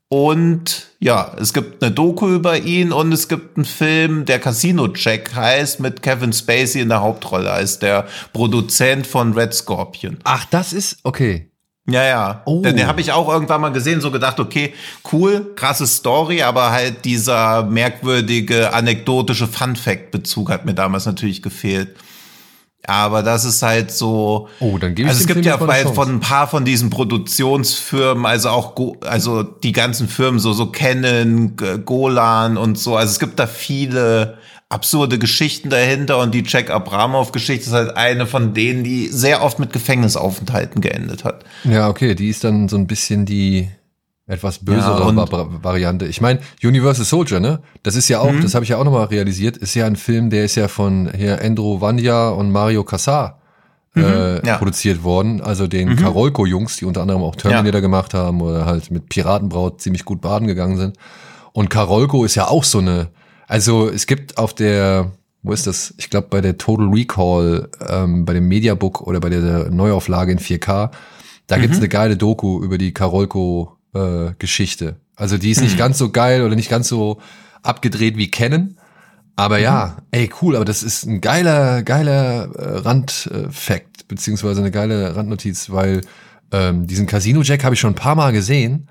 [0.09, 4.87] Und ja, es gibt eine Doku über ihn und es gibt einen Film, der Casino
[4.89, 10.19] Check heißt, mit Kevin Spacey in der Hauptrolle als der Produzent von Red Scorpion.
[10.23, 11.51] Ach, das ist okay.
[11.89, 12.43] Ja, ja.
[12.47, 12.63] Oh.
[12.63, 14.75] Den, den habe ich auch irgendwann mal gesehen, so gedacht, okay,
[15.13, 21.97] cool, krasse Story, aber halt dieser merkwürdige anekdotische Fun-Fact-Bezug hat mir damals natürlich gefehlt.
[22.87, 24.49] Aber das ist halt so.
[24.61, 25.95] Oh, dann gebe ich Also es gibt Film ja eine bei, Chance.
[25.95, 30.67] von ein paar von diesen Produktionsfirmen, also auch, Go, also die ganzen Firmen, so, so
[30.67, 32.97] Canon, Golan und so.
[32.97, 34.39] Also es gibt da viele
[34.69, 39.59] absurde Geschichten dahinter und die Jack Abramov-Geschichte ist halt eine von denen, die sehr oft
[39.59, 41.45] mit Gefängnisaufenthalten geendet hat.
[41.65, 43.69] Ja, okay, die ist dann so ein bisschen die
[44.27, 46.07] etwas bösere Ja, Variante.
[46.07, 47.61] Ich meine, Universal Soldier, ne?
[47.85, 48.43] Das ist ja auch, Mhm.
[48.43, 51.11] das habe ich ja auch nochmal realisiert, ist ja ein Film, der ist ja von
[51.17, 53.41] hier Andrew Vanya und Mario Casar
[53.95, 54.41] äh, Mhm.
[54.45, 54.55] ja.
[54.55, 54.59] Mhm.
[54.59, 55.41] produziert worden.
[55.41, 60.05] Also den Karolko-Jungs, die unter anderem auch Terminator gemacht haben oder halt mit Piratenbraut ziemlich
[60.05, 60.97] gut baden gegangen sind.
[61.53, 63.09] Und Karolko ist ja auch so eine,
[63.47, 65.13] also es gibt auf der,
[65.43, 65.95] wo ist das?
[65.97, 70.39] Ich glaube bei der Total Recall, ähm, bei dem Mediabook oder bei der Neuauflage in
[70.41, 70.91] 4K,
[71.47, 72.93] da gibt's eine geile Doku über die
[73.97, 74.97] Karolko-Geschichte.
[75.17, 77.21] also die ist nicht ganz so geil oder nicht ganz so
[77.63, 78.77] abgedreht wie Canon,
[79.39, 85.15] Aber ja, ey, cool, aber das ist ein geiler, geiler äh, Randfact, beziehungsweise eine geile
[85.15, 86.01] Randnotiz, weil
[86.53, 88.89] ähm, diesen Casino Jack habe ich schon ein paar Mal gesehen,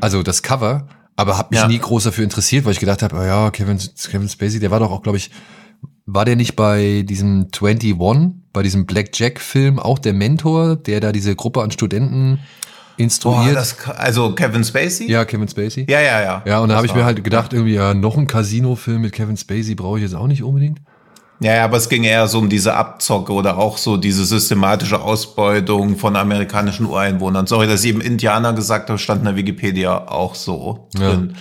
[0.00, 1.68] also das Cover, aber habe mich Ja.
[1.68, 3.78] nie groß dafür interessiert, weil ich gedacht habe, oh ja, Kevin,
[4.10, 5.30] Kevin Spacey, der war doch auch, glaube ich,
[6.06, 7.94] war der nicht bei diesem 21,
[8.52, 12.40] bei diesem Black Jack Film auch der Mentor, der da diese Gruppe an Studenten
[12.96, 13.56] Instruiert?
[13.56, 15.10] das, also Kevin Spacey?
[15.10, 15.86] ja, Kevin Spacey.
[15.88, 16.20] ja, ja.
[16.20, 19.12] Ja, Ja, und da habe ich mir halt gedacht, irgendwie, ja, noch ein Casino-Film mit
[19.12, 20.80] Kevin Spacey brauche ich jetzt auch nicht unbedingt.
[21.40, 25.00] Ja, ja, aber es ging eher so um diese Abzocke oder auch so diese systematische
[25.00, 27.48] Ausbeutung von amerikanischen Ureinwohnern.
[27.48, 31.34] Sorry, dass ich eben Indianer gesagt habe, stand in der Wikipedia auch so drin.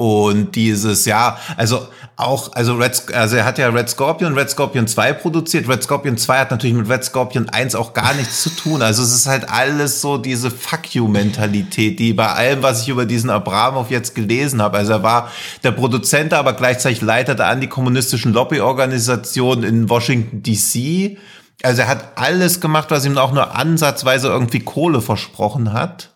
[0.00, 1.86] Und dieses, ja, also
[2.16, 5.68] auch, also Red, also er hat ja Red Scorpion, Red Scorpion 2 produziert.
[5.68, 8.80] Red Scorpion 2 hat natürlich mit Red Scorpion 1 auch gar nichts zu tun.
[8.80, 13.04] Also es ist halt alles so diese Fuck you-Mentalität, die bei allem, was ich über
[13.04, 14.78] diesen Abramov jetzt gelesen habe.
[14.78, 15.30] Also er war
[15.64, 21.18] der Produzent, aber gleichzeitig Leiter der antikommunistischen Lobbyorganisation in Washington DC.
[21.62, 26.09] Also er hat alles gemacht, was ihm auch nur ansatzweise irgendwie Kohle versprochen hat.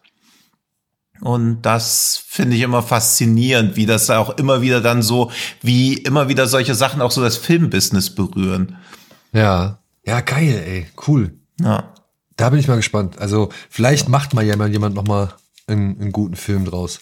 [1.25, 5.31] Und das finde ich immer faszinierend, wie das auch immer wieder dann so,
[5.63, 8.77] wie immer wieder solche Sachen auch so das Filmbusiness berühren.
[9.33, 9.79] Ja.
[10.05, 10.87] Ja, geil, ey.
[11.09, 11.33] Cool.
[11.59, 11.95] Ja.
[12.37, 13.19] Da bin ich mal gespannt.
[13.19, 15.33] Also, vielleicht macht mal jemand, jemand noch mal
[15.67, 17.01] einen, einen guten Film draus.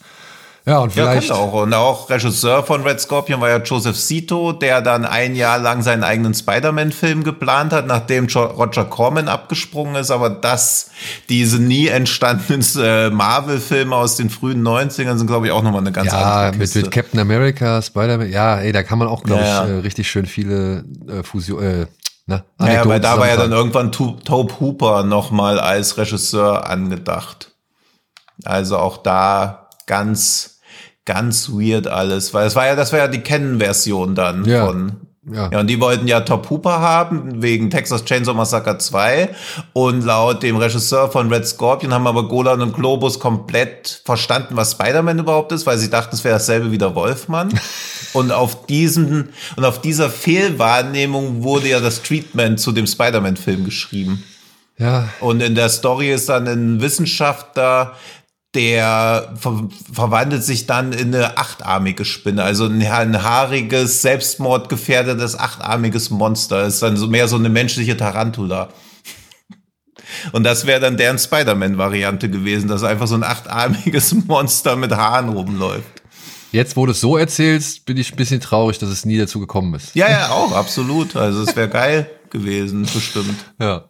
[0.65, 1.29] Ja, und Ja, vielleicht.
[1.29, 1.53] kann auch.
[1.55, 5.83] Und auch Regisseur von Red Scorpion war ja Joseph Sito, der dann ein Jahr lang
[5.83, 10.13] seinen eigenen Spider-Man-Film geplant hat, nachdem Roger Corman abgesprungen ist.
[10.13, 10.91] Aber das,
[11.29, 15.91] diese nie entstandenen äh, Marvel-Filme aus den frühen 90ern sind, glaube ich, auch nochmal eine
[15.93, 16.79] ganz ja, andere mit, Kiste.
[16.81, 19.75] mit Captain America, Spider-Man, ja, ey, da kann man auch, glaube Ja, ich, ja.
[19.77, 21.87] äh, richtig schön viele äh, Fusion, äh,
[22.27, 27.49] ne, Naja, weil da war ja dann irgendwann Tobe Hooper nochmal als Regisseur angedacht.
[28.45, 30.52] Also auch da ganz,
[31.05, 34.67] ganz weird alles, weil es war ja, das war ja die Canon-Version dann Ja.
[34.67, 34.93] von.
[35.33, 35.49] Ja.
[35.53, 39.29] Ja, und die wollten ja Top Hooper haben, wegen Texas Chainsaw Massacre 2.
[39.73, 44.73] Und laut dem Regisseur von Red Scorpion haben aber Golan und Globus komplett verstanden, was
[44.73, 47.51] Spider-Man überhaupt ist, weil sie dachten, es wäre dasselbe wie der Wolfmann.
[48.15, 54.25] und auf diesen, und auf dieser Fehlwahrnehmung wurde ja das Treatment zu dem Spider-Man-Film geschrieben.
[54.77, 57.93] ja, Und in der Story ist dann ein Wissenschaftler,
[58.55, 66.11] der ver verwandelt sich dann in eine achtarmige Spinne, also ein, ein haariges, selbstmordgefährdetes, achtarmiges
[66.11, 66.67] Monster.
[66.67, 68.69] Ist dann so mehr so eine menschliche Tarantula.
[70.33, 75.31] Und das wäre dann deren Spider-Man-Variante gewesen, dass einfach so ein achtarmiges Monster mit Haaren
[75.31, 76.03] rumläuft.
[76.53, 79.41] jetzt, wo du es so erzählst, bin ich ein bisschen traurig, dass es nie dazu
[79.41, 79.95] gekommen ist.
[79.95, 81.17] Ja, ja, auch, absolut.
[81.17, 83.37] Also es wäre geil gewesen, bestimmt.
[83.59, 83.85] Ja.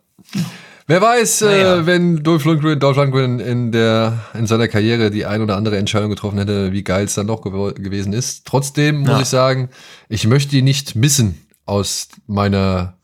[0.86, 1.76] Wer weiß, Naja.
[1.76, 5.76] äh, wenn Dolph Lundgren, Dolph Lundgren in der in seiner Karriere die ein oder andere
[5.78, 8.46] Entscheidung getroffen hätte, wie geil es dann doch gewo- gewesen ist.
[8.46, 9.20] Trotzdem muss Ja.
[9.20, 9.68] ich sagen,
[10.08, 12.94] ich möchte ihn nicht missen aus meiner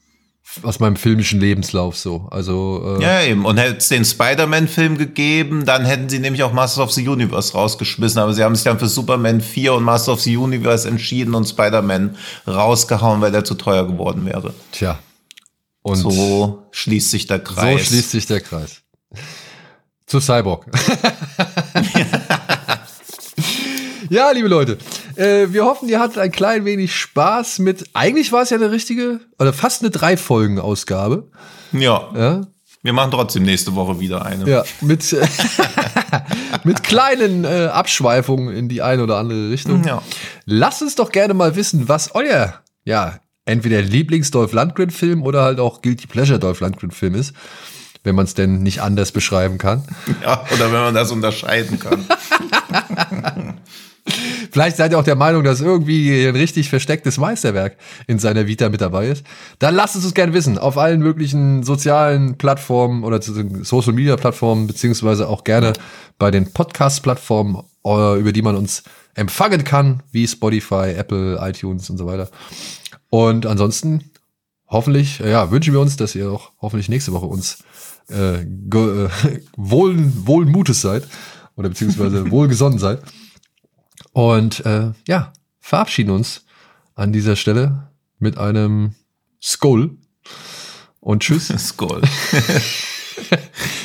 [0.62, 2.26] aus meinem filmischen Lebenslauf so.
[2.30, 3.44] Also äh, Ja, eben.
[3.44, 7.52] Und hätte es den Spider-Man-Film gegeben, dann hätten sie nämlich auch Masters of the Universe
[7.52, 8.18] rausgeschmissen.
[8.20, 11.46] Aber sie haben sich dann für Superman 4 und Masters of the Universe entschieden und
[11.46, 14.54] Spider-Man rausgehauen, weil der zu teuer geworden wäre.
[14.72, 14.98] tja.
[15.88, 17.86] Und So schließt sich der so Kreis.
[17.86, 18.82] schließt sich der Kreis.
[20.06, 20.66] Zu Cyborg.
[24.10, 24.78] ja, liebe Leute,
[25.16, 27.84] äh, wir hoffen, ihr hattet ein klein wenig Spaß mit.
[27.94, 31.30] Eigentlich war es ja eine richtige oder fast eine drei Folgen Ausgabe.
[31.72, 32.08] ja.
[32.14, 32.40] Ja,
[32.82, 34.48] Wir machen trotzdem nächste Woche wieder eine.
[34.48, 35.26] ja mit äh,
[36.64, 39.84] mit kleinen äh, Abschweifungen in die eine oder andere Richtung.
[39.84, 40.02] Ja.
[40.46, 42.54] Lasst uns doch gerne mal wissen, was euer
[42.84, 43.18] ja
[43.48, 47.32] entweder Lieblings-Dolph Lundgren-Film oder halt auch Guilty Pleasure Dolph Lundgren-Film ist,
[48.04, 49.82] wenn man es denn nicht anders beschreiben kann.
[50.22, 50.44] ja.
[50.54, 52.04] Oder wenn man das unterscheiden kann.
[54.50, 57.76] Vielleicht seid ihr auch der Meinung, dass irgendwie ein richtig verstecktes Meisterwerk
[58.06, 59.24] in seiner Vita mit dabei ist.
[59.58, 60.56] Dann lasst es uns gerne wissen.
[60.56, 65.74] Auf allen möglichen sozialen Plattformen oder Social Media Plattformen, beziehungsweise auch gerne
[66.18, 68.82] bei den Podcast-Plattformen, äh, über die man uns
[69.14, 72.30] empfangen kann, wie Spotify, Apple, iTunes und so weiter.
[73.10, 74.10] Und ansonsten
[74.66, 77.58] hoffentlich, äh, ja, wünschen wir uns, dass ihr auch hoffentlich nächste Woche uns
[78.10, 78.44] äh, äh,
[79.56, 81.06] wohl, wohlen Mutes seid
[81.56, 83.02] oder beziehungsweise wohlgesonnen seid.
[84.12, 86.44] Und äh, ja, verabschieden uns
[86.94, 88.94] an dieser Stelle mit einem
[89.42, 89.96] Skull
[91.00, 91.48] und Tschüss.
[91.58, 92.02] Skull.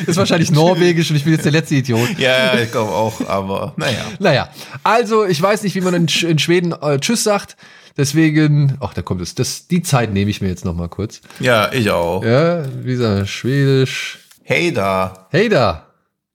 [0.06, 2.18] Ist wahrscheinlich norwegisch und ich bin jetzt der letzte Idiot.
[2.18, 4.06] Ja, ich glaube auch, aber naja.
[4.20, 4.50] Naja,
[4.84, 7.58] also ich weiß nicht, wie man in, Sch in Schweden äh, Tschüss sagt.
[7.98, 9.36] Deswegen, ach, da kommt es.
[9.36, 11.22] Das, die Zeit nehme ich mir jetzt noch mal kurz.
[11.40, 12.24] Ja, ich auch.
[12.24, 14.20] Ja, wie gesagt, Schwedisch.
[14.44, 15.28] Hey da.
[15.30, 15.88] Hey da,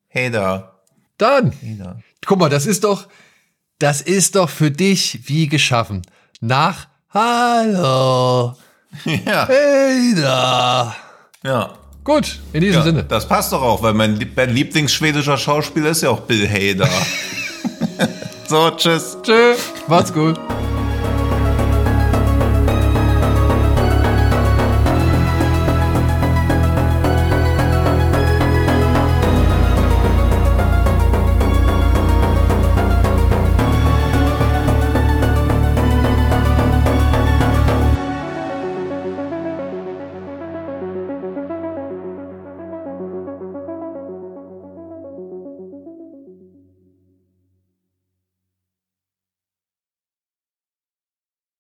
[0.09, 0.73] Hey da.
[1.19, 1.53] dann.
[1.61, 1.99] Hey da.
[2.25, 3.07] Guck mal, das ist doch,
[3.79, 6.03] das ist doch für dich wie geschaffen.
[6.41, 8.57] Nach Hallo.
[9.27, 10.97] Ja, Hey da.
[11.45, 11.75] ja.
[12.05, 13.05] Gut, in diesem ja Sinne.
[13.05, 16.89] das passt doch auch, weil mein, mein Lieblingsschwedischer Schauspieler ist ja auch Bill Hader.
[18.49, 19.19] so, tschüss.
[19.23, 19.55] Tschö.
[19.89, 20.41] Macht's gut.